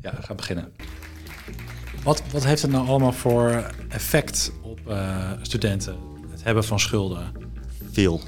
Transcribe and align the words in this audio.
Ja, 0.00 0.14
ga 0.20 0.34
beginnen. 0.34 0.72
Wat, 2.02 2.22
wat 2.32 2.44
heeft 2.44 2.62
het 2.62 2.70
nou 2.70 2.86
allemaal 2.88 3.12
voor 3.12 3.72
effect 3.88 4.52
op 4.62 4.80
uh, 4.88 5.30
studenten, 5.42 5.96
het 6.30 6.44
hebben 6.44 6.64
van 6.64 6.80
schulden? 6.80 7.32
Veel. 7.92 8.20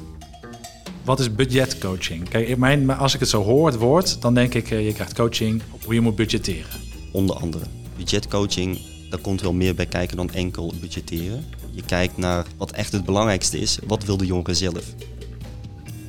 Wat 1.04 1.20
is 1.20 1.34
budgetcoaching? 1.34 2.28
Kijk, 2.28 2.56
mijn, 2.56 2.90
als 2.90 3.14
ik 3.14 3.20
het 3.20 3.28
zo 3.28 3.42
hoor, 3.42 3.66
het 3.66 3.76
woord, 3.76 4.22
dan 4.22 4.34
denk 4.34 4.54
ik, 4.54 4.70
uh, 4.70 4.86
je 4.86 4.92
krijgt 4.92 5.14
coaching 5.14 5.62
op 5.70 5.84
hoe 5.84 5.94
je 5.94 6.00
moet 6.00 6.16
budgetteren. 6.16 6.80
Onder 7.12 7.36
andere. 7.36 7.64
Budgetcoaching, 7.96 8.78
daar 9.10 9.20
komt 9.20 9.40
wel 9.40 9.52
meer 9.52 9.74
bij 9.74 9.86
kijken 9.86 10.16
dan 10.16 10.30
enkel 10.30 10.74
budgetteren. 10.80 11.44
Je 11.70 11.82
kijkt 11.82 12.16
naar 12.16 12.46
wat 12.56 12.70
echt 12.70 12.92
het 12.92 13.04
belangrijkste 13.04 13.58
is. 13.58 13.78
Wat 13.86 14.04
wil 14.04 14.16
de 14.16 14.26
jongere 14.26 14.54
zelf? 14.54 14.84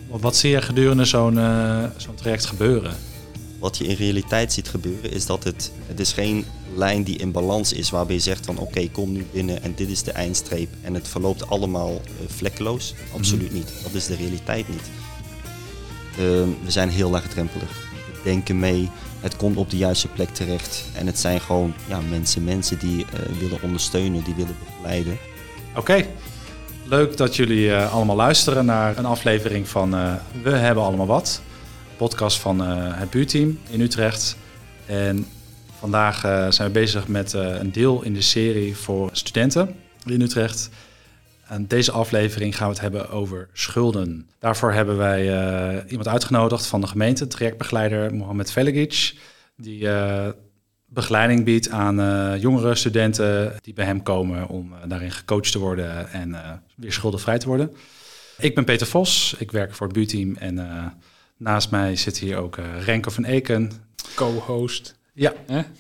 Wat 0.10 0.36
zie 0.36 0.50
je 0.50 0.62
gedurende 0.62 1.06
zo'n 1.06 1.36
uh, 1.36 1.84
zo'n 1.98 2.16
traject 2.16 2.46
gebeuren? 2.46 2.96
Wat 3.62 3.78
je 3.78 3.84
in 3.84 3.96
realiteit 3.96 4.54
ziet 4.54 4.68
gebeuren 4.68 5.12
is 5.12 5.26
dat 5.26 5.44
het, 5.44 5.72
het 5.88 6.00
is 6.00 6.14
geen 6.14 6.46
lijn 6.76 7.04
die 7.04 7.18
in 7.18 7.32
balans 7.32 7.74
is 7.74 7.90
waarbij 7.90 8.16
je 8.16 8.22
zegt 8.22 8.46
van 8.46 8.58
oké 8.58 8.90
kom 8.90 9.12
nu 9.12 9.26
binnen 9.32 9.64
en 9.64 9.74
dit 9.76 9.90
is 9.90 10.04
de 10.04 10.12
eindstreep 10.12 10.70
en 10.82 10.94
het 10.94 11.08
verloopt 11.08 11.50
allemaal 11.50 11.92
uh, 11.92 12.00
vlekkeloos. 12.28 12.94
Absoluut 13.14 13.54
niet. 13.54 13.72
Dat 13.84 13.94
is 13.94 14.06
de 14.06 14.16
realiteit 14.16 14.70
niet. 14.70 14.90
Uh, 16.12 16.18
we 16.64 16.72
zijn 16.72 16.90
heel 16.90 17.10
laagdrempelig. 17.10 17.90
We 18.14 18.20
denken 18.24 18.60
mee, 18.60 18.90
het 19.20 19.36
komt 19.36 19.58
op 19.58 19.70
de 19.70 19.78
juiste 19.78 20.08
plek 20.08 20.30
terecht 20.30 20.86
en 20.94 21.06
het 21.06 21.20
zijn 21.20 21.42
gewoon 21.42 21.74
ja, 21.88 22.00
mensen, 22.10 22.44
mensen 22.44 22.80
die 22.80 22.98
uh, 22.98 23.40
willen 23.40 23.62
ondersteunen, 23.62 24.24
die 24.24 24.36
willen 24.36 24.56
begeleiden. 24.66 25.18
Oké, 25.76 26.06
leuk 26.84 27.18
dat 27.18 27.36
jullie 27.36 27.76
allemaal 27.76 28.16
luisteren 28.16 28.66
naar 28.66 28.98
een 28.98 29.06
aflevering 29.06 29.68
van 29.68 29.90
We 30.44 30.50
hebben 30.50 30.84
allemaal 30.84 31.08
wat 31.08 31.42
podcast 32.08 32.40
van 32.40 32.62
uh, 32.62 33.00
het 33.00 33.10
buurteam 33.10 33.60
in 33.70 33.82
Utrecht. 33.82 34.38
En 34.86 35.28
vandaag 35.80 36.26
uh, 36.26 36.52
zijn 36.52 36.68
we 36.68 36.74
bezig 36.74 37.08
met 37.08 37.34
uh, 37.34 37.56
een 37.60 37.72
deel 37.72 38.04
in 38.04 38.14
de 38.14 38.22
serie 38.22 38.76
voor 38.78 39.10
studenten 39.12 39.76
in 40.06 40.22
Utrecht. 40.22 40.70
En 41.48 41.68
deze 41.68 41.92
aflevering 41.92 42.58
gaan 42.58 42.68
we 42.68 42.74
het 42.74 42.82
hebben 42.82 43.10
over 43.10 43.50
schulden. 43.54 44.30
Daarvoor 44.40 44.72
hebben 44.72 44.98
wij 44.98 45.24
iemand 45.88 46.08
uitgenodigd 46.08 46.66
van 46.66 46.82
de 46.82 46.88
gemeente, 46.88 47.28
trajectbegeleider 47.28 48.14
Mohamed 48.14 48.52
Veligic, 48.52 49.16
die 49.56 49.88
begeleiding 50.86 51.46
biedt 51.46 51.70
aan 51.70 52.40
jongere 52.40 52.76
studenten 52.76 53.54
die 53.62 53.74
bij 53.74 53.86
hem 53.86 54.04
komen 54.04 54.48
om 54.48 54.74
daarin 54.88 55.12
gecoacht 55.12 55.52
te 55.52 55.60
worden 55.60 56.12
en 56.12 56.62
weer 56.76 56.94
schuldenvrij 56.94 57.38
te 57.38 57.48
worden. 57.48 57.76
Ik 58.38 58.56
ben 58.56 58.64
Peter 58.64 58.88
Vos, 58.88 59.36
ik 59.38 59.52
werk 59.52 59.76
voor 59.76 59.88
het 59.88 59.96
buurteam 59.96 60.36
en 60.36 60.56
Naast 61.42 61.72
mij 61.72 61.96
zit 61.96 62.18
hier 62.18 62.38
ook 62.38 62.58
uh, 62.58 62.66
Renko 62.84 63.10
van 63.10 63.24
Eken. 63.24 63.72
Co-host. 64.16 64.96
Ja. 65.14 65.34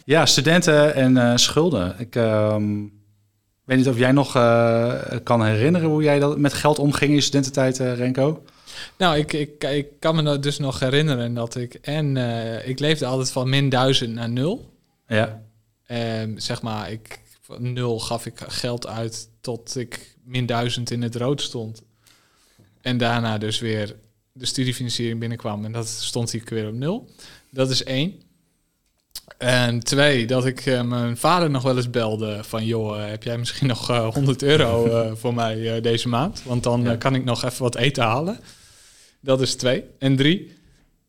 ja, 0.05 0.25
studenten 0.25 0.93
en 0.95 1.15
uh, 1.15 1.35
schulden. 1.35 1.95
Ik 1.99 2.15
um, 2.15 2.93
weet 3.63 3.77
niet 3.77 3.87
of 3.87 3.97
jij 3.97 4.11
nog 4.11 4.35
uh, 4.35 5.01
kan 5.23 5.45
herinneren 5.45 5.89
hoe 5.89 6.03
jij 6.03 6.19
dat 6.19 6.37
met 6.37 6.53
geld 6.53 6.79
omging 6.79 7.09
in 7.09 7.15
je 7.15 7.21
studententijd, 7.21 7.77
Renko? 7.77 8.43
Nou, 8.97 9.17
ik, 9.17 9.33
ik, 9.33 9.63
ik 9.63 9.87
kan 9.99 10.15
me 10.15 10.39
dus 10.39 10.59
nog 10.59 10.79
herinneren 10.79 11.33
dat 11.33 11.55
ik... 11.55 11.73
En 11.73 12.17
ik 12.65 12.79
leefde 12.79 13.05
altijd 13.05 13.31
van 13.31 13.49
min 13.49 13.69
duizend 13.69 14.13
naar 14.13 14.29
nul. 14.29 14.73
Ja. 15.07 15.41
Um, 16.21 16.39
zeg 16.39 16.61
maar, 16.61 16.91
ik, 16.91 17.19
van 17.41 17.73
nul 17.73 17.99
gaf 17.99 18.25
ik 18.25 18.39
geld 18.47 18.87
uit 18.87 19.29
tot 19.41 19.75
ik 19.77 20.15
min 20.23 20.45
duizend 20.45 20.91
in 20.91 21.01
het 21.01 21.15
rood 21.15 21.41
stond. 21.41 21.81
En 22.81 22.97
daarna 22.97 23.37
dus 23.37 23.59
weer 23.59 23.95
de 24.33 24.45
studiefinanciering 24.45 25.19
binnenkwam 25.19 25.65
en 25.65 25.71
dat 25.71 25.87
stond 25.87 26.31
hier 26.31 26.43
weer 26.45 26.67
op 26.67 26.73
nul. 26.73 27.09
Dat 27.49 27.69
is 27.69 27.83
één. 27.83 28.21
En 29.37 29.79
twee, 29.79 30.27
dat 30.27 30.45
ik 30.45 30.65
uh, 30.65 30.81
mijn 30.81 31.17
vader 31.17 31.49
nog 31.49 31.63
wel 31.63 31.77
eens 31.77 31.89
belde 31.89 32.43
van... 32.43 32.65
joh, 32.65 32.97
uh, 32.97 33.05
heb 33.05 33.23
jij 33.23 33.37
misschien 33.37 33.67
nog 33.67 33.91
uh, 33.91 34.13
100 34.13 34.43
euro 34.43 34.87
voor 35.21 35.33
mij 35.33 35.81
deze 35.81 36.07
maand? 36.07 36.43
Want 36.43 36.63
dan 36.63 36.81
ja. 36.81 36.95
kan 36.95 37.15
ik 37.15 37.23
nog 37.23 37.43
even 37.43 37.63
wat 37.63 37.75
eten 37.75 38.03
halen. 38.03 38.39
Dat 39.19 39.41
is 39.41 39.55
twee. 39.55 39.83
En 39.99 40.15
drie, 40.15 40.53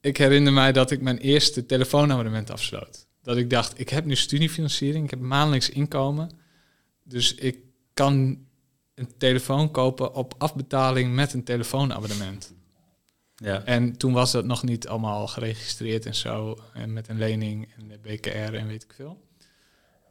ik 0.00 0.16
herinner 0.16 0.52
mij 0.52 0.72
dat 0.72 0.90
ik 0.90 1.00
mijn 1.00 1.18
eerste 1.18 1.66
telefoonabonnement 1.66 2.50
afsloot. 2.50 3.06
Dat 3.22 3.36
ik 3.36 3.50
dacht, 3.50 3.80
ik 3.80 3.88
heb 3.88 4.04
nu 4.04 4.16
studiefinanciering, 4.16 5.04
ik 5.04 5.10
heb 5.10 5.20
maandelijks 5.20 5.70
inkomen. 5.70 6.30
Dus 7.04 7.34
ik 7.34 7.58
kan 7.94 8.38
een 8.94 9.08
telefoon 9.18 9.70
kopen 9.70 10.14
op 10.14 10.34
afbetaling 10.38 11.14
met 11.14 11.32
een 11.32 11.44
telefoonabonnement. 11.44 12.52
Ja. 13.42 13.62
En 13.64 13.96
toen 13.96 14.12
was 14.12 14.32
dat 14.32 14.44
nog 14.44 14.62
niet 14.62 14.88
allemaal 14.88 15.26
geregistreerd 15.26 16.06
en 16.06 16.14
zo. 16.14 16.58
En 16.72 16.92
met 16.92 17.08
een 17.08 17.18
lening 17.18 17.68
en 17.76 17.88
de 17.88 17.98
BKR 18.02 18.54
en 18.54 18.66
weet 18.66 18.82
ik 18.82 18.92
veel. 18.96 19.20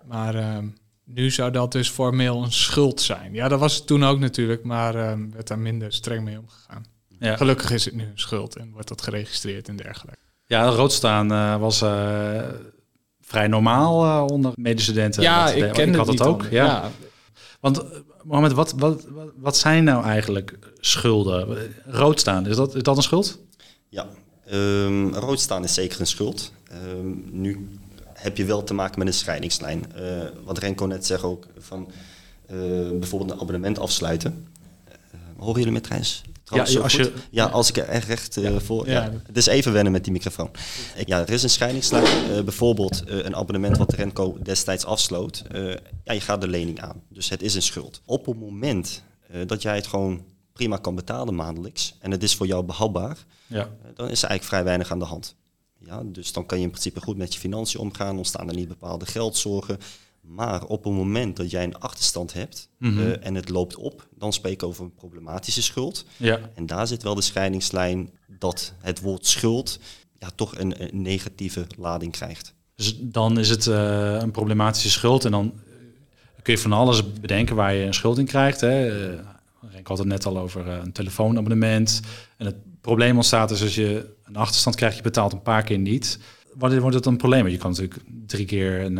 Maar 0.05 0.35
uh, 0.35 0.57
nu 1.03 1.31
zou 1.31 1.51
dat 1.51 1.71
dus 1.71 1.89
formeel 1.89 2.43
een 2.43 2.51
schuld 2.51 3.01
zijn. 3.01 3.33
Ja, 3.33 3.47
dat 3.47 3.59
was 3.59 3.75
het 3.75 3.87
toen 3.87 4.03
ook 4.03 4.19
natuurlijk, 4.19 4.63
maar 4.63 4.95
uh, 4.95 5.13
werd 5.31 5.47
daar 5.47 5.59
minder 5.59 5.93
streng 5.93 6.23
mee 6.23 6.39
omgegaan. 6.39 6.85
Ja. 7.19 7.35
Gelukkig 7.35 7.71
is 7.71 7.85
het 7.85 7.93
nu 7.93 8.03
een 8.03 8.19
schuld 8.19 8.55
en 8.55 8.71
wordt 8.71 8.87
dat 8.87 9.01
geregistreerd 9.01 9.67
en 9.67 9.75
dergelijke. 9.75 10.19
Ja, 10.45 10.65
rood 10.65 10.91
staan 10.91 11.31
uh, 11.31 11.57
was 11.57 11.81
uh, 11.81 12.47
vrij 13.21 13.47
normaal 13.47 14.25
onder 14.25 14.51
medestudenten. 14.55 15.23
Ja, 15.23 15.45
dat, 15.45 15.55
ik 15.55 15.71
ken 15.71 15.93
had 15.93 16.07
het 16.07 16.21
ook. 16.21 16.43
Ja. 16.43 16.65
ja. 16.65 16.91
Want 17.59 17.83
Mohamed, 18.23 18.51
wat, 18.51 18.73
wat, 18.77 19.07
wat 19.35 19.57
zijn 19.57 19.83
nou 19.83 20.03
eigenlijk 20.03 20.57
schulden? 20.81 21.73
Rood 21.85 22.19
staan, 22.19 22.47
is 22.47 22.55
dat, 22.55 22.75
is 22.75 22.83
dat 22.83 22.97
een 22.97 23.03
schuld? 23.03 23.39
Ja, 23.89 24.07
um, 24.51 25.13
rood 25.13 25.39
staan 25.39 25.63
is 25.63 25.73
zeker 25.73 25.99
een 25.99 26.07
schuld. 26.07 26.51
Um, 26.95 27.23
nu 27.31 27.69
heb 28.13 28.37
je 28.37 28.45
wel 28.45 28.63
te 28.63 28.73
maken 28.73 28.99
met 28.99 29.07
een 29.07 29.13
scheidingslijn. 29.13 29.85
Uh, 29.97 30.23
wat 30.43 30.57
Renko 30.57 30.85
net 30.85 31.05
zegt 31.05 31.23
ook, 31.23 31.47
van 31.57 31.91
uh, 32.51 32.57
bijvoorbeeld 32.99 33.31
een 33.31 33.39
abonnement 33.39 33.79
afsluiten. 33.79 34.47
Uh, 34.87 34.93
horen 35.37 35.57
jullie 35.57 35.73
met 35.73 35.83
treins? 35.83 36.21
Ja, 36.43 36.81
als 36.81 36.93
je, 36.93 37.13
ja, 37.29 37.45
als 37.45 37.69
ik 37.69 37.77
er 37.77 37.87
echt 37.87 38.07
recht 38.07 38.37
uh, 38.37 38.59
voor... 38.59 38.87
Ja. 38.87 39.03
ja. 39.03 39.11
Het 39.25 39.37
is 39.37 39.45
even 39.45 39.73
wennen 39.73 39.91
met 39.91 40.03
die 40.03 40.13
microfoon. 40.13 40.51
Ja, 41.05 41.19
er 41.19 41.29
is 41.29 41.43
een 41.43 41.49
scheidingslijn. 41.49 42.03
Uh, 42.31 42.41
bijvoorbeeld 42.41 43.03
uh, 43.07 43.23
een 43.23 43.35
abonnement 43.35 43.77
wat 43.77 43.93
Renko 43.93 44.37
destijds 44.43 44.85
afsloot. 44.85 45.43
ja, 46.03 46.13
je 46.13 46.21
gaat 46.21 46.41
de 46.41 46.47
lening 46.47 46.81
aan. 46.81 47.01
Dus 47.09 47.29
het 47.29 47.41
is 47.41 47.55
een 47.55 47.61
schuld. 47.61 48.01
Op 48.05 48.25
het 48.25 48.39
moment 48.39 49.03
dat 49.45 49.61
jij 49.61 49.75
het 49.75 49.87
gewoon 49.87 50.23
prima 50.53 50.77
kan 50.77 50.95
betalen 50.95 51.35
maandelijks... 51.35 51.95
en 51.99 52.11
het 52.11 52.23
is 52.23 52.35
voor 52.35 52.47
jou 52.47 52.63
behapbaar... 52.63 53.25
Ja. 53.47 53.69
dan 53.95 54.09
is 54.09 54.23
er 54.23 54.29
eigenlijk 54.29 54.43
vrij 54.43 54.63
weinig 54.63 54.91
aan 54.91 54.99
de 54.99 55.05
hand. 55.05 55.35
Ja, 55.85 56.03
dus 56.05 56.33
dan 56.33 56.45
kan 56.45 56.57
je 56.57 56.63
in 56.63 56.69
principe 56.69 57.01
goed 57.01 57.17
met 57.17 57.33
je 57.33 57.39
financiën 57.39 57.79
omgaan. 57.79 58.17
Ontstaan 58.17 58.47
er 58.47 58.55
niet 58.55 58.67
bepaalde 58.67 59.05
geldzorgen. 59.05 59.77
Maar 60.21 60.65
op 60.65 60.83
het 60.83 60.93
moment 60.93 61.35
dat 61.37 61.51
jij 61.51 61.63
een 61.63 61.79
achterstand 61.79 62.33
hebt 62.33 62.69
mm 62.77 62.89
-hmm. 62.89 63.07
uh, 63.07 63.25
en 63.25 63.35
het 63.35 63.49
loopt 63.49 63.75
op, 63.75 64.07
dan 64.15 64.33
spreek 64.33 64.53
ik 64.53 64.63
over 64.63 64.83
een 64.83 64.93
problematische 64.93 65.61
schuld. 65.61 66.05
Ja. 66.17 66.39
En 66.53 66.65
daar 66.65 66.87
zit 66.87 67.03
wel 67.03 67.15
de 67.15 67.21
scheidingslijn 67.21 68.09
dat 68.27 68.73
het 68.79 69.01
woord 69.01 69.25
schuld 69.25 69.79
ja, 70.19 70.29
toch 70.35 70.57
een, 70.57 70.83
een 70.83 71.01
negatieve 71.01 71.67
lading 71.77 72.11
krijgt. 72.11 72.53
Dus 72.75 72.97
dan 72.99 73.39
is 73.39 73.49
het 73.49 73.65
uh, 73.65 74.17
een 74.19 74.31
problematische 74.31 74.89
schuld 74.89 75.25
en 75.25 75.31
dan 75.31 75.53
kun 76.41 76.53
je 76.53 76.59
van 76.59 76.73
alles 76.73 77.13
bedenken 77.13 77.55
waar 77.55 77.73
je 77.73 77.85
een 77.85 77.93
schuld 77.93 78.17
in 78.17 78.25
krijgt. 78.25 78.61
Hè. 78.61 78.89
Ik 79.77 79.87
had 79.87 79.97
het 79.97 80.07
net 80.07 80.25
al 80.25 80.39
over 80.39 80.67
een 80.67 80.91
telefoonabonnement. 80.91 82.01
En 82.37 82.45
het 82.45 82.55
probleem 82.81 83.15
ontstaat 83.15 83.49
dus 83.49 83.61
als 83.61 83.75
je 83.75 84.15
een 84.23 84.35
achterstand 84.35 84.75
krijgt, 84.75 84.95
je 84.97 85.03
betaalt 85.03 85.33
een 85.33 85.41
paar 85.41 85.63
keer 85.63 85.77
niet. 85.77 86.19
Wanneer 86.53 86.81
wordt 86.81 86.95
het 86.95 87.05
een 87.05 87.17
probleem? 87.17 87.47
Je 87.47 87.57
kan 87.57 87.69
natuurlijk 87.69 88.01
drie 88.25 88.45
keer 88.45 88.81
een 88.81 88.99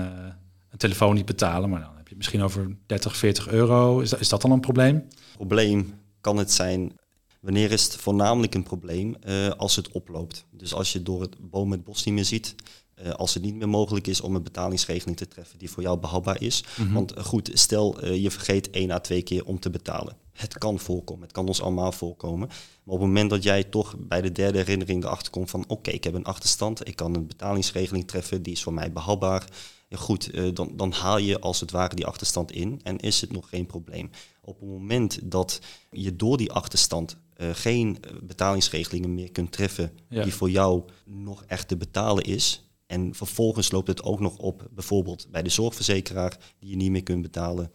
een 0.72 0.78
telefoon 0.78 1.16
niet 1.16 1.26
betalen, 1.26 1.70
maar 1.70 1.82
dan 1.82 1.98
heb 1.98 2.08
je 2.08 2.16
misschien 2.16 2.42
over 2.42 2.78
30, 2.86 3.18
40 3.18 3.48
euro. 3.48 4.00
Is 4.00 4.10
dat, 4.10 4.20
is 4.20 4.30
dat 4.30 4.42
dan 4.42 4.52
een 4.52 4.60
probleem? 4.60 5.08
Probleem 5.34 5.94
kan 6.22 6.38
het 6.38 6.52
zijn. 6.52 7.00
Wanneer 7.40 7.72
is 7.72 7.84
het 7.84 7.96
voornamelijk 7.96 8.56
een 8.56 8.64
probleem? 8.64 9.16
Uh, 9.28 9.50
als 9.50 9.76
het 9.76 9.92
oploopt. 9.92 10.46
Dus 10.52 10.74
als 10.74 10.94
je 10.94 11.04
door 11.04 11.22
het 11.22 11.36
boom 11.40 11.72
het 11.72 11.84
bos 11.84 12.04
niet 12.04 12.14
meer 12.14 12.26
ziet. 12.26 12.56
Uh, 13.03 13.12
als 13.12 13.34
het 13.34 13.44
niet 13.44 13.56
meer 13.56 13.69
mogelijk 13.69 14.07
is 14.07 14.22
om 14.22 14.35
een 14.35 14.44
betalingsregeling 14.44 15.17
te 15.17 15.28
treffen 15.28 15.57
die 15.59 15.69
voor 15.69 15.83
jou 15.83 15.98
behapbaar 15.98 16.42
is. 16.42 16.63
Mm 16.77 16.86
-hmm. 16.86 16.94
Want 16.94 17.18
uh, 17.18 17.24
goed, 17.24 17.50
stel 17.53 18.06
je 18.06 18.31
vergeet 18.31 18.69
één 18.69 18.92
à 18.92 19.00
twee 19.00 19.21
keer 19.21 19.45
om 19.45 19.59
te 19.59 19.69
betalen. 19.69 20.15
Het 20.31 20.57
kan 20.57 20.80
voorkomen, 20.80 21.24
het 21.24 21.31
kan 21.31 21.48
ons 21.48 21.62
allemaal 21.62 21.92
voorkomen. 21.92 22.48
Maar 22.48 22.95
op 22.95 23.00
het 23.00 23.07
moment 23.07 23.30
dat 23.30 23.44
jij 23.44 23.63
toch 23.63 23.95
bij 23.98 24.21
de 24.21 24.31
derde 24.31 24.57
herinnering 24.57 25.03
erachter 25.03 25.31
komt 25.31 25.50
van... 25.50 25.62
oké, 25.62 25.71
okay, 25.71 25.94
ik 25.94 26.03
heb 26.03 26.13
een 26.13 26.24
achterstand, 26.24 26.88
ik 26.88 26.95
kan 26.95 27.15
een 27.15 27.27
betalingsregeling 27.27 28.07
treffen, 28.07 28.44
die 28.44 28.53
is 28.53 28.63
voor 28.63 28.74
mij 28.74 28.92
behapbaar 28.92 29.47
ja, 29.92 29.97
goed, 29.97 30.36
uh, 30.36 30.54
dan, 30.54 30.71
dan 30.75 30.92
haal 30.92 31.18
je 31.18 31.39
als 31.39 31.59
het 31.59 31.71
ware 31.71 31.95
die 31.95 32.06
achterstand 32.06 32.51
in 32.51 32.80
en 32.83 32.97
is 32.97 33.21
het 33.21 33.31
nog 33.31 33.50
geen 33.50 33.65
probleem. 33.65 34.09
Op 34.42 34.59
het 34.59 34.69
moment 34.69 35.19
dat 35.24 35.62
je 35.89 36.15
door 36.15 36.38
die 36.38 36.51
achterstand 36.51 37.18
uh, 37.38 37.50
geen 37.54 37.97
betalingsregelingen 38.24 39.13
meer 39.13 39.31
kunt 39.31 39.51
treffen 39.51 39.92
ja. 40.09 40.24
die 40.24 40.33
voor 40.33 40.50
jou 40.50 40.83
nog 41.06 41.44
echt 41.47 41.68
te 41.68 41.77
betalen 41.77 42.24
is, 42.24 42.69
en 42.92 43.16
vervolgens 43.16 43.72
loopt 43.72 43.88
het 43.88 44.04
ook 44.04 44.20
nog 44.20 44.38
op, 44.38 44.68
bijvoorbeeld 44.72 45.28
bij 45.32 45.42
de 45.42 45.50
zorgverzekeraar, 45.50 46.38
die 46.60 46.70
je 46.70 46.76
niet 46.76 46.92
meer 46.92 47.04
kunt 47.04 47.22
betalen. 47.22 47.72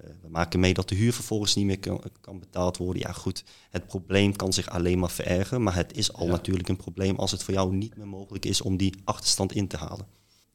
Uh, 0.00 0.10
we 0.22 0.28
maken 0.28 0.60
mee 0.60 0.74
dat 0.74 0.88
de 0.88 0.94
huur 0.94 1.12
vervolgens 1.12 1.54
niet 1.54 1.64
meer 1.64 1.78
kan, 1.78 2.02
kan, 2.20 2.38
betaald 2.38 2.76
worden. 2.76 3.02
Ja 3.02 3.12
goed, 3.12 3.44
het 3.70 3.86
probleem 3.86 4.36
kan 4.36 4.52
zich 4.52 4.70
alleen 4.70 4.98
maar 4.98 5.10
verergeren, 5.10 5.62
maar 5.62 5.74
het 5.74 5.96
is 5.96 6.12
al 6.12 6.26
ja. 6.26 6.30
natuurlijk 6.30 6.68
een 6.68 6.76
probleem 6.76 7.16
als 7.16 7.30
het 7.30 7.42
voor 7.42 7.54
jou 7.54 7.74
niet 7.74 7.96
meer 7.96 8.06
mogelijk 8.06 8.44
is 8.44 8.60
om 8.60 8.76
die 8.76 8.94
achterstand 9.04 9.52
in 9.52 9.66
te 9.66 9.76
halen. 9.76 10.06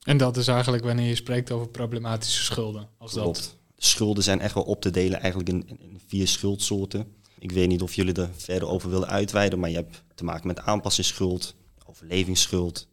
En 0.04 0.18
dat 0.18 0.38
is 0.38 0.48
eigenlijk 0.48 0.84
wanneer 0.84 1.08
je 1.08 1.16
spreekt 1.16 1.52
over 1.52 1.68
problematische 1.68 2.44
schulden. 2.44 2.88
Als 2.98 3.14
dat. 3.14 3.24
Klopt. 3.24 3.58
Schulden 3.78 4.24
zijn 4.24 4.42
echt 4.42 4.54
wel 4.54 4.64
op 4.64 4.82
te 4.82 4.90
delen 4.90 5.20
eigenlijk 5.20 5.50
in, 5.50 5.80
in 5.80 6.00
vier 6.08 6.28
schuldsoorten. 6.28 7.16
Ik 7.40 7.52
weet 7.52 7.68
niet 7.68 7.82
of 7.82 7.94
jullie 7.94 8.14
er 8.14 8.30
verder 8.36 8.68
over 8.68 8.90
willen 8.90 9.08
uitweiden, 9.08 9.60
maar 9.60 9.70
je 9.70 9.76
hebt 9.76 10.04
te 10.16 10.24
maken 10.24 10.48
met 10.48 10.60
aanpassingsschuld, 10.60 11.56
overlevingsschuld, 11.86 12.88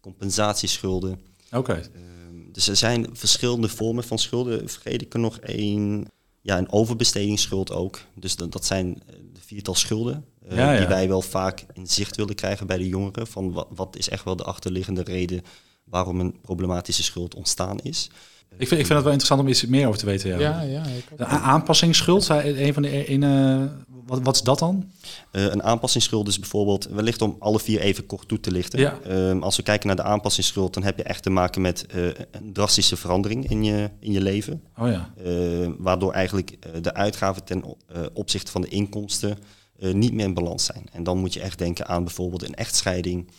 compensatieschulden. 0.00 1.20
Oké. 1.52 1.72
Ehm, 1.72 2.52
dus 2.52 2.68
er 2.68 2.76
zijn 2.76 3.06
verschillende 3.12 3.68
vormen 3.68 4.04
van 4.04 4.18
schulden. 4.18 4.68
Vergeet 4.68 5.02
ik 5.02 5.14
er 5.14 5.20
nog 5.20 5.38
één, 5.38 6.06
ja, 6.40 6.58
een 6.58 6.72
overbestedingsschuld 6.72 7.72
ook. 7.72 7.98
Dus 8.14 8.36
dat, 8.36 8.52
dat 8.52 8.64
zijn 8.64 9.02
eh, 9.06 9.14
de 9.32 9.40
viertal 9.40 9.74
schulden 9.74 10.24
eh, 10.48 10.56
Ja, 10.56 10.72
ja. 10.72 10.78
die 10.78 10.88
wij 10.88 11.08
wel 11.08 11.22
vaak 11.22 11.64
in 11.72 11.86
zicht 11.86 12.16
willen 12.16 12.34
krijgen 12.34 12.66
bij 12.66 12.78
de 12.78 12.88
jongeren. 12.88 13.26
Van 13.26 13.52
wat, 13.52 13.66
wat 13.70 13.96
is 13.96 14.08
echt 14.08 14.24
wel 14.24 14.36
de 14.36 14.44
achterliggende 14.44 15.02
reden 15.02 15.42
waarom 15.84 16.20
een 16.20 16.40
problematische 16.40 17.02
schuld 17.02 17.34
ontstaan 17.34 17.78
is. 17.78 18.10
Ik 18.58 18.68
vind, 18.68 18.80
ik 18.80 18.86
vind 18.86 18.88
het 18.88 19.02
wel 19.02 19.12
interessant 19.12 19.40
om 19.40 19.48
iets 19.48 19.66
meer 19.66 19.86
over 19.86 19.98
te 19.98 20.06
weten. 20.06 20.28
Ja. 20.28 20.38
Ja, 20.38 20.60
ja. 20.60 20.82
Ik 20.84 21.04
ook. 21.12 21.18
De 21.18 21.24
aanpassingsschuld, 21.24 22.28
een 22.28 22.74
van 22.74 22.82
de 22.82 23.10
een, 23.10 23.22
eh, 23.22 23.62
wat, 24.10 24.22
wat 24.22 24.34
is 24.34 24.42
dat 24.42 24.58
dan? 24.58 24.90
Eh, 25.30 25.44
een 25.44 25.62
aanpassingsschuld 25.62 26.28
is 26.28 26.38
bijvoorbeeld, 26.38 26.84
wellicht 26.84 27.22
om 27.22 27.36
alle 27.38 27.60
vier 27.60 27.80
even 27.80 28.06
kort 28.06 28.28
toe 28.28 28.40
te 28.40 28.50
lichten. 28.50 28.78
Ja. 28.78 28.98
Ehm, 29.00 29.42
als 29.42 29.56
we 29.56 29.62
kijken 29.62 29.86
naar 29.86 29.96
de 29.96 30.02
aanpassingsschuld, 30.02 30.74
dan 30.74 30.82
heb 30.82 30.96
je 30.96 31.02
echt 31.02 31.22
te 31.22 31.30
maken 31.30 31.62
met 31.62 31.86
eh, 31.86 32.06
een 32.30 32.52
drastische 32.52 32.96
verandering 32.96 33.50
in 33.50 33.64
je, 33.64 33.90
in 34.00 34.12
je 34.12 34.20
leven. 34.20 34.62
Oh 34.78 34.88
ja. 34.88 35.12
Eh, 35.24 35.68
waardoor 35.78 36.12
eigenlijk 36.12 36.50
eh, 36.50 36.82
de 36.82 36.94
uitgaven 36.94 37.44
ten 37.44 37.64
opzichte 38.12 38.50
van 38.50 38.60
de 38.60 38.68
inkomsten 38.68 39.38
niet 39.92 40.12
meer 40.12 40.24
in 40.24 40.34
balans 40.34 40.64
zijn. 40.64 40.88
En 40.92 41.02
dan 41.02 41.18
moet 41.18 41.34
je 41.34 41.40
echt 41.40 41.58
denken 41.58 41.86
aan 41.86 42.04
bijvoorbeeld 42.04 42.42
een 42.42 42.54
echtscheiding. 42.54 43.30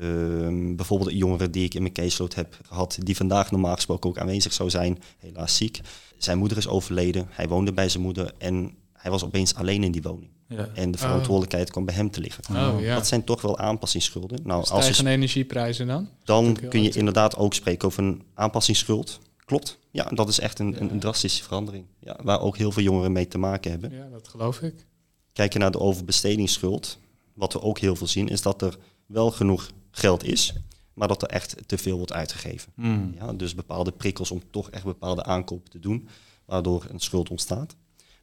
Ehm, 0.00 0.74
bijvoorbeeld 0.74 1.10
een 1.10 1.16
jongere 1.16 1.50
die 1.50 1.64
ik 1.64 1.74
in 1.74 1.82
mijn 1.82 1.94
caseload 1.94 2.34
heb 2.34 2.58
gehad, 2.62 2.98
die 3.00 3.16
vandaag 3.16 3.50
normaal 3.50 3.74
gesproken 3.74 4.10
ook 4.10 4.18
aanwezig 4.18 4.52
zou 4.52 4.70
zijn, 4.70 4.98
helaas 5.18 5.56
ziek. 5.56 5.80
Zijn 6.18 6.38
moeder 6.38 6.58
is 6.58 6.68
overleden, 6.68 7.26
hij 7.30 7.48
woonde 7.48 7.72
bij 7.72 7.88
zijn 7.88 8.02
moeder 8.02 8.32
en 8.38 8.74
hij 9.06 9.14
was 9.14 9.24
opeens 9.24 9.54
alleen 9.54 9.84
in 9.84 9.92
die 9.92 10.02
woning. 10.02 10.30
ja. 10.48 10.68
En 10.74 10.90
de 10.90 10.98
verantwoordelijkheid 10.98 11.70
kwam 11.70 11.84
bij 11.84 11.94
hem 11.94 12.10
te 12.10 12.20
liggen. 12.20 12.44
Oh 12.56 12.80
ja. 12.80 12.94
Dat 12.94 13.06
zijn 13.06 13.24
toch 13.24 13.40
wel 13.42 13.58
aanpassingsschulden. 13.58 14.40
Nou, 14.42 14.58
als 14.60 14.68
je 14.68 14.76
Stijgende 14.76 15.10
energieprijzen 15.10 15.86
dan? 15.86 16.08
dan 16.24 16.58
kun 16.68 16.82
je 16.82 16.90
inderdaad 16.90 17.36
ook 17.36 17.54
spreken 17.54 17.88
over 17.88 18.02
een 18.02 18.22
aanpassingsschuld. 18.34 19.18
Klopt. 19.44 19.78
Ja, 19.90 20.04
dat 20.04 20.28
is 20.28 20.40
echt 20.40 20.58
een, 20.58 20.80
een, 20.80 20.90
een 20.90 20.98
drastische 20.98 21.42
verandering. 21.42 21.84
Ja, 22.00 22.16
waar 22.22 22.40
ook 22.40 22.56
heel 22.56 22.72
veel 22.72 22.82
jongeren 22.82 23.12
mee 23.12 23.28
te 23.28 23.38
maken 23.38 23.70
hebben. 23.70 23.90
Ja, 23.92 24.08
dat 24.12 24.28
geloof 24.28 24.60
ik. 24.60 24.86
Kijk 25.32 25.52
je 25.52 25.58
naar 25.58 25.70
de 25.70 25.80
overbestedingsschuld. 25.80 26.98
Wat 27.34 27.52
we 27.52 27.60
ook 27.62 27.78
heel 27.78 27.96
veel 27.96 28.06
zien, 28.06 28.28
is 28.28 28.42
dat 28.42 28.62
er 28.62 28.76
wel 29.06 29.30
genoeg 29.30 29.70
geld 29.90 30.24
is, 30.24 30.54
maar 30.94 31.08
dat 31.08 31.22
er 31.22 31.28
echt 31.28 31.56
te 31.66 31.78
veel 31.78 31.96
wordt 31.96 32.12
uitgegeven. 32.12 32.72
Hmm. 32.74 33.14
Ja, 33.18 33.32
dus 33.32 33.54
bepaalde 33.54 33.92
prikkels 33.92 34.30
om 34.30 34.42
toch 34.50 34.70
echt 34.70 34.84
bepaalde 34.84 35.24
aankopen 35.24 35.70
te 35.70 35.78
doen, 35.78 36.08
waardoor 36.44 36.86
een 36.88 37.00
schuld 37.00 37.30
ontstaat. 37.30 37.76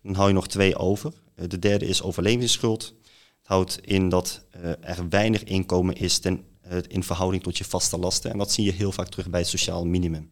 Dan 0.04 0.16
hou 0.16 0.28
je 0.28 0.34
nog 0.34 0.48
twee 0.48 0.78
over. 0.78 1.14
Eh, 1.36 1.48
De 1.48 1.60
derde 1.60 1.86
is 1.86 2.02
overlevingsschuld. 2.02 2.94
Het 3.38 3.48
houdt 3.48 3.80
in 3.82 4.10
dat 4.10 4.46
eh, 4.50 4.70
er 4.82 5.10
weinig 5.10 5.44
inkomen 5.44 5.96
is 5.96 6.20
ten, 6.20 6.44
eh, 6.62 6.78
in 6.88 7.04
verhouding 7.04 7.44
tot 7.44 7.58
je 7.58 7.64
vaste 7.64 7.98
lasten. 7.98 8.32
En 8.32 8.38
dat 8.38 8.52
zie 8.52 8.66
je 8.66 8.72
heel 8.72 8.92
vaak 8.92 9.08
terug 9.08 9.30
bij 9.30 9.40
het 9.40 9.50
sociaal 9.50 9.86
minimum. 9.86 10.30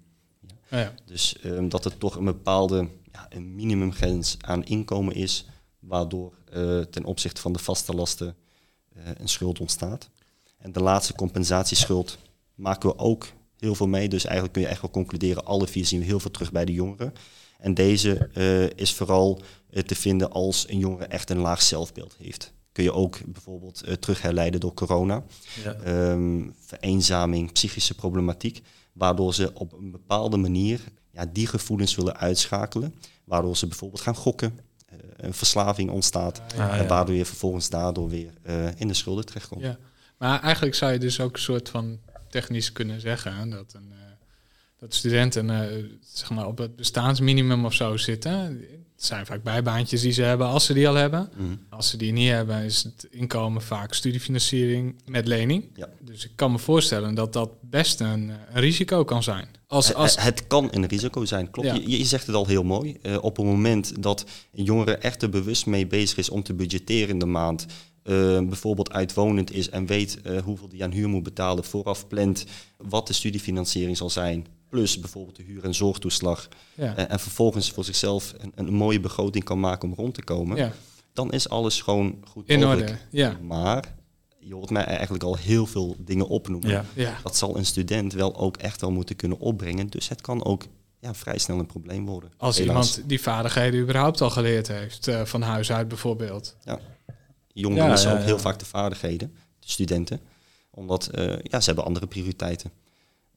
Ja, 0.70 0.80
ja. 0.80 0.94
Dus 1.06 1.40
ehm, 1.40 1.70
dat 1.70 1.86
er 1.86 1.98
toch 1.98 2.16
een 2.16 2.26
bepaalde 2.26 2.88
ja, 3.12 3.26
een 3.30 3.56
minimumgrens 3.56 4.38
aan 4.42 4.64
inkomen 4.64 5.16
is, 5.16 5.46
waardoor 5.80 6.40
ten 6.90 7.04
opzichte 7.06 7.42
van 7.42 7.54
de 7.54 7.60
vaste 7.60 7.94
lasten 7.94 8.36
een 8.94 9.28
schuld 9.30 9.60
ontstaat. 9.60 10.10
En 10.58 10.72
de 10.72 10.82
laatste 10.82 11.14
compensatieschuld 11.14 12.18
maken 12.56 12.90
we 12.90 12.98
ook 12.98 13.28
heel 13.58 13.76
veel 13.76 13.88
mee. 13.88 14.10
Dus 14.10 14.24
eigenlijk 14.24 14.54
kun 14.54 14.62
je 14.62 14.68
echt 14.68 14.82
wel 14.82 14.92
concluderen, 14.92 15.46
alle 15.46 15.68
vier 15.68 15.86
zien 15.86 16.00
we 16.00 16.06
heel 16.06 16.20
veel 16.20 16.32
terug 16.32 16.52
bij 16.52 16.66
de 16.66 16.74
jongeren. 16.74 17.14
En 17.62 17.74
deze 17.74 18.30
eh, 18.34 18.70
is 18.70 18.94
vooral 18.94 19.42
eh, 19.70 19.84
te 19.84 19.96
vinden 19.96 20.32
als 20.32 20.70
een 20.70 20.78
jongere 20.80 21.06
echt 21.06 21.30
een 21.30 21.38
laag 21.38 21.62
zelfbeeld 21.62 22.16
heeft. 22.18 22.54
Kun 22.72 22.84
je 22.84 22.94
ook 22.94 23.18
bijvoorbeeld 23.26 23.82
eh, 23.82 23.94
terug 23.94 24.22
herleiden 24.22 24.60
door 24.60 24.74
corona 24.74 25.24
Ja. 25.64 25.74
ehm, 25.74 26.50
vereenzaming, 26.60 27.52
psychische 27.52 27.96
problematiek, 27.96 28.62
waardoor 28.94 29.34
ze 29.34 29.52
op 29.54 29.74
een 29.74 29.92
bepaalde 29.92 30.38
manier 30.38 30.82
ja, 31.12 31.26
die 31.26 31.48
gevoelens 31.48 31.96
willen 31.96 32.18
uitschakelen, 32.18 32.96
waardoor 33.24 33.58
ze 33.58 33.68
bijvoorbeeld 33.68 34.02
gaan 34.02 34.16
gokken, 34.16 34.60
een 35.16 35.34
verslaving 35.34 35.90
ontstaat, 35.90 36.42
Ah, 36.42 36.58
ja. 36.58 36.86
waardoor 36.86 37.16
je 37.16 37.26
vervolgens 37.26 37.70
daardoor 37.70 38.10
weer 38.10 38.34
in 38.76 38.88
de 38.88 38.94
schulden 38.94 39.26
terechtkomt. 39.26 39.62
Ja. 39.62 39.78
Maar 40.18 40.42
eigenlijk 40.42 40.76
zou 40.76 40.92
je 40.92 41.00
dus 41.00 41.20
ook 41.20 41.34
een 41.34 41.42
soort 41.42 41.70
van 41.70 42.00
technisch 42.30 42.72
kunnen 42.72 43.02
zeggen 43.02 43.50
dat, 43.50 43.74
een, 43.74 43.94
dat 44.82 44.94
studenten 44.94 45.50
eh, 45.50 45.84
zeg 46.14 46.30
maar 46.30 46.48
op 46.48 46.58
het 46.58 46.76
bestaansminimum 46.76 47.66
of 47.66 47.74
zo 47.74 47.98
zitten. 47.98 48.32
Het 48.96 49.06
zijn 49.10 49.26
vaak 49.26 49.44
bijbaantjes 49.44 50.02
die 50.02 50.12
ze 50.12 50.22
hebben 50.22 50.48
als 50.48 50.66
ze 50.66 50.74
die 50.74 50.88
al 50.88 50.96
hebben. 50.96 51.30
Mhm. 51.38 51.56
Als 51.70 51.90
ze 51.90 51.98
die 51.98 52.12
niet 52.12 52.30
hebben, 52.30 52.64
is 52.64 52.84
het 52.84 53.08
inkomen 53.12 53.62
vaak 53.62 53.94
studiefinanciering 53.94 55.02
met 55.06 55.28
lening. 55.28 55.70
Ja. 55.74 55.90
Dus 56.00 56.26
ik 56.26 56.32
kan 56.36 56.52
me 56.52 56.60
voorstellen 56.60 57.16
dat 57.16 57.34
dat 57.34 57.50
best 57.62 58.00
een, 58.00 58.30
eh, 58.30 58.36
een 58.54 58.62
risico 58.62 59.04
kan 59.04 59.24
zijn. 59.24 59.48
Als, 59.68 59.94
als, 59.94 60.16
Het, 60.16 60.24
het 60.24 60.48
kan 60.48 60.68
een 60.72 60.86
risico 60.86 61.26
zijn, 61.26 61.50
klopt. 61.50 61.68
Ja. 61.68 61.74
Je, 61.74 61.98
je 61.98 62.06
zegt 62.06 62.28
het 62.28 62.36
al 62.36 62.48
heel 62.48 62.64
mooi. 62.64 62.98
Eh, 63.02 63.24
op 63.24 63.38
het 63.38 63.46
moment 63.46 64.04
dat 64.04 64.26
een 64.54 64.64
jongere 64.64 64.96
echt 64.96 65.22
er 65.22 65.30
bewust 65.30 65.66
mee 65.66 65.88
bezig 65.88 66.18
is 66.18 66.30
om 66.30 66.44
te 66.44 66.54
budgetteren 66.54 67.10
in 67.10 67.20
de 67.20 67.26
maand, 67.26 67.66
eh, 68.04 68.14
bijvoorbeeld 68.40 68.92
uitwonend 68.92 69.52
is 69.52 69.70
en 69.70 69.86
weet 69.86 70.20
hoeveel 70.44 70.70
die 70.70 70.84
aan 70.84 70.92
huur 70.92 71.10
moet 71.10 71.24
betalen, 71.24 71.64
vooraf 71.64 72.08
plant 72.08 72.46
wat 72.78 73.08
de 73.08 73.14
studiefinanciering 73.14 73.98
zal 73.98 74.10
zijn, 74.10 74.46
plus 74.72 75.00
bijvoorbeeld 75.00 75.36
de 75.36 75.44
huur- 75.44 75.64
en 75.64 75.76
zorgtoeslag, 75.76 76.48
ja, 76.74 76.96
eh, 76.96 77.12
en 77.12 77.20
vervolgens 77.20 77.72
voor 77.72 77.84
zichzelf 77.84 78.34
een, 78.38 78.52
een 78.56 78.74
mooie 78.74 79.00
begroting 79.00 79.44
kan 79.44 79.60
maken 79.60 79.90
om 79.90 79.96
rond 79.96 80.14
te 80.14 80.24
komen, 80.24 80.58
ja, 80.58 80.72
dan 81.14 81.32
is 81.32 81.50
alles 81.50 81.82
gewoon 81.82 82.24
goed 82.28 82.48
in 82.50 82.60
mogelijk. 82.60 82.90
orde. 82.90 83.00
Ja, 83.10 83.38
Maar 83.42 83.94
je 84.40 84.54
hoort 84.54 84.70
mij 84.70 84.84
eigenlijk 84.84 85.24
al 85.24 85.36
heel 85.38 85.66
veel 85.66 85.96
dingen 86.00 86.28
opnoemen. 86.28 86.70
Ja. 86.70 86.86
ja. 86.96 87.18
Dat 87.24 87.38
zal 87.38 87.58
een 87.58 87.66
student 87.66 88.14
wel 88.14 88.36
ook 88.38 88.58
echt 88.58 88.82
wel 88.82 88.92
moeten 88.92 89.16
kunnen 89.16 89.40
opbrengen. 89.40 89.88
Dus 89.88 90.08
het 90.10 90.22
kan 90.22 90.44
ook 90.46 90.64
ja, 91.00 91.14
vrij 91.14 91.38
snel 91.38 91.60
een 91.60 91.66
probleem 91.66 92.06
worden. 92.06 92.32
Als 92.38 92.58
helaas. 92.58 92.70
iemand 92.98 93.10
die 93.10 93.22
vaardigheden 93.22 93.80
überhaupt 93.82 94.22
al 94.22 94.30
geleerd 94.30 94.68
heeft, 94.68 95.08
eh, 95.08 95.26
van 95.26 95.42
huis 95.42 95.72
uit 95.72 95.88
bijvoorbeeld. 95.88 96.56
Jongeren 97.54 97.84
Ja, 97.86 97.90
missen 97.92 98.12
ja, 98.12 98.18
ook 98.18 98.24
heel 98.24 98.40
vaak 98.40 98.60
de 98.60 98.66
vaardigheden, 98.66 99.34
de 99.60 99.70
studenten. 99.70 100.20
Omdat 100.70 101.08
eh, 101.08 101.40
ja, 101.44 101.60
ze 101.60 101.66
hebben 101.66 101.86
andere 101.86 102.08
prioriteiten. 102.08 102.72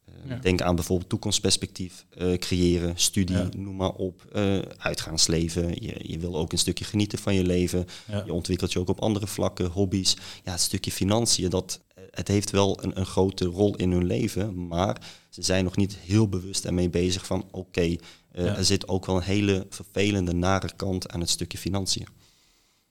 Eh, 0.07 0.13
Ja. 0.31 0.37
Denk 0.37 0.63
aan 0.63 0.75
bijvoorbeeld 0.75 1.09
toekomstperspectief 1.09 2.07
eh, 2.11 2.33
creëren, 2.35 2.93
studie, 2.97 3.37
Ja. 3.37 3.49
noem 3.57 3.77
maar 3.77 3.93
op. 3.93 4.25
eh, 4.33 4.59
uitgaansleven. 4.79 5.69
Je, 5.83 5.95
je 6.03 6.19
wil 6.19 6.37
ook 6.37 6.53
een 6.53 6.59
stukje 6.59 6.85
genieten 6.85 7.19
van 7.19 7.35
je 7.35 7.45
leven. 7.45 7.87
Ja. 8.09 8.23
Je 8.27 8.33
ontwikkelt 8.33 8.73
je 8.73 8.79
ook 8.79 8.89
op 8.89 9.01
andere 9.01 9.27
vlakken, 9.27 9.67
hobby's. 9.67 10.17
Ja, 10.45 10.51
het 10.53 10.61
stukje 10.61 10.91
financiën, 10.93 11.51
dat, 11.51 11.81
eh, 11.95 12.05
het 12.11 12.29
heeft 12.29 12.51
wel 12.51 12.83
een, 12.85 12.99
een 12.99 13.07
grote 13.07 13.45
rol 13.45 13.77
in 13.77 13.91
hun 13.93 14.05
leven. 14.07 14.67
Maar 14.67 15.01
ze 15.31 15.43
zijn 15.43 15.65
nog 15.65 15.77
niet 15.77 15.97
heel 15.97 16.29
bewust 16.29 16.65
ermee 16.65 16.89
bezig 16.91 17.27
van... 17.27 17.45
oké, 17.51 17.97
er 18.33 18.65
zit 18.65 18.89
ook 18.89 19.07
wel 19.07 19.17
een 19.17 19.23
hele 19.23 19.67
vervelende, 19.71 20.33
nare 20.33 20.71
kant 20.77 21.09
aan 21.09 21.21
het 21.21 21.31
stukje 21.31 21.59
financiën. 21.59 22.07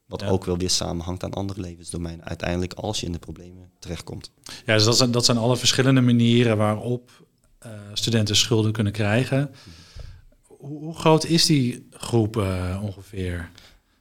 Wat 0.05 0.21
Ja. 0.21 0.27
ook 0.27 0.45
wel 0.45 0.57
weer 0.57 0.69
samenhangt 0.69 1.23
aan 1.23 1.33
andere 1.33 1.61
levensdomeinen. 1.61 2.25
Uiteindelijk 2.25 2.73
als 2.73 2.99
je 2.99 3.05
in 3.05 3.11
de 3.11 3.19
problemen 3.19 3.71
terechtkomt. 3.79 4.31
Ja, 4.65 4.73
dus 4.75 4.83
dat 4.83 4.97
zijn, 4.97 5.11
dat 5.11 5.25
zijn 5.25 5.37
alle 5.37 5.57
verschillende 5.57 6.01
manieren 6.01 6.57
waarop 6.57 7.11
eh, 7.59 7.71
studenten 7.93 8.35
schulden 8.35 8.71
kunnen 8.71 8.93
krijgen. 8.93 9.51
Hoe, 10.41 10.79
hoe 10.79 10.95
groot 10.95 11.25
is 11.25 11.45
die 11.45 11.87
groep 11.91 12.37
eh, 12.37 12.79
ongeveer? 12.83 13.49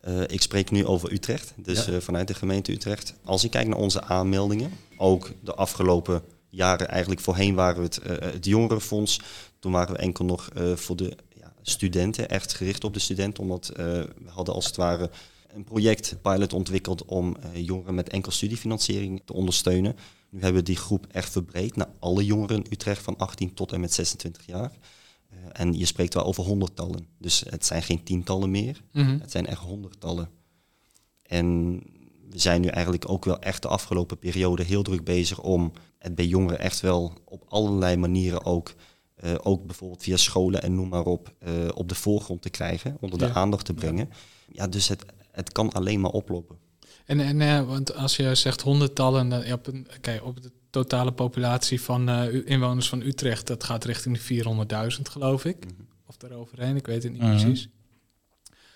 Eh, 0.01 0.21
ik 0.21 0.43
spreek 0.43 0.71
nu 0.71 0.87
over 0.87 1.13
Utrecht, 1.13 1.53
dus 1.57 1.85
Ja. 1.85 2.01
vanuit 2.01 2.29
de 2.29 2.35
gemeente 2.35 2.73
Utrecht. 2.73 3.15
Als 3.25 3.45
ik 3.45 3.51
kijk 3.51 3.67
naar 3.67 3.79
onze 3.79 4.03
aanmeldingen, 4.03 4.71
ook 4.97 5.33
de 5.41 5.55
afgelopen 5.55 6.23
jaren 6.49 6.89
eigenlijk 6.89 7.21
voorheen 7.21 7.55
waren 7.55 7.77
we 7.77 7.83
het, 7.83 8.01
het 8.33 8.45
jongerenfonds. 8.45 9.21
Toen 9.59 9.73
waren 9.73 9.95
we 9.95 10.01
enkel 10.01 10.25
nog 10.25 10.49
voor 10.75 10.97
de 10.97 11.17
ja, 11.37 11.53
studenten, 11.63 12.29
echt 12.29 12.55
gericht 12.55 12.85
op 12.85 12.95
de 12.95 13.01
studenten. 13.01 13.43
Omdat 13.43 13.71
we 13.75 14.09
hadden 14.27 14.55
als 14.55 14.67
het 14.67 14.77
ware 14.77 15.11
een 15.55 15.65
project, 15.65 16.17
pilot 16.23 16.53
ontwikkeld 16.53 17.05
om 17.05 17.37
eh, 17.37 17.67
jongeren 17.67 17.95
met 17.95 18.09
enkel 18.09 18.33
studiefinanciering 18.33 19.23
te 19.25 19.33
ondersteunen. 19.33 19.97
Nu 20.31 20.41
hebben 20.41 20.61
we 20.61 20.67
die 20.67 20.77
groep 20.77 21.07
echt 21.11 21.33
verbreed 21.33 21.77
naar 21.77 21.89
alle 21.99 22.25
jongeren 22.25 22.57
in 22.57 22.67
Utrecht 22.71 23.03
van 23.03 23.17
18 23.17 23.55
tot 23.55 23.73
en 23.73 23.81
met 23.81 23.93
26 23.93 24.47
jaar. 24.47 24.73
Eh, 25.29 25.37
en 25.53 25.79
je 25.79 25.87
spreekt 25.87 26.15
wel 26.15 26.25
over 26.25 26.45
honderdtallen. 26.45 27.07
Dus 27.19 27.43
het 27.49 27.67
zijn 27.67 27.83
geen 27.83 28.03
tientallen 28.03 28.51
meer. 28.51 28.83
Mhm. 28.93 29.19
Het 29.21 29.31
zijn 29.31 29.47
echt 29.47 29.61
honderdtallen. 29.61 30.31
En 31.23 31.75
we 32.31 32.39
zijn 32.39 32.61
nu 32.61 32.69
eigenlijk 32.69 33.09
ook 33.11 33.25
wel 33.25 33.39
echt 33.39 33.63
de 33.63 33.69
afgelopen 33.69 34.19
periode 34.19 34.63
heel 34.63 34.83
druk 34.83 35.05
bezig 35.05 35.41
om 35.41 35.73
het 35.99 36.15
bij 36.15 36.27
jongeren 36.27 36.59
echt 36.59 36.81
wel 36.81 37.13
op 37.25 37.45
allerlei 37.49 37.97
manieren 37.97 38.45
ook, 38.45 38.75
eh, 39.15 39.35
ook 39.43 39.67
bijvoorbeeld 39.67 40.03
via 40.03 40.17
scholen 40.17 40.63
en 40.63 40.75
noem 40.75 40.89
maar 40.89 41.05
op, 41.05 41.35
op 41.75 41.89
de 41.89 41.95
voorgrond 41.95 42.43
te 42.43 42.51
krijgen, 42.51 42.97
onder 43.01 43.19
de 43.19 43.25
Ja. 43.27 43.33
aandacht 43.33 43.65
te 43.65 43.75
brengen. 43.75 44.11
Ja, 44.53 44.67
dus 44.67 44.89
het, 44.89 45.05
het 45.33 45.53
kan 45.53 45.73
alleen 45.73 46.01
maar 46.01 46.11
oplopen. 46.11 46.57
En, 47.05 47.21
en 47.21 47.41
eh, 47.41 47.67
want 47.67 47.95
als 47.95 48.17
je 48.17 48.35
zegt 48.35 48.61
honderdtallen, 48.61 49.29
dan, 49.29 49.53
op, 49.53 49.67
een, 49.67 49.87
kijk, 50.01 50.25
op 50.25 50.35
het 50.35 50.51
totale 50.71 51.13
populatie 51.13 51.81
van 51.81 52.09
eh, 52.09 52.47
inwoners 52.47 52.89
van 52.89 53.01
Utrecht, 53.01 53.47
dat 53.47 53.65
gaat 53.65 53.85
richting 53.85 54.19
de 54.19 54.45
400.000, 54.97 55.01
geloof 55.03 55.45
ik. 55.45 55.57
Mhm. 55.65 55.75
Of 56.07 56.17
daaroverheen, 56.17 56.77
ik 56.77 56.87
weet 56.87 57.03
het 57.03 57.13
niet 57.13 57.23
Mhm. 57.23 57.31
precies. 57.31 57.69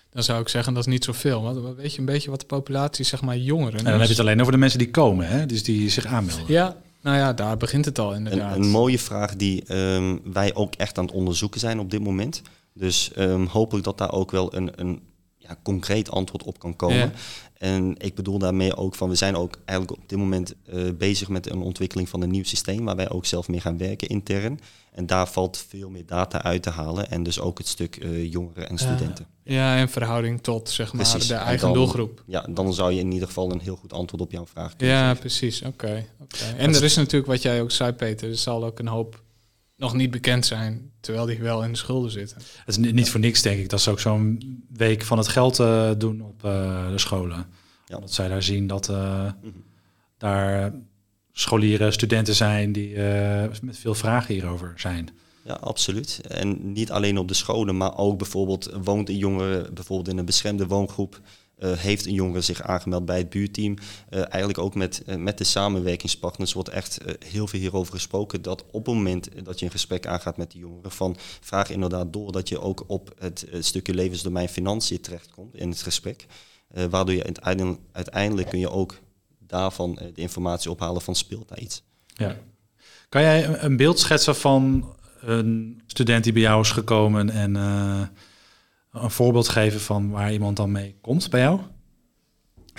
Dan 0.09 0.23
zou 0.23 0.41
ik 0.41 0.47
zeggen, 0.49 0.73
dat 0.73 0.87
is 0.87 0.91
niet 0.93 1.03
zoveel. 1.03 1.41
Want 1.41 1.75
weet 1.75 1.93
je 1.93 1.99
een 1.99 2.05
beetje 2.05 2.29
wat 2.29 2.39
de 2.39 2.45
populatie, 2.45 3.05
zeg 3.05 3.21
maar, 3.21 3.37
jongeren 3.37 3.79
En 3.79 3.83
dan 3.83 3.93
heb 3.93 4.01
je 4.03 4.07
het 4.09 4.19
alleen 4.19 4.39
over 4.39 4.51
de 4.51 4.57
mensen 4.57 4.79
die 4.79 4.91
komen, 4.91 5.27
hè? 5.27 5.45
dus 5.45 5.63
die 5.63 5.89
zich 5.89 6.05
aanmelden. 6.05 6.45
Ja, 6.47 6.77
nou 7.01 7.17
ja, 7.17 7.33
daar 7.33 7.57
begint 7.57 7.85
het 7.85 7.99
al 7.99 8.11
Een, 8.11 8.17
inderdaad. 8.17 8.55
een 8.55 8.67
mooie 8.69 8.99
vraag 8.99 9.35
die 9.35 9.63
ehm, 9.65 10.17
wij 10.23 10.55
ook 10.55 10.75
echt 10.75 10.97
aan 10.97 11.05
het 11.05 11.13
onderzoeken 11.13 11.59
zijn 11.59 11.79
op 11.79 11.91
dit 11.91 12.03
moment. 12.03 12.41
Dus 12.73 13.11
ehm, 13.13 13.45
hopelijk 13.45 13.85
dat 13.85 13.97
daar 13.97 14.11
ook 14.11 14.31
wel 14.31 14.55
een, 14.55 14.71
een 14.75 15.01
ja, 15.47 15.57
concreet 15.63 16.11
antwoord 16.11 16.43
op 16.43 16.59
kan 16.59 16.75
komen. 16.75 16.97
Ja. 16.97 17.11
En 17.57 17.95
ik 17.97 18.15
bedoel 18.15 18.37
daarmee 18.37 18.75
ook 18.75 18.95
van, 18.95 19.09
we 19.09 19.15
zijn 19.15 19.35
ook 19.35 19.57
eigenlijk 19.65 19.99
op 20.01 20.09
dit 20.09 20.17
moment 20.17 20.53
eh, 20.65 20.83
bezig 20.97 21.27
met 21.29 21.49
een 21.49 21.61
ontwikkeling 21.61 22.09
van 22.09 22.21
een 22.21 22.31
nieuw 22.31 22.43
systeem 22.43 22.85
waar 22.85 22.95
wij 22.95 23.09
ook 23.09 23.25
zelf 23.25 23.47
mee 23.47 23.59
gaan 23.61 23.77
werken 23.77 24.07
intern. 24.07 24.59
En 24.91 25.05
daar 25.05 25.27
valt 25.27 25.65
veel 25.67 25.89
meer 25.89 26.05
data 26.05 26.43
uit 26.43 26.63
te 26.63 26.69
halen 26.69 27.09
en 27.11 27.23
dus 27.23 27.39
ook 27.39 27.57
het 27.57 27.67
stuk 27.67 27.95
eh, 27.95 28.31
jongeren 28.31 28.69
en 28.69 28.77
studenten. 28.77 29.25
Ja, 29.43 29.75
in 29.75 29.89
verhouding 29.89 30.41
tot, 30.43 30.69
zeg 30.69 30.93
maar, 30.93 31.07
Precies. 31.09 31.27
de 31.27 31.33
En 31.33 31.39
eigen 31.39 31.65
dan- 31.67 31.73
doelgroep. 31.77 32.23
Ja, 32.25 32.45
dan 32.49 32.73
zou 32.73 32.91
je 32.93 32.99
in 32.99 33.11
ieder 33.11 33.27
geval 33.27 33.51
een 33.51 33.59
heel 33.59 33.75
goed 33.75 33.93
antwoord 33.93 34.21
op 34.23 34.31
jouw 34.31 34.45
vraag 34.45 34.75
kunnen 34.75 34.95
Ja, 34.95 35.07
geven. 35.07 35.19
precies. 35.19 35.61
Oké. 35.61 36.05
oké. 36.21 36.43
En 36.57 36.75
er 36.75 36.83
is 36.83 36.95
natuurlijk, 36.95 37.31
wat 37.31 37.41
jij 37.41 37.61
ook 37.61 37.71
zei, 37.71 37.91
Peter, 37.91 38.29
er 38.29 38.37
zal 38.37 38.65
ook 38.65 38.79
een 38.79 38.87
hoop 38.87 39.21
nog 39.77 39.93
niet 39.93 40.11
bekend 40.11 40.45
zijn, 40.45 40.91
terwijl 40.99 41.25
die 41.25 41.39
wel 41.39 41.63
in 41.63 41.71
de 41.71 41.77
schulden 41.77 42.11
zitten. 42.11 42.37
Het 42.37 42.67
is 42.67 42.77
ni- 42.77 42.91
niet 42.91 43.09
voor 43.09 43.19
niks, 43.19 43.41
denk 43.41 43.59
ik, 43.59 43.69
dat 43.69 43.81
ze 43.81 43.89
ook 43.91 43.99
zo'n 43.99 44.63
week 44.73 45.03
van 45.03 45.17
het 45.17 45.27
geld 45.27 45.59
eh, 45.59 45.91
doen 45.97 46.21
op 46.21 46.43
eh, 46.45 46.89
de 46.89 46.97
scholen. 46.97 47.45
Ja. 47.85 47.95
Omdat 47.95 48.13
zij 48.13 48.27
daar 48.27 48.43
zien 48.43 48.67
dat 48.67 48.89
eh, 48.89 49.23
Mhm. 49.23 49.51
daar 50.17 50.73
scholieren, 51.31 51.93
studenten 51.93 52.35
zijn 52.35 52.71
die 52.71 52.95
eh, 52.95 53.49
met 53.61 53.77
veel 53.77 53.95
vragen 53.95 54.33
hierover 54.33 54.73
zijn. 54.75 55.09
Ja, 55.43 55.53
absoluut. 55.53 56.21
En 56.27 56.71
niet 56.73 56.91
alleen 56.91 57.17
op 57.17 57.27
de 57.27 57.33
scholen, 57.33 57.77
maar 57.77 57.97
ook 57.97 58.17
bijvoorbeeld 58.17 58.71
woont 58.83 59.09
een 59.09 59.17
jongere 59.17 59.71
bijvoorbeeld 59.73 60.09
in 60.09 60.17
een 60.17 60.25
beschermde 60.25 60.67
woongroep. 60.67 61.19
Eh, 61.57 61.71
heeft 61.71 62.05
een 62.05 62.13
jongere 62.13 62.41
zich 62.41 62.61
aangemeld 62.61 63.05
bij 63.05 63.17
het 63.17 63.29
buurteam. 63.29 63.77
Eh, 64.09 64.19
eigenlijk 64.19 64.57
ook 64.57 64.75
met, 64.75 65.03
eh, 65.05 65.15
met 65.15 65.37
de 65.37 65.43
samenwerkingspartners 65.43 66.53
wordt 66.53 66.69
echt 66.69 66.97
heel 67.25 67.47
veel 67.47 67.59
hierover 67.59 67.93
gesproken. 67.93 68.41
Dat 68.41 68.65
op 68.71 68.85
het 68.85 68.95
moment 68.95 69.29
dat 69.43 69.59
je 69.59 69.65
een 69.65 69.71
gesprek 69.71 70.07
aangaat 70.07 70.37
met 70.37 70.51
die 70.51 70.59
jongeren, 70.59 70.91
van 70.91 71.15
vraag 71.41 71.69
inderdaad 71.69 72.13
door 72.13 72.31
dat 72.31 72.49
je 72.49 72.61
ook 72.61 72.83
op 72.87 73.13
het, 73.19 73.47
stukje 73.59 73.93
levensdomein 73.93 74.49
financiën 74.49 75.01
terechtkomt 75.01 75.55
in 75.55 75.69
het 75.69 75.81
gesprek. 75.81 76.25
Waardoor 76.89 77.15
je 77.15 77.23
uiteindelijk, 77.23 77.79
uiteindelijk 77.91 78.49
kun 78.49 78.59
je 78.59 78.69
ook 78.69 78.99
daarvan 79.39 79.93
de 80.13 80.21
informatie 80.21 80.71
ophalen 80.71 81.01
van 81.01 81.15
speelt 81.15 81.51
iets. 81.59 81.83
Ja. 82.07 82.37
Kan 83.09 83.21
jij 83.21 83.63
een- 83.63 83.77
beeld 83.77 83.99
schetsen 83.99 84.35
van 84.35 84.93
een 85.19 85.81
student 85.87 86.23
die 86.23 86.33
bij 86.33 86.41
jou 86.41 86.61
is 86.61 86.71
gekomen 86.71 87.29
en 87.29 87.55
een 88.91 89.11
voorbeeld 89.11 89.47
geven 89.47 89.79
van 89.79 90.09
waar 90.09 90.33
iemand 90.33 90.57
dan 90.57 90.71
mee 90.71 90.95
komt 91.01 91.29
bij 91.29 91.41
jou? 91.41 91.59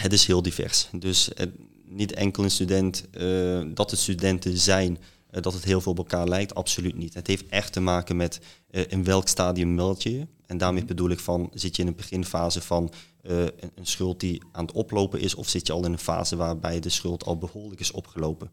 Het 0.00 0.12
is 0.12 0.26
heel 0.26 0.42
divers. 0.42 0.88
Dus 0.92 1.34
eh, 1.34 1.46
niet 1.84 2.12
enkel 2.12 2.44
een 2.44 2.50
student, 2.50 3.10
eh, 3.10 3.60
dat 3.74 3.90
het 3.90 4.00
studenten 4.00 4.58
zijn, 4.58 4.98
eh, 5.30 5.42
dat 5.42 5.52
het 5.52 5.64
heel 5.64 5.80
veel 5.80 5.92
op 5.92 5.98
elkaar 5.98 6.28
lijkt, 6.28 6.54
absoluut 6.54 6.96
niet. 6.96 7.14
Het 7.14 7.26
heeft 7.26 7.48
echt 7.48 7.72
te 7.72 7.80
maken 7.80 8.16
met 8.16 8.40
in 8.70 9.04
welk 9.04 9.28
stadium 9.28 9.74
meld 9.74 10.02
je 10.02 10.12
je. 10.12 10.26
En 10.46 10.58
daarmee 10.58 10.84
bedoel 10.84 11.10
ik 11.10 11.18
van, 11.18 11.50
zit 11.54 11.76
je 11.76 11.82
in 11.82 11.88
een 11.88 11.96
beginfase 11.96 12.60
van 12.60 12.92
een, 13.22 13.52
een 13.74 13.86
schuld 13.86 14.20
die 14.20 14.42
aan 14.52 14.64
het 14.64 14.74
oplopen 14.74 15.20
is, 15.20 15.34
of 15.34 15.48
zit 15.48 15.66
je 15.66 15.72
al 15.72 15.84
in 15.84 15.92
een 15.92 15.98
fase 15.98 16.36
waarbij 16.36 16.80
de 16.80 16.88
schuld 16.88 17.24
al 17.24 17.38
behoorlijk 17.38 17.80
is 17.80 17.90
opgelopen. 17.90 18.50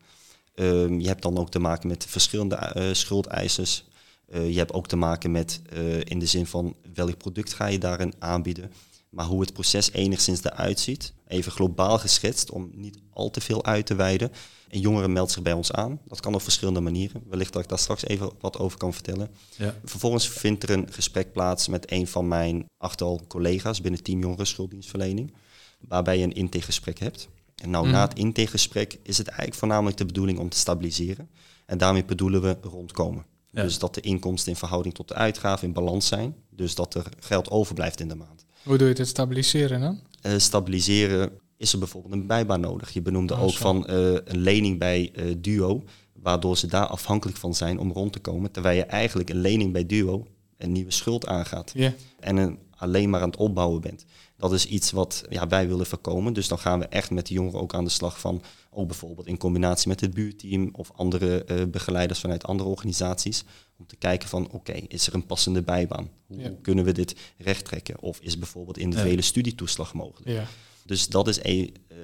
Ehm, 0.56 1.00
je 1.00 1.08
hebt 1.08 1.22
dan 1.22 1.38
ook 1.38 1.50
te 1.50 1.60
maken 1.60 1.88
met 1.88 2.06
verschillende 2.06 2.90
schuldeisers. 2.92 3.86
Eh, 4.28 4.50
je 4.50 4.58
hebt 4.58 4.74
ook 4.74 4.88
te 4.88 4.96
maken 4.96 5.32
met 5.32 5.62
eh, 5.70 6.00
in 6.00 6.20
de 6.20 6.26
zin 6.26 6.46
van 6.46 6.76
welk 6.94 7.18
product 7.18 7.54
ga 7.54 7.68
je 7.68 7.78
daarin 7.78 8.14
aanbieden. 8.20 8.72
Maar 9.10 9.26
hoe 9.26 9.42
het 9.42 9.54
proces 9.54 9.92
enigszins 9.92 10.44
eruit 10.44 10.80
ziet, 10.80 11.14
even 11.28 11.52
globaal 11.52 11.98
geschetst 11.98 12.52
om 12.52 12.70
niet 12.74 12.98
al 13.10 13.30
te 13.30 13.42
veel 13.42 13.66
uit 13.66 13.86
te 13.86 13.96
wijden. 13.96 14.32
Een 14.70 14.80
jongere 14.80 15.08
meldt 15.08 15.32
zich 15.32 15.42
bij 15.42 15.54
ons 15.54 15.72
aan. 15.72 16.00
Dat 16.06 16.20
kan 16.20 16.34
op 16.34 16.42
verschillende 16.42 16.80
manieren. 16.80 17.24
Wellicht 17.30 17.54
dat 17.54 17.62
ik 17.62 17.70
daar 17.70 17.80
straks 17.80 18.06
even 18.06 18.32
wat 18.40 18.60
over 18.60 18.78
kan 18.78 18.94
vertellen. 18.94 19.30
Ja. 19.58 19.76
Vervolgens 19.84 20.30
vindt 20.30 20.64
er 20.64 20.70
een 20.70 20.88
gesprek 20.92 21.32
plaats 21.32 21.68
met 21.68 21.92
een 21.92 22.08
van 22.08 22.28
mijn 22.28 22.66
achttal 22.78 23.22
collega's 23.28 23.82
binnen 23.82 24.04
Team 24.04 24.20
Jongeren 24.20 24.48
Schulddienstverlening. 24.48 25.34
Waarbij 25.80 26.18
je 26.18 26.24
een 26.24 26.34
intakegesprek 26.34 27.00
hebt. 27.00 27.28
En 27.56 27.70
nou, 27.70 27.90
na 27.90 28.02
het 28.02 28.18
intakegesprek 28.18 29.00
is 29.04 29.18
het 29.18 29.28
eigenlijk 29.28 29.60
voornamelijk 29.60 29.98
de 29.98 30.06
bedoeling 30.06 30.40
om 30.40 30.50
te 30.50 30.58
stabiliseren. 30.58 31.30
En 31.66 31.78
daarmee 31.78 32.06
bedoelen 32.06 32.42
we 32.42 32.58
rondkomen. 32.62 33.26
Ja. 33.56 33.62
Dus 33.64 33.80
dat 33.80 33.94
de 33.96 34.02
inkomsten 34.02 34.52
in 34.52 34.58
verhouding 34.58 34.94
tot 34.96 35.08
de 35.08 35.14
uitgaven 35.14 35.68
in 35.68 35.74
balans 35.74 36.08
zijn. 36.08 36.36
Dus 36.50 36.76
dat 36.76 36.94
er 36.94 37.06
geld 37.20 37.50
overblijft 37.50 38.00
in 38.00 38.08
de 38.08 38.16
maand. 38.16 38.46
Hoe 38.64 38.78
doe 38.78 38.88
je 38.88 38.94
dit 38.94 39.08
stabiliseren 39.08 39.80
dan? 39.82 40.00
Eh, 40.22 40.34
stabiliseren 40.38 41.32
is 41.58 41.74
er 41.74 41.80
bijvoorbeeld 41.80 42.14
een 42.14 42.28
bijbaan 42.28 42.60
nodig. 42.60 42.92
Je 42.94 43.02
benoemde 43.02 43.34
Oh, 43.34 43.44
ook 43.44 43.50
zo. 43.52 43.58
van 43.58 43.86
eh, 43.88 43.98
een 44.14 44.38
lening 44.38 44.80
bij 44.80 45.12
eh, 45.16 45.24
Duo, 45.38 45.84
waardoor 46.14 46.58
ze 46.58 46.68
daar 46.68 46.86
afhankelijk 46.88 47.38
van 47.38 47.56
zijn 47.56 47.80
om 47.80 47.92
rond 47.92 48.14
te 48.14 48.20
komen. 48.20 48.52
Terwijl 48.52 48.78
je 48.78 48.84
eigenlijk 48.84 49.30
een 49.30 49.40
lening 49.42 49.74
bij 49.74 49.86
Duo 49.86 50.26
een 50.58 50.72
nieuwe 50.72 50.92
schuld 50.92 51.28
aangaat 51.28 51.72
Ja. 51.76 51.94
en 52.20 52.38
een, 52.38 52.60
alleen 52.76 53.10
maar 53.10 53.22
aan 53.22 53.30
het 53.30 53.38
opbouwen 53.40 53.82
bent. 53.82 54.06
Dat 54.38 54.54
is 54.54 54.66
iets 54.66 54.92
wat 54.92 55.24
ja, 55.30 55.48
wij 55.48 55.68
willen 55.68 55.86
voorkomen. 55.86 56.34
Dus 56.34 56.48
dan 56.48 56.60
gaan 56.60 56.80
we 56.80 56.86
echt 56.86 57.10
met 57.12 57.28
de 57.28 57.34
jongeren 57.34 57.60
ook 57.62 57.74
aan 57.74 57.84
de 57.84 57.90
slag 57.90 58.20
van, 58.20 58.42
ook 58.70 58.88
bijvoorbeeld 58.88 59.28
in 59.28 59.38
combinatie 59.38 59.88
met 59.88 60.02
het 60.02 60.14
buurteam 60.14 60.70
of 60.72 60.92
andere 60.96 61.44
eh, 61.44 61.64
begeleiders 61.66 62.20
vanuit 62.20 62.44
andere 62.46 62.70
organisaties, 62.70 63.44
om 63.78 63.86
te 63.88 63.96
kijken 63.96 64.30
van 64.30 64.50
oké, 64.52 64.72
is 64.74 65.08
er 65.08 65.14
een 65.14 65.26
passende 65.26 65.62
bijbaan? 65.62 66.10
Hoe 66.28 66.40
Ja. 66.40 66.52
kunnen 66.62 66.86
we 66.86 66.92
dit 66.92 67.16
rechttrekken? 67.38 68.00
Of 68.02 68.20
is 68.20 68.38
bijvoorbeeld 68.38 68.78
individuele 68.78 69.22
studietoeslag 69.22 69.94
mogelijk? 69.94 70.30
Ja. 70.30 70.46
Dus 70.86 71.08
dat 71.08 71.28
is 71.28 71.38
e- 71.42 71.70
eh, 71.88 71.98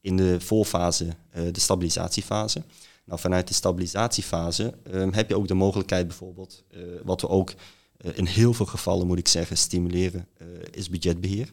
in 0.00 0.16
de 0.16 0.40
voorfase 0.40 1.06
eh, 1.30 1.42
de 1.52 1.60
stabilisatiefase. 1.60 2.62
Nou, 3.04 3.20
vanuit 3.20 3.48
de 3.48 3.54
stabilisatiefase 3.54 4.74
ehm, 4.92 5.12
heb 5.12 5.28
je 5.28 5.36
ook 5.36 5.48
de 5.48 5.54
mogelijkheid 5.54 6.06
bijvoorbeeld, 6.06 6.64
wat 7.04 7.20
we 7.20 7.28
ook 7.28 7.52
in 8.14 8.26
heel 8.26 8.52
veel 8.52 8.66
gevallen 8.66 9.06
moet 9.06 9.18
ik 9.18 9.28
zeggen 9.28 9.56
stimuleren, 9.56 10.26
eh, 10.38 10.46
is 10.70 10.88
budgetbeheer. 10.90 11.50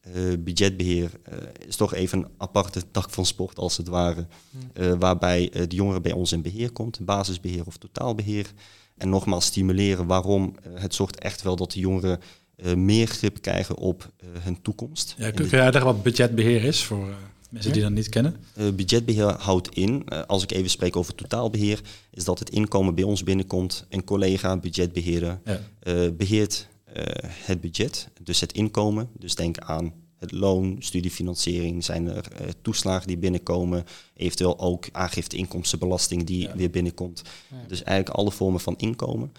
Eh, 0.00 0.12
budgetbeheer 0.38 1.10
eh, 1.22 1.38
is 1.66 1.76
toch 1.76 1.94
even 1.94 2.18
een 2.18 2.28
aparte 2.36 2.90
tak 2.90 3.10
van 3.10 3.26
sport 3.26 3.58
als 3.58 3.76
het 3.76 3.88
ware, 3.88 4.26
eh, 4.72 4.92
waarbij 4.98 5.50
eh, 5.50 5.62
de 5.68 5.76
jongere 5.76 6.00
bij 6.00 6.12
ons 6.12 6.32
in 6.32 6.42
beheer 6.42 6.70
komt, 6.70 7.04
basisbeheer 7.04 7.66
of 7.66 7.76
totaalbeheer. 7.76 8.52
En 8.96 9.08
nogmaals 9.08 9.44
stimuleren 9.46 10.06
waarom. 10.06 10.54
Eh, 10.62 10.82
het 10.82 10.94
zorgt 10.94 11.18
echt 11.18 11.42
wel 11.42 11.56
dat 11.56 11.72
de 11.72 11.80
jongeren 11.80 12.20
eh, 12.56 12.74
meer 12.74 13.06
grip 13.06 13.40
krijgen 13.40 13.76
op 13.76 14.10
eh, 14.16 14.26
hun 14.40 14.62
toekomst. 14.62 15.14
Ja, 15.18 15.30
kun 15.30 15.48
jij 15.48 15.60
uitleggen 15.60 15.92
wat 15.92 16.02
budgetbeheer 16.02 16.64
is 16.64 16.84
voor 16.84 17.08
eh, 17.08 17.14
mensen 17.54 17.70
Ja. 17.70 17.76
die 17.76 17.82
dat 17.84 17.92
niet 17.92 18.08
kennen? 18.08 18.36
eh, 18.54 18.68
budgetbeheer 18.70 19.32
houdt 19.38 19.74
in, 19.74 20.02
eh, 20.08 20.22
als 20.26 20.42
ik 20.42 20.50
even 20.52 20.70
spreek 20.70 20.96
over 20.96 21.14
totaalbeheer, 21.14 21.80
is 22.10 22.24
dat 22.24 22.38
het 22.38 22.50
inkomen 22.50 22.94
bij 22.94 23.04
ons 23.04 23.22
binnenkomt. 23.22 23.86
Een 23.88 24.04
collega, 24.04 24.56
budgetbeheerder, 24.56 25.40
Ja. 25.44 25.60
eh, 25.80 26.08
beheert 26.16 26.68
eh, 26.84 27.30
het 27.30 27.60
budget, 27.60 28.08
dus 28.22 28.40
het 28.40 28.52
inkomen. 28.52 29.08
Dus 29.18 29.34
denk 29.34 29.58
aan 29.58 29.92
het 30.18 30.32
loon, 30.32 30.76
studiefinanciering, 30.78 31.84
zijn 31.84 32.06
er 32.08 32.24
toeslagen 32.62 33.06
die 33.06 33.18
binnenkomen, 33.18 33.84
eventueel 34.16 34.58
ook 34.58 34.86
aangifte 34.92 35.36
inkomstenbelasting 35.36 36.24
die 36.24 36.40
Ja. 36.40 36.56
weer 36.56 36.70
binnenkomt. 36.70 37.22
Ja. 37.50 37.56
Dus 37.68 37.82
eigenlijk 37.82 38.16
alle 38.18 38.30
vormen 38.30 38.60
van 38.60 38.74
inkomen, 38.76 39.32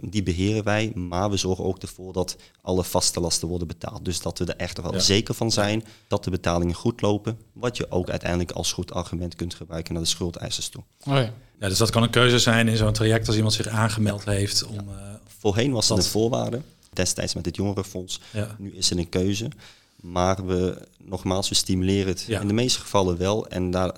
die 0.00 0.22
beheren 0.22 0.64
wij, 0.64 0.92
maar 0.94 1.30
we 1.30 1.36
zorgen 1.36 1.64
ook 1.64 1.78
ervoor 1.78 2.12
dat 2.12 2.36
alle 2.62 2.84
vaste 2.84 3.20
lasten 3.20 3.48
worden 3.48 3.66
betaald. 3.68 4.04
Dus 4.04 4.20
dat 4.20 4.38
we 4.38 4.44
er 4.44 4.56
echt 4.56 4.80
wel 4.82 4.92
Ja. 4.92 4.98
zeker 4.98 5.34
van 5.34 5.50
zijn 5.52 5.84
dat 6.08 6.24
de 6.24 6.30
betalingen 6.30 6.74
goed 6.74 7.00
lopen, 7.00 7.38
wat 7.52 7.76
je 7.76 7.90
ook 7.90 8.10
uiteindelijk 8.10 8.50
als 8.50 8.72
goed 8.72 8.92
argument 8.92 9.34
kunt 9.34 9.54
gebruiken 9.54 9.92
naar 9.94 10.02
de 10.02 10.08
schuldeisers 10.08 10.68
toe. 10.68 10.82
Oh 11.06 11.14
ja. 11.14 11.32
Ja, 11.60 11.68
dus 11.68 11.78
dat 11.78 11.90
kan 11.90 12.02
een 12.02 12.10
keuze 12.10 12.38
zijn 12.38 12.68
in 12.68 12.76
zo'n 12.76 12.92
traject 12.92 13.26
als 13.26 13.36
iemand 13.36 13.54
zich 13.54 13.66
aangemeld 13.66 14.24
heeft 14.24 14.66
om... 14.66 14.78
eh, 14.88 14.94
Voorheen 15.38 15.72
was 15.72 15.86
Dat- 15.88 15.98
een 15.98 16.04
voorwaarde, 16.04 16.60
destijds 16.92 17.34
met 17.34 17.46
het 17.46 17.56
jongerenfonds. 17.56 18.20
ja. 18.32 18.56
Nu 18.58 18.72
is 18.72 18.88
het 18.90 18.98
een 18.98 19.08
keuze. 19.08 19.48
Maar 20.00 20.46
we, 20.46 20.82
nogmaals, 20.98 21.48
we 21.48 21.54
stimuleren 21.54 22.08
het 22.08 22.24
Ja. 22.26 22.40
in 22.40 22.46
de 22.46 22.52
meeste 22.52 22.80
gevallen 22.80 23.16
wel. 23.16 23.48
En 23.48 23.70
daar 23.70 23.94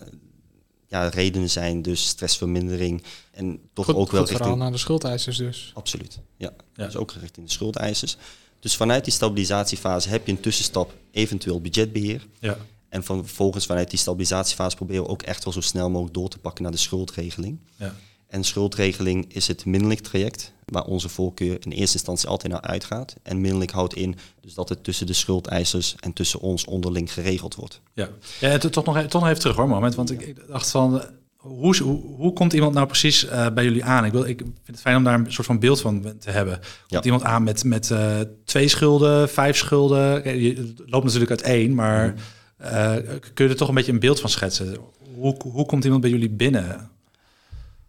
ja, 0.89 1.09
redenen 1.09 1.51
zijn 1.51 1.83
dus 1.83 2.07
stressvermindering 2.07 3.03
en 3.31 3.61
toch 3.73 3.85
Goed, 3.85 3.95
ook 3.95 4.11
wel 4.11 4.21
goed 4.21 4.31
verhaal 4.31 4.47
richting... 4.47 4.63
naar 4.63 4.73
de 4.73 4.79
schuldeisers 4.79 5.37
dus. 5.37 5.71
Absoluut, 5.75 6.19
ja. 6.37 6.53
Ja. 6.75 6.85
Dus 6.85 6.97
ook 6.97 7.13
richting 7.13 7.47
de 7.47 7.53
schuldeisers. 7.53 8.17
Dus 8.61 8.77
vanuit 8.77 9.05
die 9.05 9.13
stabilisatiefase 9.13 10.09
heb 10.09 10.27
je 10.27 10.33
een 10.33 10.41
tussenstap, 10.41 10.95
eventueel 11.11 11.61
budgetbeheer. 11.61 12.27
Ja. 12.39 12.57
En 12.89 13.05
van, 13.05 13.27
vervolgens 13.27 13.67
vanuit 13.67 13.91
die 13.91 13.99
stabilisatiefase 13.99 14.77
proberen 14.77 15.03
we 15.03 15.09
ook 15.09 15.23
echt 15.23 15.45
wel 15.45 15.53
zo 15.53 15.61
snel 15.61 15.91
mogelijk 15.91 16.15
door 16.15 16.29
te 16.29 16.39
pakken 16.39 16.63
naar 16.63 16.73
de 16.73 16.79
schuldregeling. 16.79 17.59
Ja. 17.77 17.95
En 18.29 18.45
schuldregeling 18.45 19.35
is 19.35 19.47
het 19.47 19.65
minderlijk 19.65 20.01
traject, 20.01 20.53
waar 20.65 20.85
onze 20.85 21.09
voorkeur 21.09 21.57
in 21.61 21.71
eerste 21.71 21.97
instantie 21.97 22.29
altijd 22.29 22.53
naar 22.53 22.61
uitgaat. 22.61 23.15
En 23.23 23.41
minderlijk 23.41 23.71
houdt 23.71 23.95
in 23.95 24.17
dus 24.41 24.55
dat 24.55 24.69
het 24.69 24.85
tussen 24.85 25.07
de 25.07 25.13
schuldeisers 25.13 25.95
en 26.01 26.13
tussen 26.13 26.41
ons 26.41 26.65
onderling 26.65 27.13
geregeld 27.13 27.55
wordt. 27.55 27.81
Ja, 27.95 28.09
ja 28.41 28.49
het, 28.49 28.73
toch, 28.73 28.85
nog, 28.85 29.01
toch 29.03 29.21
nog 29.21 29.31
even 29.31 29.41
terug 29.41 29.57
hoor, 29.57 29.69
moment. 29.69 29.95
Want 29.95 30.11
ik, 30.11 30.21
ik 30.23 30.37
dacht 30.49 30.71
van, 30.71 31.03
hoe, 31.37 31.77
hoe, 31.77 32.01
hoe 32.17 32.33
komt 32.33 32.53
iemand 32.53 32.75
nou 32.75 32.87
precies 32.87 33.25
uh, 33.25 33.47
bij 33.51 33.65
jullie 33.65 33.85
aan? 33.85 34.05
Ik, 34.05 34.13
wil, 34.13 34.25
ik 34.25 34.39
vind 34.39 34.53
het 34.65 34.81
fijn 34.81 34.97
om 34.97 35.05
daar 35.05 35.15
een 35.15 35.33
soort 35.33 35.47
van 35.47 35.59
beeld 35.59 35.81
van 35.81 36.03
te 36.19 36.31
hebben. 36.31 36.55
Komt 36.59 36.65
Ja. 36.87 37.03
iemand 37.03 37.23
aan 37.23 37.43
met, 37.43 37.65
met 37.65 37.91
uh, 37.91 38.17
twee 38.45 38.69
schulden, 38.69 39.29
vijf 39.29 39.57
schulden? 39.57 40.39
Je 40.41 40.75
loopt 40.87 41.05
natuurlijk 41.05 41.31
uit 41.31 41.43
één, 41.43 41.75
maar 41.75 42.15
uh, 42.63 42.95
kun 43.35 43.45
je 43.45 43.51
er 43.51 43.57
toch 43.57 43.69
een 43.69 43.75
beetje 43.75 43.93
een 43.93 44.01
beeld 44.01 44.21
van 44.21 44.31
schetsen? 44.31 44.77
Hoe, 45.15 45.37
hoe 45.39 45.67
komt 45.67 45.85
iemand 45.85 46.03
bij 46.03 46.11
jullie 46.11 46.31
binnen? 46.31 46.91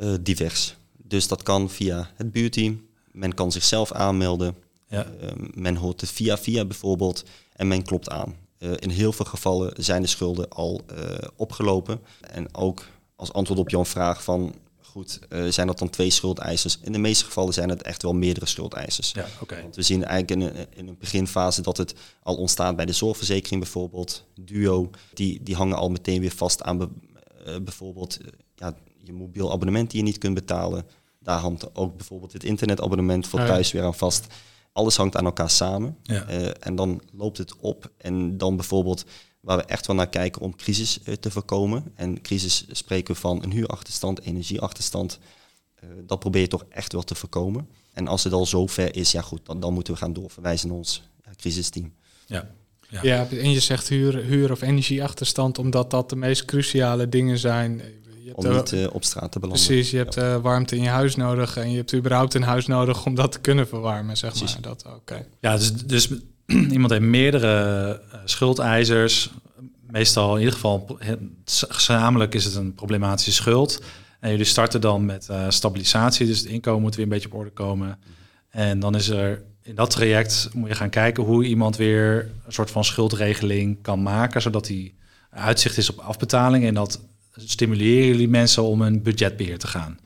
Uh, 0.02 0.14
divers. 0.22 0.76
Dus 0.98 1.28
dat 1.28 1.44
kan 1.44 1.70
via 1.70 2.12
het 2.16 2.32
buurteam. 2.32 2.88
Men 3.12 3.34
kan 3.34 3.52
zichzelf 3.52 3.92
aanmelden. 3.92 4.56
Ja. 4.88 5.08
Uh, 5.24 5.32
men 5.54 5.76
hoort 5.76 6.02
het 6.02 6.12
via 6.12 6.38
via 6.38 6.66
bijvoorbeeld 6.66 7.24
en 7.54 7.68
men 7.68 7.84
klopt 7.84 8.10
aan. 8.10 8.36
Uh, 8.60 8.72
in 8.80 8.90
heel 8.90 9.12
veel 9.12 9.26
gevallen 9.26 9.74
zijn 9.84 10.02
de 10.02 10.08
schulden 10.08 10.50
al 10.50 10.82
opgelopen. 11.36 12.02
En 12.22 12.56
ook 12.56 12.86
als 13.16 13.34
antwoord 13.34 13.60
op 13.60 13.70
jouw 13.70 13.86
vraag 13.86 14.24
van... 14.24 14.56
goed, 14.82 15.20
zijn 15.50 15.68
dat 15.68 15.80
dan 15.80 15.90
twee 15.90 16.10
schuldeisers? 16.10 16.80
In 16.82 16.92
de 16.92 16.98
meeste 16.98 17.26
gevallen 17.26 17.54
zijn 17.54 17.70
het 17.70 17.82
echt 17.82 18.02
wel 18.02 18.14
meerdere 18.14 18.46
schuldeisers. 18.46 19.12
Ja, 19.12 19.26
okay. 19.42 19.62
Want 19.62 19.76
we 19.76 19.82
zien 19.82 20.04
eigenlijk 20.04 20.42
in 20.42 20.60
een, 20.60 20.68
in 20.76 20.88
een 20.88 20.98
beginfase 21.00 21.62
dat 21.62 21.78
het 21.78 21.94
al 22.24 22.36
ontstaat 22.36 22.76
bij 22.76 22.86
de 22.86 22.94
zorgverzekering 22.94 23.62
bijvoorbeeld. 23.62 24.26
Duo, 24.42 24.90
die, 25.14 25.44
die 25.44 25.56
hangen 25.56 25.78
al 25.78 25.90
meteen 25.90 26.22
weer 26.22 26.32
vast 26.36 26.62
aan 26.62 26.78
be, 26.78 26.90
bijvoorbeeld 27.64 28.18
ja, 28.56 28.76
je 29.04 29.14
mobiel 29.14 29.52
abonnement 29.52 29.92
die 29.92 30.00
je 30.00 30.06
niet 30.06 30.18
kunt 30.18 30.34
betalen. 30.34 30.86
Daar 31.20 31.40
hangt 31.40 31.76
ook 31.76 31.96
bijvoorbeeld 31.98 32.34
het 32.34 32.44
internetabonnement 32.44 33.28
voor 33.28 33.40
thuis 33.40 33.72
weer 33.72 33.84
aan 33.84 33.96
vast. 33.96 34.28
Alles 34.72 34.98
hangt 34.98 35.16
aan 35.16 35.26
elkaar 35.26 35.50
samen. 35.50 35.98
Ja. 36.04 36.30
Uh, 36.30 36.48
en 36.60 36.76
dan 36.76 37.02
loopt 37.12 37.38
het 37.38 37.56
op. 37.56 37.92
En 37.98 38.38
dan 38.38 38.56
bijvoorbeeld 38.56 39.06
waar 39.40 39.58
we 39.58 39.64
echt 39.64 39.88
wel 39.88 39.96
naar 39.96 40.10
kijken 40.10 40.42
om 40.42 40.56
crisis 40.56 41.00
uh, 41.06 41.16
te 41.16 41.32
voorkomen. 41.32 41.92
En 41.96 42.22
crisis 42.22 42.66
spreken 42.72 43.14
we 43.14 43.20
van 43.20 43.44
een 43.44 43.52
huurachterstand, 43.52 44.22
energieachterstand. 44.22 45.20
Uh, 45.84 45.90
dat 46.06 46.20
probeer 46.20 46.42
je 46.42 46.48
toch 46.48 46.66
echt 46.70 46.94
wel 46.94 47.04
te 47.04 47.16
voorkomen. 47.16 47.70
En 47.94 48.08
als 48.08 48.24
het 48.24 48.34
al 48.34 48.46
zover 48.46 48.96
is, 48.96 49.12
ja 49.12 49.22
goed, 49.22 49.46
dan, 49.46 49.60
dan 49.60 49.74
moeten 49.74 49.94
we 49.94 50.00
gaan 50.00 50.14
doorverwijzen 50.14 50.68
naar 50.68 50.78
ons 50.78 51.04
ja, 51.26 51.32
crisisteam. 51.36 51.94
Ja. 52.26 52.52
Ja. 52.90 53.00
ja, 53.04 53.28
en 53.30 53.52
je 53.52 53.60
zegt 53.60 53.88
huur, 53.88 54.16
huur 54.16 54.52
of 54.52 54.62
energieachterstand, 54.62 55.58
omdat 55.58 55.92
dat 55.92 56.10
de 56.10 56.16
meest 56.16 56.46
cruciale 56.46 57.10
dingen 57.10 57.38
zijn. 57.38 57.82
Om 58.46 58.56
niet 58.56 58.72
uh, 58.72 58.88
op 58.92 59.04
straat 59.04 59.32
te 59.32 59.40
belanden. 59.40 59.66
Precies, 59.66 59.92
je 59.92 59.98
hebt 59.98 60.18
uh, 60.18 60.36
warmte 60.36 60.76
in 60.76 60.82
je 60.82 60.90
huis 60.90 61.16
nodig 61.16 61.58
en 61.58 61.72
je 61.72 61.78
hebt 61.78 61.94
überhaupt 61.94 62.34
een 62.34 62.44
huis 62.44 62.66
nodig 62.66 63.06
om 63.06 63.16
dat 63.16 63.32
te 63.32 63.40
kunnen 63.40 63.68
verwarmen, 63.68 64.18
zeg 64.18 64.30
precies. 64.30 64.54
maar. 64.54 64.62
Dat, 64.62 64.86
okay. 64.96 65.26
Ja, 65.40 65.58
dus, 65.58 65.74
dus 65.74 66.10
iemand 66.76 66.92
heeft 66.92 67.04
meerdere 67.04 68.02
uh, 68.14 68.20
schuldeisers. 68.26 69.30
Meestal 69.88 70.34
in 70.34 70.40
ieder 70.40 70.54
geval 70.54 71.00
gezamenlijk 71.46 72.36
is 72.36 72.46
het 72.46 72.56
een 72.56 72.74
problematische 72.74 73.32
schuld. 73.32 73.82
En 74.20 74.30
jullie 74.30 74.46
starten 74.46 74.82
dan 74.82 75.06
met 75.06 75.28
uh, 75.32 75.46
stabilisatie, 75.50 76.26
dus 76.26 76.40
het 76.40 76.48
inkomen 76.48 76.82
moet 76.82 76.96
weer 76.96 77.04
een 77.04 77.12
beetje 77.12 77.28
op 77.28 77.34
orde 77.34 77.52
komen. 77.52 78.00
En 78.50 78.80
dan 78.80 78.96
is 78.96 79.10
er 79.10 79.44
in 79.62 79.76
dat 79.76 79.90
traject 79.90 80.50
moet 80.54 80.70
je 80.70 80.76
gaan 80.76 80.90
kijken 80.90 81.24
hoe 81.24 81.46
iemand 81.46 81.76
weer 81.76 82.32
een 82.46 82.54
soort 82.54 82.72
van 82.72 82.84
schuldregeling 82.84 83.82
kan 83.82 84.02
maken, 84.02 84.42
zodat 84.42 84.66
die 84.66 84.96
uitzicht 85.30 85.78
is 85.78 85.90
op 85.90 86.00
afbetaling 86.00 86.66
en 86.66 86.74
dat 86.74 87.00
stimuleren 87.46 88.08
jullie 88.08 88.28
mensen 88.28 88.64
om 88.64 88.82
een 88.82 89.04
budgetbeheer 89.04 89.58
te 89.58 89.68
gaan. 89.68 90.00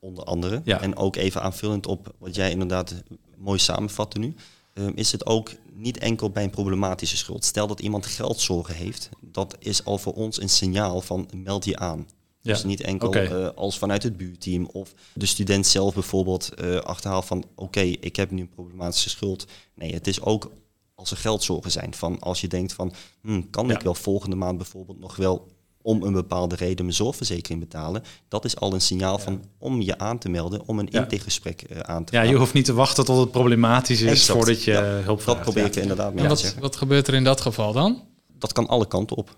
Onder 0.00 0.24
andere. 0.24 0.60
Ja. 0.64 0.80
En 0.80 0.96
ook 0.96 1.16
even 1.16 1.42
aanvullend 1.42 1.86
op 1.86 2.14
wat 2.18 2.34
jij 2.34 2.50
inderdaad 2.50 3.02
mooi 3.36 3.58
samenvatte 3.58 4.18
nu. 4.18 4.34
Um, 4.74 4.92
is 4.94 5.12
het 5.12 5.26
ook 5.26 5.50
niet 5.72 5.98
enkel 5.98 6.30
bij 6.30 6.44
een 6.44 6.50
problematische 6.50 7.16
schuld. 7.16 7.44
Stel 7.44 7.66
dat 7.66 7.80
iemand 7.80 8.06
geldzorgen 8.06 8.74
heeft, 8.74 9.08
dat 9.20 9.56
is 9.58 9.84
al 9.84 9.98
voor 9.98 10.14
ons 10.14 10.40
een 10.40 10.48
signaal 10.48 11.00
van 11.00 11.28
meld 11.36 11.64
je 11.64 11.76
aan. 11.76 12.08
Ja. 12.40 12.52
Dus 12.52 12.64
niet 12.64 12.80
enkel 12.80 13.08
okay. 13.08 13.26
uh, 13.26 13.48
als 13.54 13.78
vanuit 13.78 14.02
het 14.02 14.16
buurteam 14.16 14.68
of 14.72 14.94
de 15.14 15.26
student 15.26 15.66
zelf 15.66 15.94
bijvoorbeeld 15.94 16.50
uh, 16.60 16.76
achterhaalt 16.76 17.24
van 17.24 17.38
oké, 17.38 17.62
okay, 17.62 17.96
ik 18.00 18.16
heb 18.16 18.30
nu 18.30 18.40
een 18.40 18.48
problematische 18.48 19.08
schuld. 19.08 19.46
Nee, 19.74 19.92
het 19.92 20.06
is 20.06 20.20
ook 20.20 20.50
als 20.94 21.10
er 21.10 21.16
geldzorgen 21.16 21.70
zijn. 21.70 21.94
Van 21.94 22.20
als 22.20 22.40
je 22.40 22.48
denkt 22.48 22.72
van 22.72 22.92
hm, 23.22 23.42
kan 23.50 23.68
Ja. 23.68 23.74
ik 23.74 23.80
wel 23.80 23.94
volgende 23.94 24.36
maand 24.36 24.56
bijvoorbeeld 24.56 24.98
nog 24.98 25.16
wel 25.16 25.46
om 25.88 26.02
een 26.02 26.12
bepaalde 26.12 26.54
reden 26.56 26.84
mijn 26.84 26.96
zorgverzekering 26.96 27.60
betalen. 27.60 28.02
Dat 28.28 28.44
is 28.44 28.56
al 28.56 28.72
een 28.74 28.80
signaal 28.80 29.18
van 29.18 29.44
om 29.58 29.80
je 29.80 29.98
aan 29.98 30.18
te 30.18 30.28
melden, 30.28 30.62
om 30.66 30.78
een 30.78 30.88
Ja. 30.90 30.98
intakegesprek 31.00 31.64
uh, 31.70 31.78
aan 31.80 32.04
te 32.04 32.12
Ja, 32.14 32.20
gaan. 32.20 32.30
je 32.30 32.36
hoeft 32.36 32.52
niet 32.52 32.64
te 32.64 32.72
wachten 32.72 33.04
tot 33.04 33.18
het 33.20 33.30
problematisch 33.30 34.00
is 34.00 34.10
Exact. 34.10 34.38
voordat 34.38 34.62
je 34.64 34.70
Ja, 34.70 34.82
hulp 34.82 35.04
Dat 35.06 35.22
vraagt. 35.22 35.40
probeer 35.42 35.62
Ja. 35.62 35.68
ik 35.68 35.74
er 35.74 35.82
inderdaad 35.82 36.08
mee 36.14 36.16
En 36.16 36.22
te 36.22 36.28
wat, 36.28 36.38
zeggen. 36.40 36.60
wat 36.60 36.76
gebeurt 36.76 37.08
er 37.08 37.14
in 37.14 37.24
dat 37.24 37.40
geval 37.40 37.72
dan? 37.72 38.02
Dat 38.38 38.52
kan 38.52 38.66
alle 38.68 38.86
kanten 38.86 39.16
op. 39.16 39.36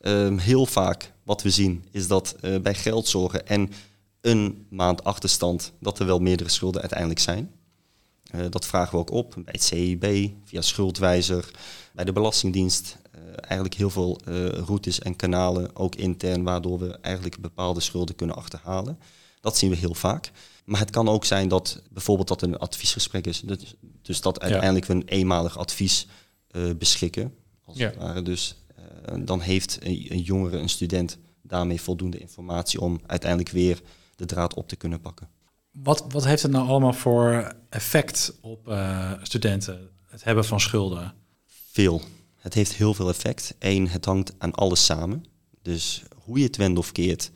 Ehm, 0.00 0.36
heel 0.36 0.66
vaak 0.66 1.12
wat 1.24 1.42
we 1.42 1.50
zien 1.50 1.84
is 1.90 2.06
dat 2.08 2.34
eh, 2.40 2.58
bij 2.60 2.74
geldzorgen 2.74 3.46
en 3.46 3.70
een 4.20 4.66
maand 4.70 5.04
achterstand, 5.04 5.72
dat 5.80 5.98
er 5.98 6.06
wel 6.06 6.18
meerdere 6.18 6.50
schulden 6.50 6.80
uiteindelijk 6.80 7.20
zijn. 7.20 7.50
Eh, 8.34 8.44
dat 8.50 8.66
vragen 8.66 8.92
we 8.92 8.98
ook 8.98 9.10
op 9.10 9.30
bij 9.44 9.52
het 9.52 9.62
CIB, 9.62 10.30
via 10.44 10.60
schuldwijzer, 10.60 11.50
bij 11.92 12.04
de 12.04 12.12
Belastingdienst. 12.12 12.96
Eh, 13.10 13.20
eigenlijk 13.36 13.74
heel 13.74 13.90
veel 13.90 14.20
eh, 14.24 14.46
routes 14.46 14.98
en 14.98 15.16
kanalen, 15.16 15.76
ook 15.76 15.94
intern, 15.94 16.42
waardoor 16.42 16.78
we 16.78 16.98
eigenlijk 17.00 17.40
bepaalde 17.40 17.80
schulden 17.80 18.14
kunnen 18.14 18.36
achterhalen. 18.36 18.98
Dat 19.40 19.56
zien 19.56 19.70
we 19.70 19.76
heel 19.76 19.94
vaak. 19.94 20.30
Maar 20.64 20.80
het 20.80 20.90
kan 20.90 21.08
ook 21.08 21.24
zijn 21.24 21.48
dat 21.48 21.82
bijvoorbeeld 21.90 22.28
dat 22.28 22.42
een 22.42 22.58
adviesgesprek 22.58 23.26
is. 23.26 23.40
Dus, 23.40 23.74
dus 24.02 24.20
dat 24.20 24.40
uiteindelijk 24.40 24.84
we 24.86 24.94
een 24.94 25.04
eenmalig 25.06 25.58
advies 25.58 26.06
beschikken. 26.78 27.34
Als 27.64 27.76
Ja. 27.76 27.86
het 27.86 27.96
ware. 27.96 28.22
Dus 28.22 28.56
dan 29.18 29.40
heeft 29.40 29.78
een, 29.82 30.06
een 30.08 30.20
jongere, 30.20 30.58
een 30.58 30.68
student, 30.68 31.18
daarmee 31.42 31.80
voldoende 31.80 32.18
informatie 32.18 32.80
om 32.80 33.00
uiteindelijk 33.06 33.50
weer 33.50 33.80
de 34.16 34.26
draad 34.26 34.54
op 34.54 34.68
te 34.68 34.76
kunnen 34.76 35.00
pakken. 35.00 35.28
Wat, 35.82 36.04
wat 36.08 36.24
heeft 36.24 36.42
het 36.42 36.50
nou 36.50 36.68
allemaal 36.68 36.92
voor 36.92 37.54
effect 37.68 38.38
op 38.40 38.68
eh, 38.68 39.12
studenten, 39.22 39.90
het 40.06 40.24
hebben 40.24 40.44
van 40.44 40.60
schulden? 40.60 41.14
Veel. 41.46 42.02
Het 42.36 42.54
heeft 42.54 42.72
heel 42.72 42.94
veel 42.94 43.08
effect. 43.08 43.54
Eén, 43.58 43.88
het 43.88 44.04
hangt 44.04 44.32
aan 44.38 44.52
alles 44.52 44.84
samen. 44.84 45.24
Dus 45.62 46.02
hoe 46.24 46.38
je 46.38 46.44
het 46.44 46.56
wendt 46.56 46.78
of 46.78 46.92
keert, 46.92 47.30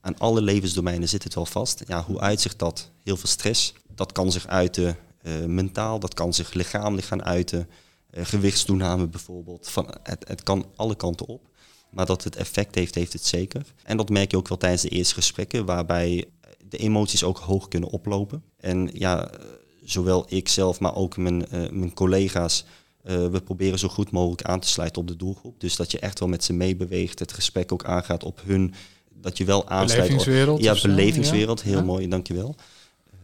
aan 0.00 0.18
alle 0.18 0.42
levensdomeinen 0.42 1.08
zit 1.08 1.24
het 1.24 1.34
wel 1.34 1.46
vast. 1.46 1.82
Ja, 1.86 2.02
hoe 2.02 2.20
uitzicht 2.20 2.58
dat? 2.58 2.90
Heel 3.02 3.16
veel 3.16 3.28
stress. 3.28 3.72
Dat 3.94 4.12
kan 4.12 4.32
zich 4.32 4.46
uiten 4.46 4.96
eh, 5.22 5.44
mentaal, 5.44 5.98
dat 5.98 6.14
kan 6.14 6.34
zich 6.34 6.52
lichamelijk 6.52 7.06
gaan 7.06 7.24
uiten. 7.24 7.68
Eh, 8.10 8.24
gewichtstoename 8.24 9.06
bijvoorbeeld. 9.06 9.68
Van, 9.70 9.94
het, 10.02 10.28
het 10.28 10.42
kan 10.42 10.66
alle 10.76 10.96
kanten 10.96 11.26
op. 11.26 11.48
Maar 11.90 12.06
dat 12.06 12.24
het 12.24 12.36
effect 12.36 12.74
heeft, 12.74 12.94
heeft 12.94 13.12
het 13.12 13.24
zeker. 13.24 13.62
En 13.82 13.96
dat 13.96 14.08
merk 14.08 14.30
je 14.30 14.36
ook 14.36 14.48
wel 14.48 14.58
tijdens 14.58 14.82
de 14.82 14.88
eerste 14.88 15.14
gesprekken, 15.14 15.64
waarbij 15.64 16.28
de 16.70 16.76
emoties 16.76 17.24
ook 17.24 17.38
hoog 17.38 17.68
kunnen 17.68 17.88
oplopen. 17.88 18.42
En 18.56 18.90
ja, 18.92 19.30
zowel 19.84 20.24
ik 20.28 20.48
zelf, 20.48 20.80
maar 20.80 20.94
ook 20.94 21.16
mijn, 21.16 21.48
eh, 21.48 21.70
mijn 21.70 21.94
collega's, 21.94 22.64
eh, 23.02 23.26
we 23.28 23.40
proberen 23.40 23.78
zo 23.78 23.88
goed 23.88 24.10
mogelijk 24.10 24.42
aan 24.42 24.60
te 24.60 24.68
sluiten 24.68 25.02
op 25.02 25.08
de 25.08 25.16
doelgroep. 25.16 25.60
Dus 25.60 25.76
dat 25.76 25.90
je 25.90 25.98
echt 25.98 26.18
wel 26.18 26.28
met 26.28 26.44
ze 26.44 26.52
meebeweegt, 26.52 27.18
het 27.18 27.32
gesprek 27.32 27.72
ook 27.72 27.84
aangaat 27.84 28.24
op 28.24 28.40
hun, 28.44 28.74
dat 29.14 29.38
je 29.38 29.44
wel 29.44 29.68
aansluit. 29.68 30.00
Belevingswereld 30.00 30.62
Ja, 30.62 30.80
belevingswereld, 30.82 31.62
heel 31.62 31.76
Ja. 31.78 31.82
mooi, 31.84 32.08
dankjewel. 32.08 32.54
Ehm, 33.10 33.18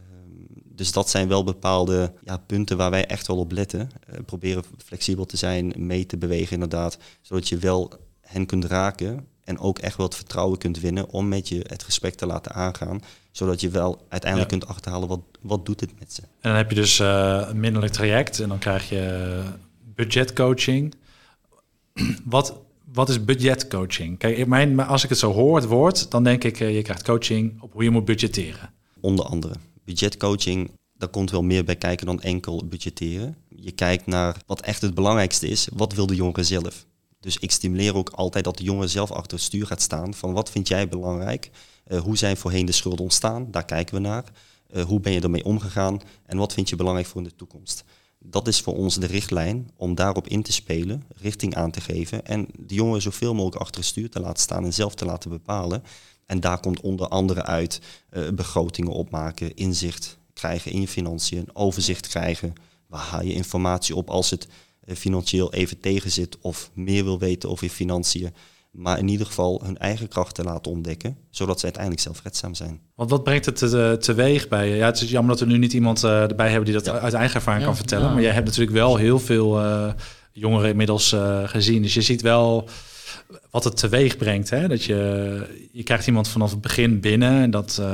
Dus 0.75 0.91
dat 0.91 1.09
zijn 1.09 1.27
wel 1.27 1.43
bepaalde 1.43 2.13
ja, 2.23 2.37
punten 2.37 2.77
waar 2.77 2.89
wij 2.91 3.05
echt 3.05 3.27
wel 3.27 3.37
op 3.37 3.51
letten. 3.51 3.89
Eh, 4.07 4.19
proberen 4.25 4.63
flexibel 4.85 5.25
te 5.25 5.37
zijn, 5.37 5.73
mee 5.77 6.05
te 6.05 6.17
bewegen 6.17 6.53
inderdaad. 6.53 6.97
Zodat 7.21 7.49
je 7.49 7.57
wel 7.57 7.91
hen 8.21 8.45
kunt 8.45 8.65
raken 8.65 9.27
en 9.43 9.59
ook 9.59 9.79
echt 9.79 9.97
wel 9.97 10.05
het 10.05 10.15
vertrouwen 10.15 10.57
kunt 10.57 10.79
winnen 10.79 11.09
om 11.09 11.27
met 11.27 11.47
je 11.49 11.65
het 11.67 11.83
gesprek 11.83 12.15
te 12.15 12.25
laten 12.25 12.53
aangaan. 12.53 13.01
Zodat 13.37 13.61
je 13.61 13.69
wel 13.69 14.05
uiteindelijk 14.09 14.51
Ja. 14.51 14.57
kunt 14.57 14.71
achterhalen 14.71 15.07
wat, 15.07 15.19
wat 15.41 15.65
doet 15.65 15.79
het 15.79 15.99
met 15.99 16.13
ze. 16.13 16.21
En 16.21 16.27
dan 16.41 16.55
heb 16.55 16.69
je 16.69 16.75
dus 16.75 16.99
eh, 16.99 17.45
een 17.49 17.59
minderlijk 17.59 17.93
traject 17.93 18.39
en 18.39 18.49
dan 18.49 18.57
krijg 18.57 18.89
je 18.89 19.43
budgetcoaching. 19.95 20.95
Wat, 22.25 22.59
wat 22.93 23.09
is 23.09 23.25
budgetcoaching? 23.25 24.17
Kijk, 24.17 24.47
mijn, 24.47 24.79
als 24.79 25.03
ik 25.03 25.09
het 25.09 25.17
zo 25.17 25.31
hoor, 25.31 25.55
het 25.55 25.65
woord, 25.65 26.11
dan 26.11 26.23
denk 26.23 26.43
ik, 26.43 26.59
eh, 26.59 26.75
je 26.75 26.81
krijgt 26.81 27.03
coaching 27.03 27.61
op 27.61 27.73
hoe 27.73 27.83
je 27.83 27.89
moet 27.89 28.05
budgetteren. 28.05 28.73
Onder 28.99 29.25
andere 29.25 29.53
budgetcoaching, 29.83 30.71
daar 30.93 31.09
komt 31.09 31.31
wel 31.31 31.43
meer 31.43 31.63
bij 31.63 31.75
kijken 31.75 32.05
dan 32.05 32.21
enkel 32.21 32.65
budgetteren. 32.65 33.37
Je 33.55 33.71
kijkt 33.71 34.05
naar 34.05 34.35
wat 34.45 34.61
echt 34.61 34.81
het 34.81 34.93
belangrijkste 34.93 35.47
is. 35.47 35.67
Wat 35.73 35.93
wil 35.93 36.07
de 36.07 36.15
jongere 36.15 36.43
zelf? 36.43 36.85
Dus 37.19 37.37
ik 37.37 37.51
stimuleer 37.51 37.95
ook 37.95 38.09
altijd 38.09 38.43
dat 38.43 38.57
de 38.57 38.63
jongere 38.63 38.87
zelf 38.87 39.11
achter 39.11 39.37
het 39.37 39.45
stuur 39.45 39.65
gaat 39.65 39.81
staan. 39.81 40.13
Van 40.13 40.33
wat 40.33 40.49
vind 40.49 40.67
jij 40.67 40.87
belangrijk? 40.87 41.49
Eh, 41.87 41.99
hoe 41.99 42.17
zijn 42.17 42.37
voorheen 42.37 42.65
de 42.65 42.71
schulden 42.71 43.03
ontstaan? 43.03 43.51
Daar 43.51 43.65
kijken 43.65 43.95
we 43.95 44.01
naar. 44.01 44.23
Eh, 44.67 44.83
hoe 44.83 44.99
ben 44.99 45.11
je 45.11 45.21
ermee 45.21 45.45
omgegaan? 45.45 45.99
En 46.25 46.37
wat 46.37 46.53
vind 46.53 46.69
je 46.69 46.75
belangrijk 46.75 47.07
voor 47.07 47.21
in 47.21 47.27
de 47.27 47.35
toekomst? 47.35 47.83
Dat 48.19 48.47
is 48.47 48.61
voor 48.61 48.75
ons 48.75 48.95
de 48.95 49.05
richtlijn 49.05 49.69
om 49.75 49.95
daarop 49.95 50.27
in 50.27 50.43
te 50.43 50.51
spelen, 50.51 51.03
richting 51.15 51.55
aan 51.55 51.71
te 51.71 51.81
geven 51.81 52.25
en 52.25 52.47
de 52.57 52.73
jongeren 52.73 53.01
zoveel 53.01 53.33
mogelijk 53.33 53.61
achter 53.61 53.75
het 53.75 53.85
stuur 53.85 54.09
te 54.09 54.19
laten 54.19 54.43
staan 54.43 54.63
en 54.63 54.73
zelf 54.73 54.95
te 54.95 55.05
laten 55.05 55.29
bepalen. 55.29 55.83
En 56.25 56.39
daar 56.39 56.59
komt 56.59 56.81
onder 56.81 57.07
andere 57.07 57.43
uit 57.43 57.81
eh, 58.09 58.29
begrotingen 58.29 58.91
opmaken, 58.91 59.55
inzicht 59.55 60.17
krijgen 60.33 60.71
in 60.71 60.81
je 60.81 60.87
financiën, 60.87 61.47
overzicht 61.53 62.07
krijgen. 62.07 62.53
Waar 62.87 63.01
haal 63.01 63.23
je 63.23 63.33
informatie 63.33 63.95
op 63.95 64.09
als 64.09 64.29
het 64.29 64.47
financieel 64.95 65.53
even 65.53 65.79
tegenzit 65.79 66.37
of 66.41 66.69
meer 66.73 67.03
wil 67.03 67.19
weten 67.19 67.49
over 67.49 67.65
je 67.65 67.71
financiën. 67.71 68.33
Maar 68.77 68.97
in 68.97 69.07
ieder 69.07 69.25
geval 69.25 69.61
hun 69.63 69.77
eigen 69.77 70.07
krachten 70.07 70.43
laten 70.45 70.71
ontdekken, 70.71 71.17
zodat 71.29 71.57
ze 71.57 71.63
uiteindelijk 71.63 72.03
zelfredzaam 72.03 72.55
zijn. 72.55 72.81
Want 72.95 73.09
wat 73.09 73.23
brengt 73.23 73.45
het 73.45 73.55
te, 73.55 73.97
teweeg 73.99 74.47
bij 74.47 74.69
je? 74.69 74.75
Ja, 74.75 74.85
het 74.85 75.01
is 75.01 75.09
jammer 75.09 75.37
dat 75.37 75.47
we 75.47 75.51
nu 75.53 75.57
niet 75.57 75.73
iemand 75.73 76.03
uh, 76.03 76.21
erbij 76.21 76.49
hebben 76.49 76.65
die 76.65 76.81
dat 76.81 76.89
uit 76.89 77.13
eigen 77.13 77.35
ervaring 77.35 77.61
Ja, 77.63 77.67
kan 77.67 77.77
vertellen. 77.77 78.07
ja. 78.07 78.13
Maar 78.13 78.21
jij 78.21 78.31
hebt 78.31 78.45
natuurlijk 78.45 78.77
wel 78.77 78.95
heel 78.95 79.19
veel 79.19 79.59
eh, 79.61 79.93
jongeren 80.31 80.69
inmiddels 80.69 81.11
eh, 81.11 81.43
gezien. 81.45 81.81
Dus 81.81 81.93
je 81.93 82.01
ziet 82.01 82.21
wel 82.21 82.69
wat 83.51 83.63
het 83.63 83.77
teweeg 83.77 84.17
brengt. 84.17 84.49
Hè? 84.49 84.67
Dat 84.67 84.83
je, 84.83 85.67
je 85.71 85.83
krijgt 85.83 86.07
iemand 86.07 86.27
vanaf 86.27 86.51
het 86.51 86.61
begin 86.61 86.99
binnen 86.99 87.41
en 87.41 87.51
dat, 87.51 87.77
eh, 87.81 87.87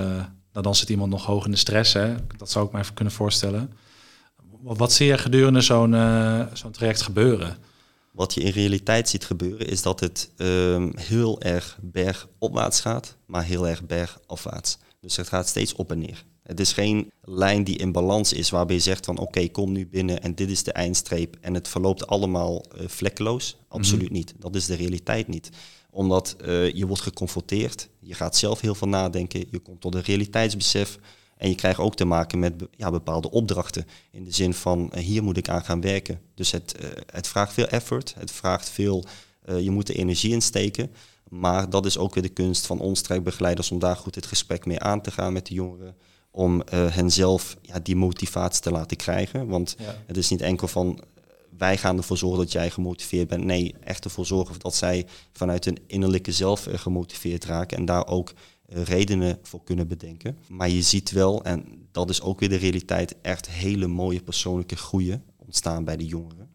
nou, 0.51 0.65
dan 0.65 0.75
zit 0.75 0.89
iemand 0.89 1.11
nog 1.11 1.25
hoog 1.25 1.45
in 1.45 1.51
de 1.51 1.57
stress. 1.57 1.93
Hè? 1.93 2.15
Dat 2.37 2.51
zou 2.51 2.65
ik 2.65 2.71
me 2.71 2.79
even 2.79 2.93
kunnen 2.93 3.13
voorstellen. 3.13 3.71
Wat, 4.61 4.77
wat 4.77 4.93
zie 4.93 5.07
je 5.07 5.17
gedurende 5.17 5.61
zo'n 5.61 5.93
eh, 5.93 6.39
zo'n 6.53 6.71
traject 6.71 7.01
gebeuren? 7.01 7.57
Wat 8.13 8.33
je 8.33 8.41
in 8.41 8.51
realiteit 8.51 9.09
ziet 9.09 9.25
gebeuren 9.25 9.67
is 9.67 9.81
dat 9.81 9.99
het 9.99 10.31
ehm, 10.37 10.91
heel 10.95 11.41
erg 11.41 11.77
bergopwaarts 11.81 12.79
gaat, 12.79 13.17
maar 13.25 13.43
heel 13.43 13.67
erg 13.67 13.85
bergafwaarts. 13.85 14.77
Dus 14.99 15.15
het 15.15 15.27
gaat 15.27 15.47
steeds 15.47 15.73
op 15.73 15.91
en 15.91 15.99
neer. 15.99 16.25
Het 16.43 16.59
is 16.59 16.73
geen 16.73 17.11
lijn 17.21 17.63
die 17.63 17.77
in 17.77 17.91
balans 17.91 18.33
is 18.33 18.49
waarbij 18.49 18.75
je 18.75 18.81
zegt 18.81 19.05
van 19.05 19.17
oké, 19.17 19.47
kom 19.47 19.71
nu 19.71 19.87
binnen 19.87 20.21
en 20.21 20.35
dit 20.35 20.49
is 20.49 20.63
de 20.63 20.71
eindstreep 20.71 21.37
en 21.41 21.53
het 21.53 21.67
verloopt 21.67 22.07
allemaal 22.07 22.63
eh, 22.63 22.87
vlekkeloos. 22.87 23.57
Absoluut 23.67 24.11
niet. 24.11 24.33
Dat 24.39 24.55
is 24.55 24.65
de 24.65 24.75
realiteit 24.75 25.27
niet. 25.27 25.49
Omdat 25.89 26.35
eh, 26.41 26.71
je 26.71 26.87
wordt 26.87 27.01
geconfronteerd, 27.01 27.89
je 27.99 28.13
gaat 28.13 28.35
zelf 28.35 28.61
heel 28.61 28.75
veel 28.75 28.87
nadenken, 28.87 29.45
je 29.51 29.59
komt 29.59 29.81
tot 29.81 29.95
een 29.95 30.01
realiteitsbesef 30.01 30.99
en 31.43 31.49
je 31.49 31.55
krijgt 31.55 31.79
ook 31.79 31.95
te 31.95 32.05
maken 32.05 32.39
met 32.39 32.53
ja, 32.75 32.91
bepaalde 32.91 33.31
opdrachten. 33.31 33.85
In 34.11 34.23
de 34.23 34.31
zin 34.31 34.53
van 34.53 34.91
eh, 34.91 35.03
hier 35.03 35.23
moet 35.23 35.37
ik 35.37 35.49
aan 35.49 35.63
gaan 35.63 35.81
werken. 35.81 36.19
Dus 36.35 36.51
het, 36.51 36.75
eh, 36.77 36.89
het 37.11 37.27
vraagt 37.27 37.53
veel 37.53 37.67
effort, 37.67 38.13
het 38.17 38.31
vraagt 38.31 38.69
veel, 38.69 39.03
eh, 39.45 39.59
je 39.61 39.71
moet 39.71 39.89
er 39.89 39.95
energie 39.95 40.31
in 40.31 40.41
steken. 40.41 40.91
Maar 41.29 41.69
dat 41.69 41.85
is 41.85 41.97
ook 41.97 42.13
weer 42.13 42.23
de 42.23 42.29
kunst 42.29 42.65
van 42.65 42.79
ons 42.79 43.01
trajectbegeleiders 43.01 43.71
om 43.71 43.79
daar 43.79 43.95
goed 43.95 44.15
het 44.15 44.25
gesprek 44.25 44.65
mee 44.65 44.79
aan 44.79 45.01
te 45.01 45.11
gaan 45.11 45.33
met 45.33 45.45
de 45.47 45.53
jongeren. 45.53 45.95
Om 46.31 46.61
eh, 46.61 46.95
hen 46.95 47.11
zelf 47.11 47.57
ja, 47.61 47.79
die 47.79 47.95
motivatie 47.95 48.61
te 48.61 48.71
laten 48.71 48.97
krijgen. 48.97 49.47
Want 49.47 49.75
Ja. 49.77 49.95
het 50.07 50.17
is 50.17 50.29
niet 50.29 50.41
enkel 50.41 50.67
van 50.67 50.99
wij 51.57 51.77
gaan 51.77 51.97
ervoor 51.97 52.17
zorgen 52.17 52.39
dat 52.39 52.51
jij 52.51 52.69
gemotiveerd 52.69 53.27
bent. 53.27 53.43
Nee, 53.43 53.75
echt 53.83 54.03
ervoor 54.03 54.25
zorgen 54.25 54.55
dat 54.59 54.75
zij 54.75 55.05
vanuit 55.33 55.65
hun 55.65 55.77
innerlijke 55.87 56.31
zelf 56.31 56.67
gemotiveerd 56.71 57.45
raken. 57.45 57.77
En 57.77 57.85
daar 57.85 58.07
ook 58.07 58.33
redenen 58.73 59.39
voor 59.41 59.63
kunnen 59.63 59.87
bedenken. 59.87 60.37
Maar 60.47 60.69
je 60.69 60.81
ziet 60.81 61.11
wel, 61.11 61.43
en 61.43 61.87
dat 61.91 62.09
is 62.09 62.21
ook 62.21 62.39
weer 62.39 62.49
de 62.49 62.55
realiteit, 62.55 63.21
echt 63.21 63.49
hele 63.49 63.87
mooie 63.87 64.21
persoonlijke 64.21 64.75
groeien 64.75 65.23
ontstaan 65.35 65.83
bij 65.83 65.97
de 65.97 66.05
jongeren. 66.05 66.49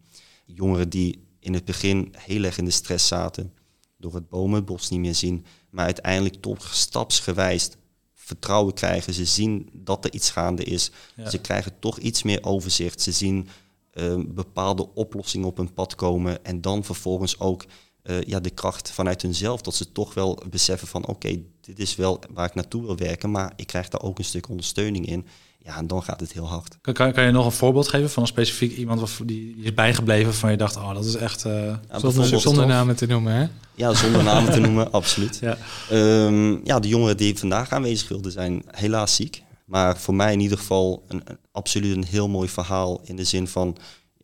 Jongeren 0.45 0.89
die 0.89 1.27
in 1.39 1.53
het 1.53 1.65
begin 1.65 2.13
heel 2.17 2.43
erg 2.43 2.57
in 2.57 2.65
de 2.65 2.71
stress 2.71 3.07
zaten, 3.07 3.53
door 3.97 4.13
het 4.13 4.29
bomen 4.29 4.55
het 4.55 4.65
bos 4.65 4.89
niet 4.89 4.99
meer 4.99 5.15
zien, 5.15 5.45
maar 5.69 5.85
uiteindelijk 5.85 6.35
toch 6.41 6.73
stapsgewijs 6.73 7.69
vertrouwen 8.13 8.73
krijgen. 8.73 9.13
Ze 9.13 9.25
zien 9.25 9.69
dat 9.73 10.05
er 10.05 10.13
iets 10.13 10.29
gaande 10.29 10.63
is. 10.63 10.91
Ja. 11.15 11.29
Ze 11.29 11.37
krijgen 11.37 11.79
toch 11.79 11.97
iets 11.97 12.23
meer 12.23 12.43
overzicht. 12.43 13.01
Ze 13.01 13.11
zien 13.11 13.47
eh, 13.91 14.15
bepaalde 14.27 14.93
oplossingen 14.93 15.47
op 15.47 15.57
hun 15.57 15.73
pad 15.73 15.95
komen 15.95 16.45
en 16.45 16.61
dan 16.61 16.83
vervolgens 16.83 17.39
ook 17.39 17.65
eh, 18.01 18.21
ja, 18.21 18.39
de 18.39 18.49
kracht 18.49 18.91
vanuit 18.91 19.21
hunzelf, 19.21 19.61
dat 19.61 19.75
ze 19.75 19.91
toch 19.91 20.13
wel 20.13 20.39
beseffen 20.49 20.87
van 20.87 21.05
oké, 21.05 21.39
dit 21.61 21.79
is 21.79 21.95
wel 21.95 22.19
waar 22.33 22.45
ik 22.47 22.55
naartoe 22.55 22.81
wil 22.85 22.97
werken, 22.97 23.31
maar 23.31 23.53
ik 23.55 23.67
krijg 23.67 23.89
daar 23.89 24.01
ook 24.01 24.17
een 24.17 24.23
stuk 24.23 24.49
ondersteuning 24.49 25.05
in. 25.07 25.25
Ja, 25.63 25.77
en 25.77 25.87
dan 25.87 26.03
gaat 26.03 26.19
het 26.19 26.33
heel 26.33 26.47
hard. 26.47 26.77
Kan, 26.81 26.93
kan, 26.93 27.11
kan 27.13 27.23
je 27.23 27.31
nog 27.31 27.45
een 27.45 27.51
voorbeeld 27.51 27.87
geven 27.87 28.09
van 28.09 28.21
een 28.23 28.27
specifiek 28.29 28.77
iemand 28.77 29.17
die 29.17 29.55
die 29.55 29.63
is 29.63 29.73
bijgebleven 29.73 30.33
van 30.33 30.51
je 30.51 30.57
dacht, 30.57 30.75
oh, 30.75 30.93
dat 30.93 31.05
is 31.05 31.15
echt. 31.15 31.45
eh, 31.45 31.51
Ja, 31.53 31.59
Zonder, 31.63 32.01
bijvoorbeeld- 32.01 32.41
zonder 32.41 32.67
namen 32.67 32.95
te 32.95 33.05
noemen, 33.05 33.33
hè? 33.33 33.47
Ja, 33.75 33.93
zonder 33.93 34.23
namen 34.23 34.51
te 34.51 34.59
noemen, 34.59 34.91
absoluut. 34.99 35.37
Ja. 35.41 35.57
Ehm, 35.89 36.65
ja, 36.65 36.79
de 36.79 36.87
jongeren 36.87 37.17
die 37.17 37.37
vandaag 37.37 37.71
aanwezig 37.71 38.07
wilden 38.07 38.31
zijn, 38.31 38.63
helaas 38.67 39.15
ziek. 39.15 39.43
Maar 39.65 39.97
voor 39.97 40.15
mij 40.15 40.33
in 40.33 40.39
ieder 40.39 40.57
geval 40.57 41.03
een, 41.07 41.21
een- 41.25 41.37
absoluut 41.51 41.95
een 41.95 42.05
heel 42.05 42.27
mooi 42.29 42.49
verhaal. 42.49 43.01
In 43.03 43.15
de 43.15 43.23
zin 43.23 43.47
van, 43.47 43.77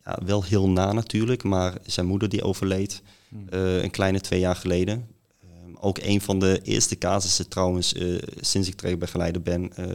ja, 0.04 0.18
wel 0.24 0.42
heel 0.44 0.68
na 0.68 0.92
natuurlijk, 0.92 1.42
maar 1.42 1.74
zijn 1.86 2.06
moeder 2.06 2.28
die 2.28 2.42
overleed 2.42 3.02
eh, 3.48 3.82
een 3.82 3.90
kleine 3.90 4.20
twee 4.20 4.40
jaar 4.40 4.56
geleden. 4.56 5.08
Ehm, 5.42 5.76
ook 5.80 5.98
een 5.98 6.20
van 6.20 6.38
de 6.38 6.60
eerste 6.62 6.98
casussen 6.98 7.48
trouwens, 7.48 7.92
eh, 7.92 8.18
sinds 8.40 8.68
ik 8.68 8.74
trajectbegeleider 8.74 9.42
ben 9.42 9.76
eh, 9.76 9.86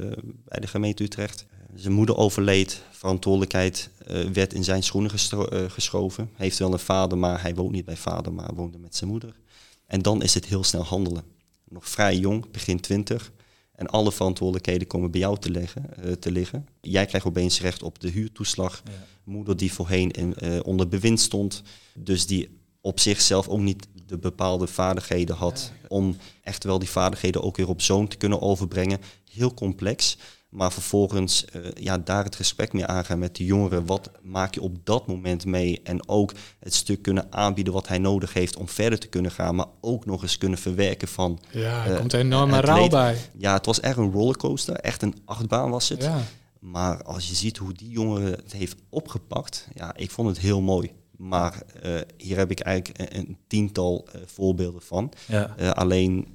bij 0.45 0.59
de 0.59 0.67
gemeente 0.67 1.03
Utrecht. 1.03 1.45
Zijn 1.75 1.93
moeder 1.93 2.17
overleed, 2.17 2.83
verantwoordelijkheid 2.91 3.89
werd 4.33 4.53
in 4.53 4.63
zijn 4.63 4.83
schoenen 4.83 5.11
geschoven. 5.67 6.29
Hij 6.35 6.45
heeft 6.45 6.59
wel 6.59 6.73
een 6.73 6.79
vader, 6.79 7.17
maar 7.17 7.41
hij 7.41 7.55
woont 7.55 7.71
niet 7.71 7.85
bij 7.85 7.97
vader, 7.97 8.33
maar 8.33 8.53
woonde 8.53 8.77
met 8.77 8.95
zijn 8.95 9.09
moeder. 9.09 9.35
En 9.85 10.01
dan 10.01 10.21
is 10.21 10.33
het 10.33 10.45
heel 10.45 10.63
snel 10.63 10.83
handelen. 10.83 11.23
Nog 11.69 11.89
vrij 11.89 12.17
jong, 12.17 12.51
begin 12.51 12.79
twintig. 12.79 13.31
En 13.75 13.87
alle 13.87 14.11
verantwoordelijkheden 14.11 14.87
komen 14.87 15.11
bij 15.11 15.19
jou 15.19 15.39
te, 15.39 15.51
leggen, 15.51 15.85
te 16.19 16.31
liggen. 16.31 16.67
Jij 16.81 17.05
krijgt 17.05 17.27
opeens 17.27 17.61
recht 17.61 17.83
op 17.83 17.99
de 17.99 18.09
huurtoeslag. 18.09 18.81
Ja. 18.85 18.91
Moeder 19.23 19.57
die 19.57 19.73
voorheen 19.73 20.11
in, 20.11 20.63
onder 20.63 20.87
bewind 20.87 21.19
stond. 21.19 21.63
Dus 21.93 22.25
die 22.25 22.60
op 22.81 22.99
zichzelf 22.99 23.47
ook 23.47 23.59
niet 23.59 23.87
de 24.05 24.17
bepaalde 24.17 24.67
vaardigheden 24.67 25.35
had. 25.35 25.71
Om 25.87 26.17
echt 26.43 26.63
wel 26.63 26.79
die 26.79 26.89
vaardigheden 26.89 27.43
ook 27.43 27.57
weer 27.57 27.69
op 27.69 27.81
zoon 27.81 28.07
te 28.07 28.17
kunnen 28.17 28.41
overbrengen. 28.41 28.99
Heel 29.31 29.53
complex. 29.53 30.17
Maar 30.49 30.71
vervolgens 30.71 31.45
eh, 31.45 31.61
ja, 31.73 31.97
daar 31.97 32.23
het 32.23 32.35
gesprek 32.35 32.73
mee 32.73 32.85
aangaan 32.85 33.19
met 33.19 33.35
de 33.35 33.45
jongeren. 33.45 33.85
Wat 33.85 34.11
maak 34.21 34.53
je 34.53 34.61
op 34.61 34.85
dat 34.85 35.07
moment 35.07 35.45
mee? 35.45 35.81
En 35.83 36.09
ook 36.09 36.33
het 36.59 36.73
stuk 36.73 37.01
kunnen 37.01 37.27
aanbieden 37.29 37.73
wat 37.73 37.87
hij 37.87 37.97
nodig 37.97 38.33
heeft 38.33 38.57
om 38.57 38.69
verder 38.69 38.99
te 38.99 39.07
kunnen 39.07 39.31
gaan. 39.31 39.55
Maar 39.55 39.67
ook 39.81 40.05
nog 40.05 40.21
eens 40.21 40.37
kunnen 40.37 40.59
verwerken 40.59 41.07
van... 41.07 41.39
Ja, 41.51 41.85
er 41.85 41.91
eh, 41.91 41.99
komt 41.99 42.13
een 42.13 42.19
enorme 42.19 42.59
rouw 42.59 42.87
bij. 42.87 43.17
Ja, 43.37 43.53
het 43.53 43.65
was 43.65 43.79
echt 43.79 43.97
een 43.97 44.11
rollercoaster. 44.11 44.75
Echt 44.75 45.01
een 45.01 45.15
achtbaan 45.25 45.69
was 45.69 45.89
het. 45.89 46.03
Ja. 46.03 46.21
Maar 46.59 47.03
als 47.03 47.29
je 47.29 47.35
ziet 47.35 47.57
hoe 47.57 47.73
die 47.73 47.89
jongere 47.89 48.29
het 48.29 48.51
heeft 48.51 48.75
opgepakt, 48.89 49.67
ja, 49.73 49.95
ik 49.95 50.11
vond 50.11 50.27
het 50.27 50.39
heel 50.39 50.61
mooi. 50.61 50.91
Maar 51.21 51.61
eh, 51.81 51.93
hier 52.17 52.37
heb 52.37 52.51
ik 52.51 52.59
eigenlijk 52.59 52.99
een, 53.13 53.17
een 53.19 53.37
tiental 53.47 54.07
eh, 54.11 54.21
voorbeelden 54.25 54.81
van. 54.81 55.11
Ja. 55.27 55.53
Eh, 55.57 55.71
alleen 55.71 56.27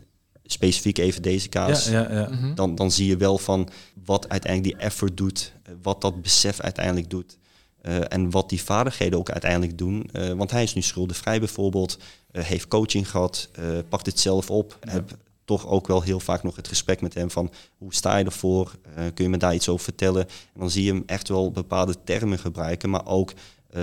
specifiek 0.45 0.99
even 0.99 1.23
deze 1.23 1.45
Ja, 1.45 1.51
kaas. 1.51 1.89
ja, 1.89 2.13
ja. 2.13 2.29
Mhm. 2.31 2.55
Dan, 2.55 2.75
dan 2.75 2.91
zie 2.91 3.07
je 3.07 3.17
wel 3.17 3.39
van 3.39 3.69
wat 4.05 4.29
uiteindelijk 4.29 4.75
die 4.75 4.83
effort 4.87 5.17
doet, 5.17 5.53
wat 5.83 6.01
dat 6.01 6.23
besef 6.23 6.61
uiteindelijk 6.61 7.11
doet. 7.11 7.39
eh, 7.81 7.97
en 8.09 8.31
wat 8.31 8.49
die 8.49 8.63
vaardigheden 8.63 9.19
ook 9.19 9.31
uiteindelijk 9.31 9.79
doen. 9.79 10.09
Eh, 10.13 10.33
want 10.33 10.51
hij 10.51 10.63
is 10.63 10.75
nu 10.75 10.83
schuldenvrij 10.83 11.39
bijvoorbeeld, 11.39 11.99
eh, 12.31 12.43
heeft 12.45 12.69
coaching 12.69 13.11
gehad, 13.11 13.49
eh, 13.53 13.65
pakt 13.89 14.07
het 14.07 14.21
zelf 14.21 14.51
op. 14.51 14.79
Heb 14.81 15.17
toch 15.45 15.67
ook 15.67 15.87
wel 15.87 16.03
heel 16.03 16.21
vaak 16.21 16.43
nog 16.43 16.57
het 16.57 16.69
gesprek 16.69 17.01
met 17.01 17.15
hem 17.15 17.31
van 17.31 17.51
hoe 17.79 17.95
sta 17.95 18.17
je 18.17 18.25
ervoor? 18.25 18.75
Eh, 18.95 19.05
kun 19.15 19.25
je 19.25 19.31
me 19.31 19.37
daar 19.37 19.55
iets 19.55 19.69
over 19.69 19.85
vertellen? 19.85 20.23
En 20.55 20.61
dan 20.61 20.71
zie 20.71 20.85
je 20.85 20.93
hem 20.93 21.03
echt 21.07 21.29
wel 21.29 21.51
bepaalde 21.51 21.95
termen 22.05 22.39
gebruiken, 22.39 22.91
maar 22.91 23.07
ook 23.07 23.33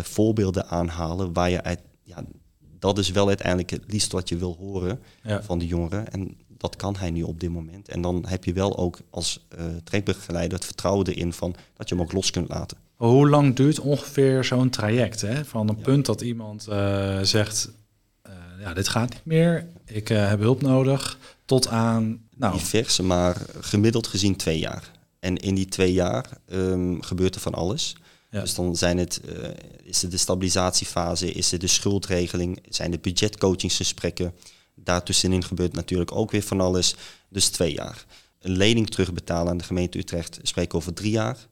voorbeelden 0.01 0.67
aanhalen 0.67 1.34
waar 1.34 1.49
je 1.49 1.63
uit, 1.63 1.79
ja, 2.03 2.23
dat 2.79 2.97
is 2.97 3.12
wel 3.12 3.27
uiteindelijk 3.27 3.69
het 3.69 3.84
liefst 3.88 4.12
wat 4.12 4.29
je 4.29 4.38
wil 4.38 4.56
horen 4.60 4.99
Ja. 5.23 5.43
van 5.43 5.60
de 5.60 5.67
jongeren. 5.67 6.12
En 6.12 6.38
dat 6.58 6.75
kan 6.75 6.95
hij 6.95 7.12
nu 7.12 7.21
op 7.23 7.39
dit 7.39 7.49
moment. 7.49 7.89
En 7.89 8.01
dan 8.01 8.25
heb 8.27 8.43
je 8.43 8.53
wel 8.53 8.77
ook 8.77 8.99
als 9.10 9.45
uh, 9.58 9.65
trekbegeleider 9.84 10.58
het 10.58 10.65
vertrouwen 10.65 11.08
erin 11.08 11.34
van 11.34 11.56
dat 11.73 11.89
je 11.89 11.95
hem 11.95 12.03
ook 12.03 12.12
los 12.12 12.32
kunt 12.32 12.49
laten. 12.49 12.77
Hoe 12.95 13.29
lang 13.29 13.56
duurt 13.56 13.79
ongeveer 13.79 14.43
zo'n 14.43 14.69
traject? 14.69 15.21
Hè? 15.21 15.45
Van 15.45 15.69
een 15.69 15.82
punt 15.82 16.06
dat 16.06 16.21
iemand 16.21 16.67
eh, 16.67 17.19
zegt, 17.21 17.71
eh, 18.21 18.32
ja, 18.60 18.73
dit 18.73 18.88
gaat 18.88 19.10
niet 19.10 19.25
meer, 19.25 19.67
ik 19.86 20.10
eh, 20.10 20.27
heb 20.29 20.39
hulp 20.39 20.62
nodig, 20.62 21.17
tot 21.45 21.67
aan, 21.67 22.21
nou, 22.36 22.53
Diverse, 22.58 23.03
maar 23.03 23.38
gemiddeld 23.60 24.08
gezien 24.08 24.36
twee 24.36 24.60
jaar. 24.60 24.91
En 25.19 25.38
in 25.38 25.56
die 25.56 25.65
twee 25.65 25.93
jaar 25.93 26.25
ehm, 26.47 26.99
gebeurt 26.99 27.36
er 27.36 27.41
van 27.41 27.53
alles. 27.53 27.95
Ja. 28.33 28.41
Dus 28.41 28.55
dan 28.55 28.75
zijn 28.75 28.97
het, 28.97 29.21
eh, 29.21 29.49
is 29.83 30.01
het 30.01 30.11
de 30.11 30.17
stabilisatiefase, 30.17 31.31
is 31.31 31.51
het 31.51 31.61
de 31.61 31.67
schuldregeling, 31.67 32.63
zijn 32.69 32.91
de 32.91 32.99
budgetcoachingsgesprekken. 32.99 34.33
Daartussenin 34.75 35.43
gebeurt 35.43 35.73
natuurlijk 35.73 36.11
ook 36.11 36.31
weer 36.31 36.41
van 36.41 36.61
alles. 36.61 36.95
Dus 37.29 37.49
twee 37.49 37.73
jaar. 37.73 38.05
Een 38.39 38.51
lening 38.51 38.89
terugbetalen 38.89 39.51
aan 39.51 39.57
de 39.57 39.63
gemeente 39.63 39.97
Utrecht 39.97 40.39
spreken 40.41 40.77
over 40.77 40.93
drie 40.93 41.11
jaar. 41.11 41.47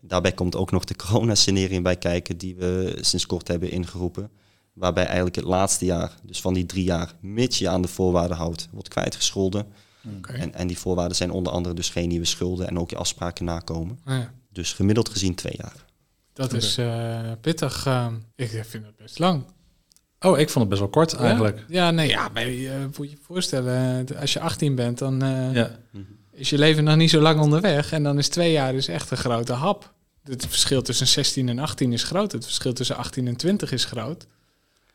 Daarbij 0.00 0.32
komt 0.32 0.56
ook 0.56 0.70
nog 0.70 0.84
de 0.84 0.96
coronascenario 1.06 1.82
bij 1.82 1.96
kijken, 1.96 2.36
die 2.36 2.54
we 2.54 2.98
sinds 3.00 3.26
kort 3.26 3.48
hebben 3.48 3.70
ingeroepen. 3.70 4.30
Waarbij 4.72 5.04
eigenlijk 5.04 5.36
het 5.36 5.44
laatste 5.44 5.84
jaar, 5.84 6.14
dus 6.22 6.40
van 6.40 6.54
die 6.54 6.66
drie 6.66 6.84
jaar, 6.84 7.14
mits 7.20 7.58
je 7.58 7.68
aan 7.68 7.82
de 7.82 7.88
voorwaarden 7.88 8.36
houdt, 8.36 8.68
wordt 8.72 8.88
kwijtgescholden. 8.88 9.66
En, 10.22 10.54
en 10.54 10.66
die 10.66 10.78
voorwaarden 10.78 11.16
zijn 11.16 11.30
onder 11.30 11.52
andere 11.52 11.74
dus 11.74 11.88
geen 11.88 12.08
nieuwe 12.08 12.26
schulden 12.26 12.68
en 12.68 12.78
ook 12.78 12.90
je 12.90 12.96
afspraken 12.96 13.44
nakomen. 13.44 14.00
Nou 14.04 14.20
ja, 14.20 14.32
Dus 14.48 14.72
gemiddeld 14.72 15.08
gezien 15.08 15.34
twee 15.34 15.54
jaar. 15.56 15.90
Dat 16.32 16.52
is 16.52 16.76
eh, 16.78 17.20
pittig. 17.40 17.86
eh, 17.86 18.06
ik 18.36 18.50
vind 18.50 18.84
het 18.86 18.96
best 18.96 19.18
lang. 19.18 19.44
oh, 20.20 20.38
ik 20.38 20.48
vond 20.50 20.58
het 20.58 20.68
best 20.68 20.80
wel 20.80 20.88
kort 20.90 21.14
eigenlijk. 21.14 21.58
Ja, 21.58 21.64
ja 21.84 21.90
nee, 21.90 22.08
ja, 22.08 22.28
maar 22.28 22.48
je 22.48 22.68
eh, 22.70 22.76
moet 22.98 23.10
je 23.10 23.16
je 23.16 23.22
voorstellen, 23.22 24.06
als 24.20 24.32
je 24.32 24.40
18 24.40 24.74
bent, 24.74 24.98
dan 24.98 25.22
eh, 25.22 25.54
Ja. 25.54 25.70
is 26.32 26.50
je 26.50 26.58
leven 26.58 26.84
nog 26.84 26.96
niet 26.96 27.10
zo 27.10 27.20
lang 27.20 27.40
onderweg. 27.40 27.92
En 27.92 28.02
dan 28.02 28.18
is 28.18 28.28
twee 28.28 28.52
jaar 28.52 28.72
dus 28.72 28.88
echt 28.88 29.10
een 29.10 29.16
grote 29.16 29.52
hap. 29.52 29.92
Het 30.24 30.46
verschil 30.46 30.82
tussen 30.82 31.06
16 31.06 31.48
en 31.48 31.58
18 31.58 31.92
is 31.92 32.02
groot. 32.02 32.32
Het 32.32 32.44
verschil 32.44 32.72
tussen 32.72 32.96
18 32.96 33.26
en 33.26 33.36
20 33.36 33.72
is 33.72 33.84
groot. 33.84 34.26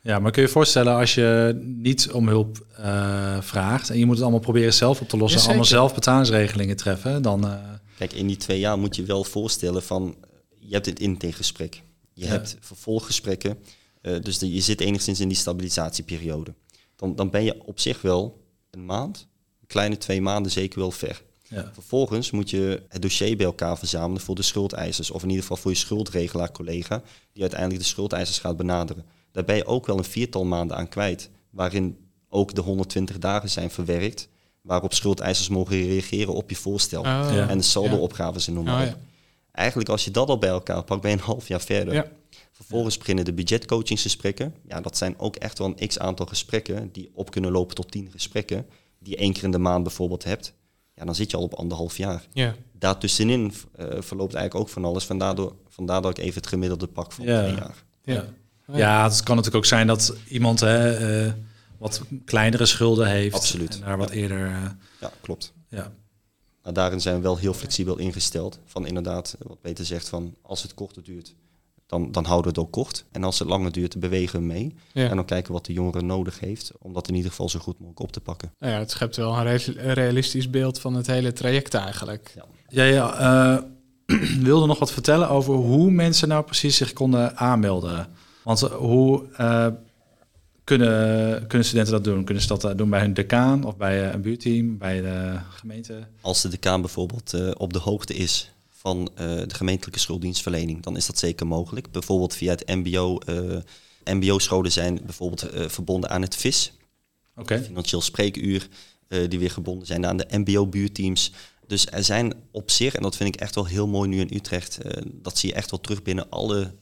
Ja, 0.02 0.20
maar 0.20 0.32
kun 0.32 0.42
je 0.42 0.48
je 0.48 0.54
voorstellen 0.54 0.96
als 0.96 1.16
je 1.16 1.60
niet 1.64 2.12
om 2.12 2.28
hulp 2.28 2.66
uh, 2.80 3.38
vraagt 3.42 3.90
en 3.90 3.98
je 4.00 4.06
moet 4.06 4.14
het 4.14 4.24
allemaal 4.24 4.40
proberen 4.42 4.74
zelf 4.74 5.02
op 5.02 5.10
te 5.10 5.18
lossen, 5.18 5.40
Ja, 5.42 5.46
allemaal 5.46 5.66
zelf 5.66 5.94
betalingsregelingen 5.94 6.76
treffen, 6.76 7.22
dan 7.22 7.48
eh, 7.48 7.54
Kijk, 7.98 8.14
in 8.14 8.28
die 8.28 8.38
twee 8.38 8.60
jaar 8.60 8.78
moet 8.78 8.96
je 8.96 9.04
wel 9.04 9.24
voorstellen 9.24 9.84
van, 9.84 10.16
je 10.68 10.74
hebt 10.74 10.86
het 10.86 11.00
intakegesprek. 11.00 11.82
Je 12.14 12.26
Ja. 12.26 12.32
hebt 12.32 12.58
vervolggesprekken, 12.60 13.60
eh, 14.02 14.16
dus 14.22 14.38
de- 14.38 14.54
je 14.54 14.62
zit 14.62 14.82
enigszins 14.82 15.20
in 15.20 15.28
die 15.28 15.38
stabilisatieperiode. 15.38 16.54
Dan, 16.96 17.16
dan 17.16 17.30
ben 17.30 17.44
je 17.44 17.64
op 17.66 17.80
zich 17.80 18.02
wel 18.02 18.44
een 18.72 18.86
maand, 18.86 19.28
een 19.62 19.68
kleine 19.68 19.98
twee 19.98 20.22
maanden 20.22 20.52
zeker 20.52 20.80
wel 20.80 20.92
ver. 20.92 21.26
ja. 21.50 21.70
Vervolgens 21.74 22.32
moet 22.32 22.50
je 22.50 22.84
het 22.90 23.02
dossier 23.02 23.38
bij 23.38 23.46
elkaar 23.46 23.78
verzamelen 23.78 24.22
voor 24.22 24.36
de 24.36 24.42
schuldeisers. 24.42 25.12
Of 25.12 25.22
in 25.24 25.28
ieder 25.28 25.42
geval 25.42 25.58
voor 25.58 25.72
je 25.72 25.78
schuldregelaar 25.78 26.52
collega, 26.52 27.02
die 27.34 27.42
uiteindelijk 27.42 27.82
de 27.82 27.88
schuldeisers 27.88 28.40
gaat 28.40 28.58
benaderen. 28.58 29.06
Daar 29.32 29.44
ben 29.44 29.56
je 29.56 29.66
ook 29.66 29.86
wel 29.86 29.98
een 29.98 30.04
viertal 30.04 30.46
maanden 30.46 30.78
aan 30.78 30.90
kwijt, 30.90 31.30
waarin 31.50 31.98
ook 32.30 32.56
de 32.56 32.62
120 32.62 33.18
dagen 33.18 33.50
zijn 33.50 33.70
verwerkt, 33.72 34.28
waarop 34.62 34.94
schuldeisers 34.94 35.48
mogen 35.50 35.88
reageren 35.88 36.34
op 36.34 36.50
je 36.50 36.56
voorstel. 36.56 37.00
Oh, 37.00 37.06
Ja. 37.34 37.50
En 37.50 37.58
de 37.58 37.64
saldo-opgaves 37.64 38.48
en 38.48 38.54
noem 38.54 38.64
maar 38.66 38.86
Oh, 38.88 38.92
op. 38.94 38.98
ja. 39.00 39.06
Eigenlijk 39.58 39.90
als 39.90 40.04
je 40.06 40.12
dat 40.12 40.30
al 40.30 40.38
bij 40.38 40.50
elkaar 40.50 40.84
pakt, 40.84 41.02
ben 41.02 41.12
je 41.12 41.18
een 41.18 41.24
half 41.24 41.48
jaar 41.48 41.62
verder. 41.62 41.94
Ja. 41.94 42.06
Vervolgens 42.52 42.98
beginnen 42.98 43.26
de 43.26 43.34
budgetcoachingsgesprekken. 43.34 44.54
Ja, 44.68 44.82
dat 44.82 44.98
zijn 44.98 45.20
ook 45.20 45.36
echt 45.36 45.58
wel 45.58 45.74
een 45.76 45.88
x-aantal 45.88 46.26
gesprekken 46.26 46.90
die 46.92 47.12
op 47.14 47.32
kunnen 47.32 47.52
lopen 47.52 47.76
tot 47.76 47.92
tien 47.92 48.10
gesprekken. 48.12 48.66
Die 49.00 49.14
je 49.14 49.20
één 49.20 49.34
keer 49.34 49.44
in 49.44 49.52
de 49.52 49.58
maand 49.58 49.84
bijvoorbeeld 49.84 50.24
hebt. 50.24 50.54
Ja, 50.96 51.06
dan 51.06 51.16
zit 51.16 51.32
je 51.32 51.38
al 51.38 51.44
op 51.44 51.54
anderhalf 51.54 51.98
jaar. 51.98 52.24
Ja. 52.34 52.56
Daartussenin 52.72 53.54
eh, 53.76 53.86
verloopt 54.00 54.34
eigenlijk 54.34 54.56
ook 54.68 54.74
van 54.74 54.86
alles. 54.86 55.06
Vandaar, 55.06 55.36
door, 55.36 55.56
vandaar 55.68 56.02
dat 56.02 56.18
ik 56.18 56.24
even 56.24 56.36
het 56.42 56.48
gemiddelde 56.48 56.88
pak 56.88 57.12
van 57.12 57.26
Ja. 57.26 57.42
twee 57.44 57.56
jaar. 57.56 57.84
Ja. 58.04 58.14
Ja. 58.68 58.78
ja, 58.78 59.04
het 59.04 59.24
kan 59.24 59.36
natuurlijk 59.36 59.64
ook 59.64 59.70
zijn 59.70 59.88
dat 59.88 60.16
iemand 60.30 60.60
hè, 60.60 60.94
eh, 61.26 61.34
wat 61.78 62.02
kleinere 62.26 62.66
schulden 62.66 63.08
heeft. 63.08 63.36
Absoluut. 63.36 63.74
En 63.76 63.82
daar 63.82 63.98
wat 63.98 64.10
eerder. 64.10 64.46
eh, 64.46 64.62
Ja, 65.02 65.12
klopt. 65.22 65.54
ja. 65.70 65.92
Maar 66.68 66.76
daarin 66.76 67.02
zijn 67.02 67.16
we 67.16 67.22
wel 67.22 67.38
heel 67.38 67.54
flexibel 67.54 67.98
ingesteld. 67.98 68.60
Van 68.66 68.88
inderdaad, 68.88 69.36
wat 69.42 69.62
Peter 69.62 69.86
zegt, 69.86 70.10
van 70.10 70.36
als 70.42 70.62
het 70.62 70.74
korter 70.74 71.04
duurt, 71.04 71.36
dan, 71.86 72.12
dan 72.12 72.26
houden 72.26 72.54
we 72.54 72.60
het 72.60 72.68
ook 72.68 72.74
kort. 72.74 73.06
En 73.12 73.24
als 73.24 73.40
het 73.40 73.48
langer 73.48 73.72
duurt, 73.72 74.00
bewegen 74.00 74.40
we 74.40 74.46
mee. 74.46 74.76
Ja. 74.94 75.10
En 75.10 75.16
dan 75.16 75.26
kijken 75.26 75.48
we 75.48 75.54
wat 75.54 75.66
de 75.66 75.74
jongere 75.74 76.02
nodig 76.02 76.40
heeft, 76.40 76.72
om 76.80 76.94
dat 76.94 77.08
in 77.08 77.16
ieder 77.16 77.30
geval 77.30 77.50
zo 77.50 77.60
goed 77.60 77.80
mogelijk 77.80 78.00
op 78.00 78.12
te 78.12 78.20
pakken. 78.20 78.54
Nou 78.60 78.74
ja, 78.74 78.80
het 78.80 78.92
schept 78.92 79.16
wel 79.16 79.38
een 79.38 79.44
re- 79.44 79.74
een 79.78 79.94
realistisch 79.94 80.50
beeld 80.50 80.80
van 80.80 80.94
het 80.94 81.08
hele 81.08 81.34
traject 81.34 81.74
eigenlijk. 81.74 82.34
Jij 82.68 82.98
eh, 82.98 83.58
wilde 84.50 84.66
nog 84.66 84.80
wat 84.80 84.92
vertellen 84.92 85.30
over 85.30 85.54
hoe 85.54 85.92
mensen 85.92 86.28
nou 86.28 86.44
precies 86.44 86.78
zich 86.78 86.94
konden 86.94 87.38
aanmelden. 87.38 88.08
Want 88.44 88.62
eh, 88.62 88.72
hoe 88.72 89.26
eh, 89.38 89.68
kunnen, 90.68 91.48
kunnen 91.48 91.68
studenten 91.68 91.94
dat 91.94 92.04
doen? 92.04 92.24
Kunnen 92.24 92.44
ze 92.44 92.50
dat 92.50 92.64
eh, 92.64 92.76
doen 92.76 92.90
bij 92.90 93.00
hun 93.00 93.14
decaan 93.14 93.64
of 93.64 93.78
bij 93.78 94.06
eh, 94.06 94.14
een 94.14 94.22
buurteam, 94.22 94.78
bij 94.78 95.02
de 95.02 95.40
gemeente? 95.50 96.08
Als 96.22 96.42
de 96.42 96.50
decaan 96.50 96.82
bijvoorbeeld 96.82 97.34
eh, 97.34 97.52
op 97.58 97.74
de 97.74 97.80
hoogte 97.80 98.14
is 98.14 98.52
van 98.70 99.10
de 99.16 99.56
gemeentelijke 99.56 100.00
schulddienstverlening, 100.00 100.84
dan 100.84 100.98
is 100.98 101.06
dat 101.06 101.18
zeker 101.18 101.48
mogelijk. 101.48 101.92
Bijvoorbeeld 101.92 102.36
via 102.36 102.52
het 102.52 102.68
MBO. 102.68 103.20
MBO-scholen 104.04 104.72
zijn 104.72 105.00
bijvoorbeeld 105.04 105.50
verbonden 105.68 106.10
aan 106.10 106.22
het 106.22 106.36
VIS, 106.36 106.74
Oké. 107.36 107.64
financieel 107.64 108.02
spreekuur, 108.02 108.68
die 109.08 109.40
weer 109.40 109.52
gebonden 109.52 109.88
zijn 109.88 110.06
aan 110.06 110.18
de 110.18 110.28
MBO-buurteams. 110.30 111.32
Dus 111.68 111.88
er 111.88 112.04
zijn 112.04 112.34
op 112.52 112.72
zich, 112.72 112.96
en 112.96 113.02
dat 113.02 113.16
vind 113.16 113.36
ik 113.36 113.42
echt 113.42 113.56
wel 113.56 113.66
heel 113.66 113.88
mooi 113.88 114.10
nu 114.10 114.20
in 114.20 114.36
Utrecht, 114.36 114.78
dat 115.06 115.38
zie 115.38 115.50
je 115.50 115.56
echt 115.56 115.72
wel 115.72 115.82
terug 115.82 116.02
binnen, 116.02 116.30
alle, 116.30 116.74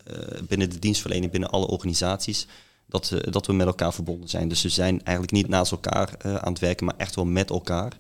binnen 0.48 0.69
de 0.69 0.80
dienstverlening, 0.80 1.32
binnen 1.32 1.50
alle 1.50 1.67
organisaties, 1.67 2.48
dat, 2.88 3.13
dat 3.30 3.45
we 3.45 3.54
met 3.54 3.67
elkaar 3.67 3.93
verbonden 3.93 4.30
zijn. 4.30 4.48
Dus 4.48 4.62
we 4.62 4.69
zijn 4.69 5.04
eigenlijk 5.04 5.32
niet 5.32 5.48
naast 5.48 5.71
elkaar 5.71 6.15
eh, 6.17 6.36
aan 6.36 6.52
het 6.52 6.62
werken, 6.62 6.86
maar 6.86 6.95
echt 6.98 7.15
wel 7.15 7.26
met 7.26 7.50
elkaar. 7.50 7.98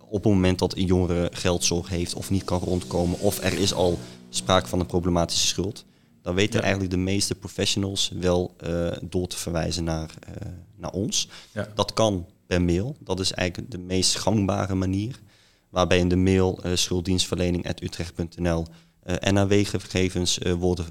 Op 0.00 0.24
het 0.24 0.32
moment 0.32 0.58
dat 0.58 0.76
een 0.76 0.86
jongere 0.86 1.30
geldzorg 1.32 1.88
heeft 1.88 2.14
of 2.14 2.30
niet 2.30 2.44
kan 2.44 2.58
rondkomen, 2.60 3.18
of 3.18 3.38
er 3.38 3.58
is 3.58 3.74
al 3.74 3.98
sprake 4.28 4.68
van 4.68 4.80
een 4.80 4.86
problematische 4.86 5.46
schuld, 5.46 5.84
dan 6.22 6.34
weten 6.34 6.54
Ja. 6.56 6.60
eigenlijk 6.62 6.90
de 6.94 6.98
meeste 7.00 7.34
professionals 7.34 8.12
wel 8.20 8.54
eh, 8.56 8.90
door 9.02 9.26
te 9.26 9.36
verwijzen 9.36 9.84
naar, 9.84 10.10
eh, 10.20 10.48
naar 10.76 10.90
ons. 10.92 11.28
Ja. 11.52 11.68
Dat 11.74 11.92
kan 11.92 12.26
per 12.46 12.62
mail. 12.62 12.96
Dat 13.00 13.20
is 13.20 13.32
eigenlijk 13.32 13.70
de 13.70 13.78
meest 13.78 14.16
gangbare 14.18 14.74
manier. 14.74 15.20
Waarbij 15.68 15.98
in 15.98 16.08
de 16.08 16.16
mail 16.16 16.60
uh, 16.66 16.72
schulddienstverlening.utrecht.nl 16.74 18.66
uh, 19.06 19.32
NAW-gegevens 19.32 20.38
uh, 20.38 20.52
worden 20.52 20.86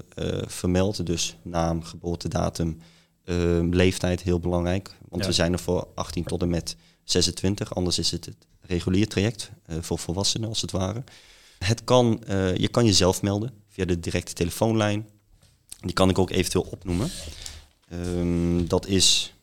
vermeld. 0.46 1.06
Dus 1.06 1.36
naam, 1.42 1.82
geboortedatum, 1.82 2.78
leeftijd, 3.70 4.22
heel 4.22 4.38
belangrijk. 4.40 4.94
Want 5.08 5.22
Ja. 5.22 5.28
we 5.28 5.34
zijn 5.34 5.52
er 5.52 5.58
voor 5.58 5.88
18 5.94 6.24
tot 6.24 6.42
en 6.42 6.48
met 6.48 6.76
26. 7.04 7.74
Anders 7.74 7.98
is 7.98 8.10
het 8.10 8.24
het 8.24 8.46
regulier 8.60 9.08
traject 9.08 9.50
uh, 9.70 9.76
voor 9.80 9.98
volwassenen 9.98 10.48
als 10.48 10.60
het 10.60 10.70
ware. 10.70 11.04
Het 11.58 11.84
kan, 11.84 12.22
uh, 12.28 12.56
je 12.56 12.68
kan 12.68 12.84
jezelf 12.84 13.22
melden 13.22 13.52
via 13.68 13.84
de 13.84 14.00
directe 14.00 14.32
telefoonlijn. 14.32 15.08
Die 15.80 15.92
kan 15.92 16.08
ik 16.08 16.18
ook 16.18 16.30
eventueel 16.30 16.66
opnoemen. 16.70 17.10
Um, 17.92 18.68
dat 18.68 18.86
is 18.86 19.34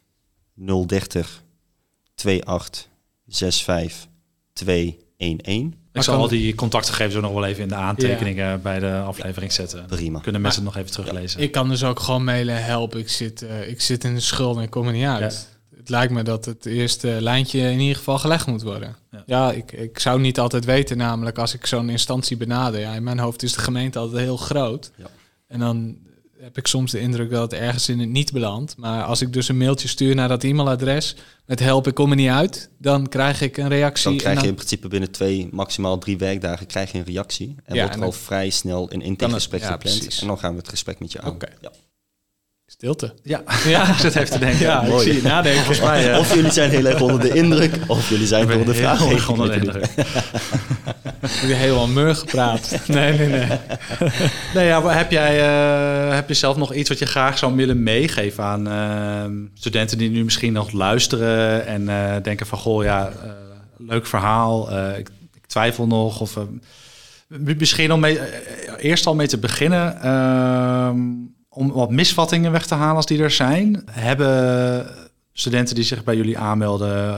030 0.54 1.44
28 2.16 2.88
65 3.28 4.08
211. 4.54 5.08
Ik 5.92 6.04
zal 6.04 6.18
al 6.18 6.28
die 6.28 6.56
contactgegevens 6.56 7.16
ook 7.16 7.22
nog 7.22 7.34
wel 7.34 7.46
even 7.46 7.62
in 7.62 7.68
de 7.68 7.76
aantekeningen 7.76 8.46
ja. 8.46 8.58
bij 8.58 8.80
de 8.80 9.00
aflevering 9.00 9.52
zetten. 9.52 9.86
Prima. 9.86 10.20
Kunnen 10.20 10.42
mensen 10.42 10.64
het 10.64 10.74
nog 10.74 10.84
even 10.84 10.96
teruglezen. 10.96 11.42
Ik 11.42 11.52
kan 11.52 11.70
dus 11.70 11.84
ook 11.84 12.00
gewoon 12.00 12.24
mailen, 12.24 12.64
help, 12.64 12.96
ik 12.96 13.10
zit, 13.10 13.42
uh, 13.42 13.70
ik 13.70 13.82
zit 13.82 14.04
in 14.04 14.14
de 14.14 14.20
schuld 14.20 14.58
en 14.58 14.64
ik 14.64 14.70
kom 14.70 14.88
er 14.88 14.94
niet 14.94 15.06
uit. 15.06 15.48
Ja. 15.72 15.78
Het 15.78 15.90
lijkt 15.90 16.14
me 16.14 16.24
dat 16.24 16.46
het 16.46 16.66
eerste 16.66 17.08
lijntje 17.20 17.60
in 17.60 17.80
ieder 17.80 17.96
geval 17.96 18.20
gelegd 18.20 18.48
moet 18.48 18.62
worden. 18.62 18.96
Ja, 19.12 19.24
ja 19.26 19.52
ik, 19.52 19.72
ik 19.72 20.00
zou 20.00 20.20
niet 20.20 20.40
altijd 20.40 20.66
weten, 20.66 20.98
namelijk 20.98 21.38
als 21.38 21.54
ik 21.54 21.66
zo'n 21.66 21.90
instantie 21.90 22.38
benader. 22.38 22.80
Ja, 22.80 22.94
in 22.94 23.04
mijn 23.04 23.20
hoofd 23.20 23.44
is 23.44 23.54
de 23.54 23.60
gemeente 23.60 24.00
altijd 24.00 24.22
heel 24.22 24.38
groot. 24.38 24.92
Ja. 24.96 25.06
En 25.48 25.60
dan 25.60 25.98
heb 26.50 26.58
ik 26.58 26.68
soms 26.68 26.92
de 26.92 27.00
indruk 27.00 27.30
dat 27.30 27.52
het 27.52 27.60
ergens 27.60 27.90
in 27.90 28.00
het 28.00 28.10
niet 28.10 28.32
belandt. 28.32 28.78
Maar 28.78 29.04
als 29.04 29.22
ik 29.22 29.34
dus 29.34 29.50
een 29.50 29.58
mailtje 29.58 29.88
stuur 29.88 30.16
naar 30.16 30.28
dat 30.28 30.44
e-mailadres 30.44 31.16
met 31.46 31.60
help, 31.60 31.88
ik 31.88 31.94
kom 31.94 32.10
er 32.10 32.16
niet 32.16 32.30
uit, 32.30 32.70
dan 32.78 33.08
krijg 33.08 33.42
ik 33.42 33.58
een 33.58 33.68
reactie. 33.68 34.10
Dan 34.10 34.18
krijg 34.18 34.36
dan... 34.36 34.44
je 34.44 34.50
in 34.50 34.56
principe 34.56 34.88
binnen 34.88 35.12
twee, 35.12 35.48
maximaal 35.52 35.98
drie 35.98 36.18
werkdagen 36.18 36.66
krijg 36.66 36.92
je 36.92 36.98
een 36.98 37.04
reactie. 37.04 37.56
En 37.64 37.76
ja, 37.76 37.82
wordt 37.82 37.98
er 37.98 38.04
al 38.04 38.12
vrij 38.12 38.50
snel 38.50 38.94
een 38.94 39.02
intakegesprek 39.02 39.62
ja, 39.62 39.72
gepland. 39.72 39.98
Precies. 40.00 40.22
En 40.22 40.28
dan 40.28 40.40
gaan 40.40 40.52
we 40.52 40.58
het 40.58 40.70
gesprek 40.70 41.00
met 41.00 41.12
je 41.12 41.22
aan. 41.22 41.32
Okay. 41.32 41.54
Ja. 41.62 41.72
Stilte. 42.80 43.14
Ja, 43.24 43.44
ja. 43.66 43.90
ik 43.90 43.96
zit 44.06 44.16
even 44.16 44.32
te 44.32 44.40
denken. 44.40 44.66
Ja, 44.66 44.82
ik 44.82 45.00
zie 45.00 45.16
je 45.16 45.22
nadenken. 45.22 45.64
Volgens 45.64 45.86
mij, 45.86 46.12
uh... 46.12 46.20
Of 46.20 46.36
jullie 46.36 46.52
zijn 46.52 46.70
heel 46.70 46.86
erg 46.86 47.02
onder 47.02 47.20
de 47.20 47.34
indruk, 47.34 47.74
of 47.88 48.10
jullie 48.10 48.28
zijn 48.28 48.48
door 48.48 48.66
de 48.66 48.74
vraag 48.74 49.00
heel 49.06 49.20
onder 49.28 49.48
de 49.48 49.56
indruk. 49.56 49.86
Heb 51.20 51.50
je 51.50 51.54
helemaal 51.54 51.88
mur 51.88 52.16
gepraat? 52.16 52.76
Nee, 52.88 53.18
nee, 53.18 53.28
nee. 53.28 53.48
nee 54.54 54.66
ja, 54.66 54.88
heb 54.88 55.12
jij 55.12 55.40
uh, 55.40 56.14
heb 56.16 56.28
je 56.28 56.34
zelf 56.34 56.58
nog 56.58 56.74
iets 56.74 56.90
wat 56.90 57.00
je 57.00 57.06
graag 57.06 57.38
zou 57.38 57.56
willen 57.56 57.84
meegeven 57.84 58.44
aan 58.44 58.68
uh, 58.68 59.48
studenten 59.54 59.98
die 59.98 60.10
nu 60.10 60.24
misschien 60.24 60.54
nog 60.54 60.72
luisteren 60.72 61.66
en 61.66 61.82
uh, 61.82 62.16
denken 62.22 62.46
van 62.46 62.58
goh, 62.58 62.84
ja, 62.84 63.12
leuk 63.78 64.06
verhaal, 64.06 64.72
ik, 64.98 65.10
ik, 65.34 65.46
twijfel 65.48 65.88
nog 65.88 66.22
of 66.22 66.38
misschien 67.28 67.92
om 67.92 68.00
mee, 68.00 68.20
eerst 68.78 69.06
al 69.06 69.16
mee 69.16 69.28
te 69.28 69.38
beginnen 69.38 70.02
ehm, 70.02 71.00
om 71.50 71.72
wat 71.72 71.92
misvattingen 71.92 72.52
weg 72.52 72.66
te 72.66 72.76
halen 72.76 72.96
als 72.96 73.06
die 73.06 73.24
er 73.24 73.32
zijn. 73.32 73.84
Hebben 73.92 74.88
studenten 75.34 75.76
die 75.76 75.84
zich 75.84 76.04
bij 76.04 76.16
jullie 76.16 76.38
aanmelden 76.38 77.18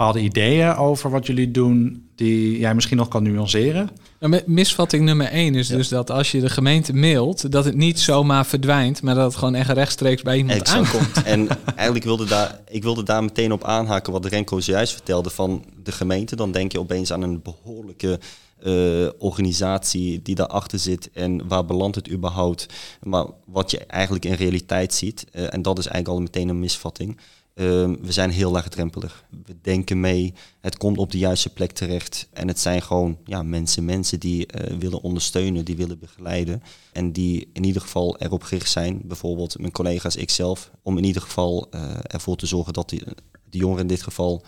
bepaalde 0.00 0.20
ideeën 0.20 0.74
over 0.74 1.10
wat 1.10 1.26
jullie 1.26 1.50
doen 1.50 2.08
die 2.16 2.58
jij 2.58 2.74
misschien 2.74 2.96
nog 2.96 3.08
kan 3.08 3.22
nuanceren? 3.22 3.90
Nou, 4.20 4.40
misvatting 4.46 5.04
nummer 5.04 5.26
één 5.26 5.54
is 5.54 5.68
ja. 5.68 5.76
dus 5.76 5.88
dat 5.88 6.10
als 6.10 6.30
je 6.30 6.40
de 6.40 6.50
gemeente 6.50 6.94
mailt, 6.94 7.52
dat 7.52 7.64
het 7.64 7.74
niet 7.74 8.00
zomaar 8.00 8.46
verdwijnt, 8.46 9.02
maar 9.02 9.14
dat 9.14 9.24
het 9.24 9.36
gewoon 9.36 9.54
echt 9.54 9.70
rechtstreeks 9.70 10.22
bij 10.22 10.36
iemand 10.36 10.60
exact. 10.60 10.94
aankomt. 10.94 11.22
En 11.34 11.48
eigenlijk 11.76 12.04
wilde 12.04 12.24
daar, 12.24 12.60
ik 12.68 12.82
wilde 12.82 13.02
daar 13.02 13.24
meteen 13.24 13.52
op 13.52 13.64
aanhaken 13.64 14.12
wat 14.12 14.26
Renko 14.26 14.60
zojuist 14.60 14.92
vertelde 14.92 15.30
van 15.30 15.64
de 15.82 15.92
gemeente. 15.92 16.36
Dan 16.36 16.52
denk 16.52 16.72
je 16.72 16.80
opeens 16.80 17.12
aan 17.12 17.22
een 17.22 17.42
behoorlijke 17.42 18.20
uh, 18.62 19.08
organisatie 19.18 20.22
die 20.22 20.34
daarachter 20.34 20.78
zit 20.78 21.10
en 21.12 21.48
waar 21.48 21.64
belandt 21.64 21.96
het 21.96 22.10
überhaupt. 22.10 22.66
Maar 23.02 23.26
wat 23.46 23.70
je 23.70 23.78
eigenlijk 23.78 24.24
in 24.24 24.32
realiteit 24.32 24.94
ziet, 24.94 25.26
uh, 25.32 25.54
en 25.54 25.62
dat 25.62 25.78
is 25.78 25.86
eigenlijk 25.86 26.16
al 26.16 26.22
meteen 26.22 26.48
een 26.48 26.58
misvatting. 26.58 27.16
Uh, 27.54 27.66
we 28.00 28.12
zijn 28.12 28.30
heel 28.30 28.50
laagdrempelig. 28.50 29.24
We 29.46 29.56
denken 29.62 30.00
mee, 30.00 30.34
het 30.60 30.76
komt 30.76 30.98
op 30.98 31.10
de 31.10 31.18
juiste 31.18 31.52
plek 31.52 31.72
terecht. 31.72 32.28
En 32.32 32.48
het 32.48 32.58
zijn 32.58 32.82
gewoon 32.82 33.18
ja, 33.24 33.42
mensen, 33.42 33.84
mensen 33.84 34.20
die 34.20 34.46
uh, 34.46 34.76
willen 34.78 35.00
ondersteunen, 35.00 35.64
die 35.64 35.76
willen 35.76 35.98
begeleiden. 35.98 36.62
En 36.92 37.12
die 37.12 37.50
in 37.52 37.64
ieder 37.64 37.82
geval 37.82 38.18
erop 38.18 38.42
gericht 38.42 38.70
zijn, 38.70 39.00
bijvoorbeeld 39.04 39.58
mijn 39.58 39.72
collega's, 39.72 40.16
ikzelf, 40.16 40.70
om 40.82 40.98
in 40.98 41.04
ieder 41.04 41.22
geval 41.22 41.70
ervoor 42.02 42.36
te 42.36 42.46
zorgen 42.46 42.72
dat 42.72 42.88
die, 42.88 43.02
de 43.50 43.58
jongeren 43.58 43.82
in 43.82 43.88
dit 43.88 44.02
geval 44.02 44.44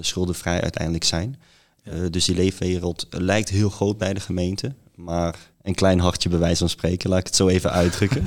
schuldenvrij 0.00 0.62
uiteindelijk 0.62 1.04
zijn. 1.04 1.36
Ja. 1.84 2.08
dus 2.08 2.24
die 2.24 2.34
leefwereld 2.34 3.06
lijkt 3.10 3.48
heel 3.48 3.70
groot 3.70 3.98
bij 3.98 4.14
de 4.14 4.20
gemeente. 4.20 4.74
maar 4.94 5.50
een 5.62 5.74
klein 5.74 5.98
hartje 5.98 6.28
bij 6.28 6.38
wijze 6.38 6.58
van 6.58 6.68
spreken. 6.68 7.10
Laat 7.10 7.18
ik 7.18 7.26
het 7.26 7.36
zo 7.36 7.48
even 7.48 7.72
uitdrukken. 7.72 8.24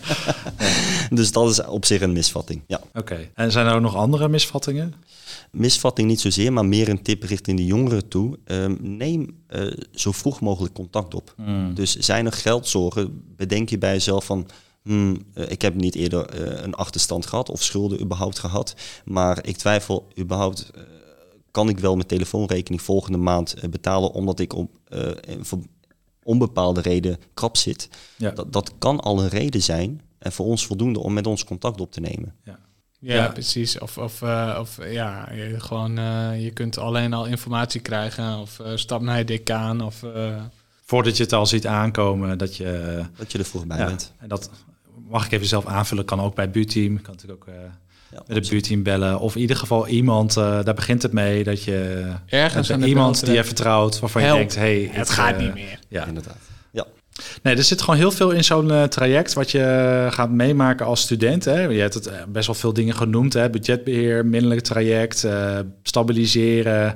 dus 1.18 1.32
dat 1.32 1.50
is 1.50 1.64
op 1.64 1.84
zich 1.84 2.00
een 2.00 2.12
misvatting. 2.12 2.62
Ja. 2.66 2.80
Oké. 2.94 3.28
En 3.34 3.52
zijn 3.52 3.66
er 3.66 3.74
ook 3.74 3.80
nog 3.80 3.96
andere 3.96 4.28
misvattingen? 4.28 4.94
Misvatting 5.50 6.08
niet 6.08 6.20
zozeer, 6.20 6.52
maar 6.52 6.64
meer 6.64 6.88
een 6.88 7.02
tip 7.02 7.22
richting 7.22 7.56
de 7.56 7.64
jongeren 7.64 8.08
toe. 8.08 8.38
Ehm, 8.44 8.76
neem 8.80 9.42
eh, 9.46 9.66
zo 9.92 10.12
vroeg 10.12 10.40
mogelijk 10.40 10.74
contact 10.74 11.14
op. 11.14 11.34
Hmm. 11.36 11.74
Dus 11.74 11.96
zijn 11.96 12.26
er 12.26 12.32
geldzorgen? 12.32 13.22
Bedenk 13.36 13.68
je 13.68 13.78
bij 13.78 13.92
jezelf 13.92 14.24
van... 14.24 14.46
Hmm, 14.82 15.22
eh, 15.34 15.50
ik 15.50 15.62
heb 15.62 15.74
niet 15.74 15.94
eerder 15.94 16.26
eh, 16.26 16.62
een 16.62 16.74
achterstand 16.74 17.26
gehad 17.26 17.50
of 17.50 17.62
schulden 17.62 18.00
überhaupt 18.00 18.38
gehad. 18.38 18.74
Maar 19.04 19.46
ik 19.46 19.56
twijfel 19.56 20.08
überhaupt... 20.18 20.70
kan 21.50 21.68
ik 21.68 21.78
wel 21.78 21.94
mijn 21.94 22.06
telefoonrekening 22.06 22.82
volgende 22.82 23.18
maand 23.18 23.54
eh, 23.54 23.68
betalen... 23.70 24.12
omdat 24.12 24.40
ik 24.40 24.54
om 24.54 24.70
eh, 24.88 25.08
onbepaalde 26.22 26.80
reden 26.80 27.18
krap 27.34 27.56
zit. 27.56 27.88
Ja. 28.16 28.30
Dat, 28.30 28.52
dat 28.52 28.72
kan 28.78 29.00
al 29.00 29.20
een 29.22 29.28
reden 29.28 29.62
zijn... 29.62 30.00
en 30.18 30.32
voor 30.32 30.46
ons 30.46 30.66
voldoende 30.66 30.98
om 30.98 31.12
met 31.12 31.26
ons 31.26 31.44
contact 31.44 31.80
op 31.80 31.92
te 31.92 32.00
nemen. 32.00 32.34
Ja, 32.44 32.58
Ja. 32.98 33.28
precies. 33.28 33.78
Of, 33.78 33.98
of, 33.98 34.22
eh, 34.22 34.56
of 34.60 34.78
ja, 34.90 35.32
je, 35.32 35.60
gewoon, 35.60 35.98
eh, 35.98 36.42
je 36.42 36.50
kunt 36.50 36.78
alleen 36.78 37.12
al 37.12 37.26
informatie 37.26 37.80
krijgen. 37.80 38.38
Of 38.38 38.58
eh, 38.60 38.72
stap 38.76 39.00
naar 39.00 39.18
je 39.18 39.24
decaan. 39.24 39.80
Of, 39.80 40.02
eh, 40.02 40.42
Voordat 40.84 41.16
je 41.16 41.22
het 41.22 41.32
al 41.32 41.46
ziet 41.46 41.66
aankomen, 41.66 42.38
dat 42.38 42.56
je... 42.56 43.02
Dat 43.16 43.32
je 43.32 43.38
er 43.38 43.44
vroeg 43.44 43.66
bij 43.66 43.78
ja, 43.78 43.86
bent. 43.86 44.12
en 44.18 44.28
dat 44.28 44.50
mag 45.08 45.24
ik 45.26 45.32
even 45.32 45.46
zelf 45.46 45.66
aanvullen. 45.66 46.04
Kan 46.04 46.20
ook 46.20 46.34
bij 46.34 46.44
het 46.44 46.52
buurteam. 46.52 47.02
Kan 47.02 47.12
natuurlijk 47.14 47.48
ook 47.48 47.54
eh, 47.54 47.60
met 48.26 48.36
het 48.36 48.48
buurteam 48.48 48.82
bellen. 48.82 49.18
Of 49.20 49.34
in 49.34 49.40
ieder 49.40 49.56
geval 49.56 49.86
iemand, 49.88 50.36
eh, 50.36 50.64
daar 50.64 50.74
begint 50.74 51.02
het 51.02 51.12
mee. 51.12 51.44
Dat 51.44 51.64
je 51.64 52.06
ergens 52.26 52.68
de 52.68 52.86
iemand 52.86 53.24
die 53.24 53.34
je 53.34 53.44
vertrouwt, 53.44 54.00
waarvan 54.00 54.22
Help. 54.22 54.32
je 54.32 54.38
denkt, 54.38 54.54
hey, 54.54 54.90
Het 54.92 55.10
gaat 55.10 55.34
eh, 55.34 55.40
niet 55.40 55.54
meer. 55.54 55.78
Ja. 55.88 56.06
Inderdaad. 56.06 56.36
Ja. 56.70 56.86
Nee, 57.42 57.56
er 57.56 57.64
zit 57.64 57.80
gewoon 57.80 57.98
heel 57.98 58.10
veel 58.10 58.30
in 58.30 58.44
zo'n 58.44 58.70
eh, 58.70 58.82
traject 58.82 59.32
wat 59.32 59.50
je 59.50 60.06
gaat 60.10 60.30
meemaken 60.30 60.86
als 60.86 61.00
student. 61.00 61.44
Hè. 61.44 61.60
Je 61.62 61.80
hebt 61.80 61.94
het 61.94 62.10
best 62.28 62.46
wel 62.46 62.54
veel 62.56 62.72
dingen 62.72 62.94
genoemd. 62.94 63.32
Hè. 63.32 63.50
Budgetbeheer, 63.50 64.26
minderlijk 64.26 64.60
traject, 64.60 65.24
eh, 65.24 65.58
stabiliseren. 65.82 66.94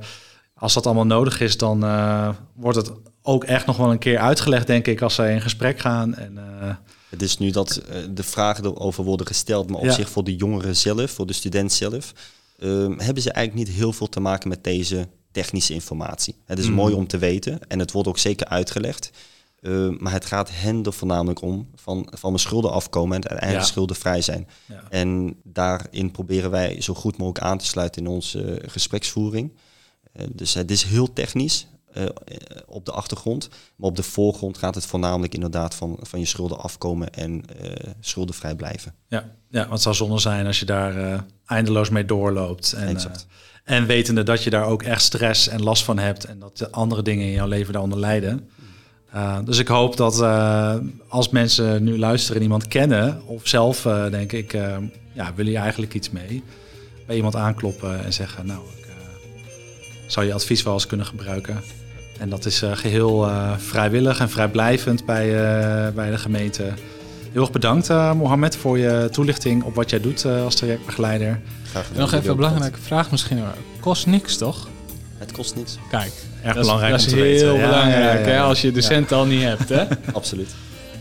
Als 0.54 0.74
dat 0.74 0.86
allemaal 0.86 1.06
nodig 1.06 1.40
is, 1.40 1.56
dan 1.56 1.84
eh, 1.84 2.28
wordt 2.54 2.76
het 2.76 2.92
ook 3.22 3.44
echt 3.44 3.66
nog 3.66 3.76
wel 3.76 3.90
een 3.90 3.98
keer 3.98 4.18
uitgelegd, 4.18 4.66
denk 4.66 4.86
ik, 4.86 5.02
als 5.02 5.14
ze 5.14 5.30
in 5.30 5.40
gesprek 5.40 5.78
gaan. 5.78 6.14
En, 6.14 6.38
eh, 6.38 6.68
Het 7.14 7.22
is 7.22 7.38
nu 7.38 7.50
dat 7.50 7.76
eh, 7.76 7.96
de 8.10 8.22
vragen 8.22 8.64
erover 8.64 9.04
worden 9.04 9.26
gesteld, 9.26 9.70
maar 9.70 9.78
op 9.80 9.84
Ja. 9.84 9.92
zich 9.92 10.10
voor 10.10 10.24
de 10.24 10.36
jongeren 10.36 10.76
zelf, 10.76 11.10
voor 11.10 11.26
de 11.26 11.32
student 11.32 11.72
zelf, 11.72 12.12
ehm, 12.58 12.98
hebben 12.98 13.22
ze 13.22 13.32
eigenlijk 13.32 13.68
niet 13.68 13.76
heel 13.76 13.92
veel 13.92 14.08
te 14.08 14.20
maken 14.20 14.48
met 14.48 14.64
deze 14.64 15.08
technische 15.32 15.74
informatie. 15.74 16.34
Het 16.44 16.58
is 16.58 16.66
Mm. 16.68 16.74
mooi 16.74 16.94
om 16.94 17.06
te 17.06 17.18
weten 17.18 17.58
en 17.68 17.78
het 17.78 17.92
wordt 17.92 18.08
ook 18.08 18.18
zeker 18.18 18.46
uitgelegd. 18.46 19.10
Ehm, 19.60 19.94
maar 19.98 20.12
het 20.12 20.24
gaat 20.24 20.50
hen 20.52 20.82
er 20.84 20.92
voornamelijk 20.92 21.42
om 21.42 21.68
van, 21.74 22.06
van 22.10 22.30
mijn 22.30 22.42
schulden 22.42 22.72
afkomen 22.72 23.16
en 23.16 23.28
uiteindelijk 23.28 23.66
Ja. 23.66 23.72
schuldenvrij 23.72 24.20
zijn. 24.20 24.48
ja. 24.66 24.82
En 24.90 25.36
daarin 25.42 26.10
proberen 26.10 26.50
wij 26.50 26.80
zo 26.80 26.94
goed 26.94 27.16
mogelijk 27.16 27.44
aan 27.44 27.58
te 27.58 27.66
sluiten 27.66 28.02
in 28.02 28.08
onze 28.08 28.42
eh, 28.44 28.70
gespreksvoering. 28.70 29.52
Eh, 30.12 30.26
dus 30.32 30.54
het 30.54 30.70
is 30.70 30.82
heel 30.82 31.12
technisch 31.12 31.66
eh, 31.94 32.02
eh, 32.02 32.08
op 32.66 32.84
de 32.84 32.92
achtergrond. 32.92 33.48
Maar 33.76 33.88
op 33.88 33.96
de 33.96 34.02
voorgrond 34.02 34.58
gaat 34.58 34.74
het 34.74 34.86
voornamelijk 34.86 35.34
inderdaad 35.34 35.74
van, 35.74 35.98
van 36.02 36.20
je 36.20 36.26
schulden 36.26 36.58
afkomen 36.58 37.12
en 37.12 37.44
eh, 37.60 37.90
schuldenvrij 38.00 38.54
blijven. 38.54 38.94
Ja, 39.08 39.30
ja, 39.48 39.60
want 39.60 39.70
het 39.70 39.82
zou 39.82 39.94
zonde 39.94 40.18
zijn 40.18 40.46
als 40.46 40.58
je 40.58 40.64
daar 40.64 41.24
eindeloos 41.46 41.90
mee 41.90 42.04
doorloopt. 42.04 42.72
En, 42.72 42.96
en 43.64 43.86
wetende 43.86 44.22
dat 44.22 44.42
je 44.42 44.50
daar 44.50 44.66
ook 44.66 44.82
echt 44.82 45.02
stress 45.02 45.48
en 45.48 45.62
last 45.62 45.84
van 45.84 45.98
hebt 45.98 46.24
en 46.24 46.38
dat 46.38 46.58
de 46.58 46.70
andere 46.70 47.02
dingen 47.02 47.26
in 47.26 47.32
jouw 47.32 47.48
leven 47.48 47.72
daaronder 47.72 47.98
lijden. 47.98 48.48
Dus 49.44 49.58
ik 49.58 49.68
hoop 49.68 49.96
dat 49.96 50.20
als 51.08 51.28
mensen 51.28 51.84
nu 51.84 51.98
luisteren 51.98 52.36
en 52.36 52.42
iemand 52.42 52.68
kennen, 52.68 53.26
of 53.26 53.48
zelf 53.48 53.82
denk 54.10 54.32
ik, 54.32 54.52
ja, 55.12 55.34
wil 55.34 55.46
je 55.46 55.58
eigenlijk 55.58 55.94
iets 55.94 56.10
mee, 56.10 56.42
bij 57.06 57.16
iemand 57.16 57.36
aankloppen 57.36 58.04
en 58.04 58.12
zeggen, 58.12 58.46
nou, 58.46 58.60
ik 58.76 58.84
zou 60.06 60.26
je 60.26 60.34
advies 60.34 60.62
wel 60.62 60.72
eens 60.72 60.86
kunnen 60.86 61.06
gebruiken. 61.06 61.62
En 62.18 62.28
dat 62.28 62.44
is 62.44 62.62
uh, 62.62 62.76
geheel 62.76 63.26
uh, 63.26 63.52
vrijwillig 63.56 64.20
en 64.20 64.30
vrijblijvend 64.30 65.04
bij, 65.04 65.26
uh, 65.26 65.94
bij 65.94 66.10
de 66.10 66.18
gemeente. 66.18 66.72
Heel 67.32 67.42
erg 67.42 67.50
bedankt, 67.50 67.90
uh, 67.90 68.12
Mohamed, 68.12 68.56
voor 68.56 68.78
je 68.78 69.08
toelichting 69.12 69.62
op 69.62 69.74
wat 69.74 69.90
jij 69.90 70.00
doet 70.00 70.24
uh, 70.24 70.44
als 70.44 70.54
trajectbegeleider. 70.54 71.40
Graag 71.70 71.86
Nog 71.94 72.12
even 72.12 72.30
een 72.30 72.36
belangrijke 72.36 72.80
vraag 72.80 73.10
misschien. 73.10 73.42
Kost 73.80 74.06
niks, 74.06 74.36
toch? 74.36 74.68
Het 75.18 75.32
kost 75.32 75.56
niks. 75.56 75.78
Kijk, 75.90 76.12
erg 76.42 76.54
dat 76.54 76.62
belangrijk 76.62 76.94
is, 76.94 77.04
om 77.04 77.10
dat 77.10 77.18
te 77.18 77.30
is 77.30 77.40
heel 77.40 77.52
weten. 77.52 77.68
belangrijk 77.68 78.02
Ja, 78.02 78.12
ja, 78.12 78.18
ja, 78.18 78.24
Hè, 78.24 78.40
als 78.40 78.60
je 78.60 78.72
docent 78.72 79.12
al 79.12 79.26
niet 79.26 79.42
hebt. 79.42 79.68
Hè? 79.68 79.84
Absoluut. 80.12 80.54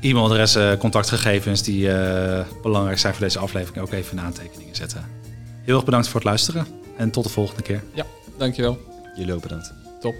e-mailadressen, 0.00 0.78
contactgegevens 0.78 1.62
die 1.62 1.88
uh, 1.88 2.40
belangrijk 2.62 2.98
zijn 2.98 3.14
voor 3.14 3.24
deze 3.24 3.38
aflevering 3.38 3.84
ook 3.84 3.92
even 3.92 4.18
in 4.18 4.24
aantekeningen 4.24 4.76
zetten. 4.76 5.04
Heel 5.62 5.74
erg 5.74 5.84
bedankt 5.84 6.06
voor 6.06 6.20
het 6.20 6.28
luisteren 6.28 6.66
en 6.96 7.10
tot 7.10 7.24
de 7.24 7.30
volgende 7.30 7.62
keer. 7.62 7.82
Ja, 7.94 8.04
dankjewel. 8.36 8.78
Jullie 9.16 9.34
ook 9.34 9.42
bedankt. 9.42 9.72
Top. 10.00 10.14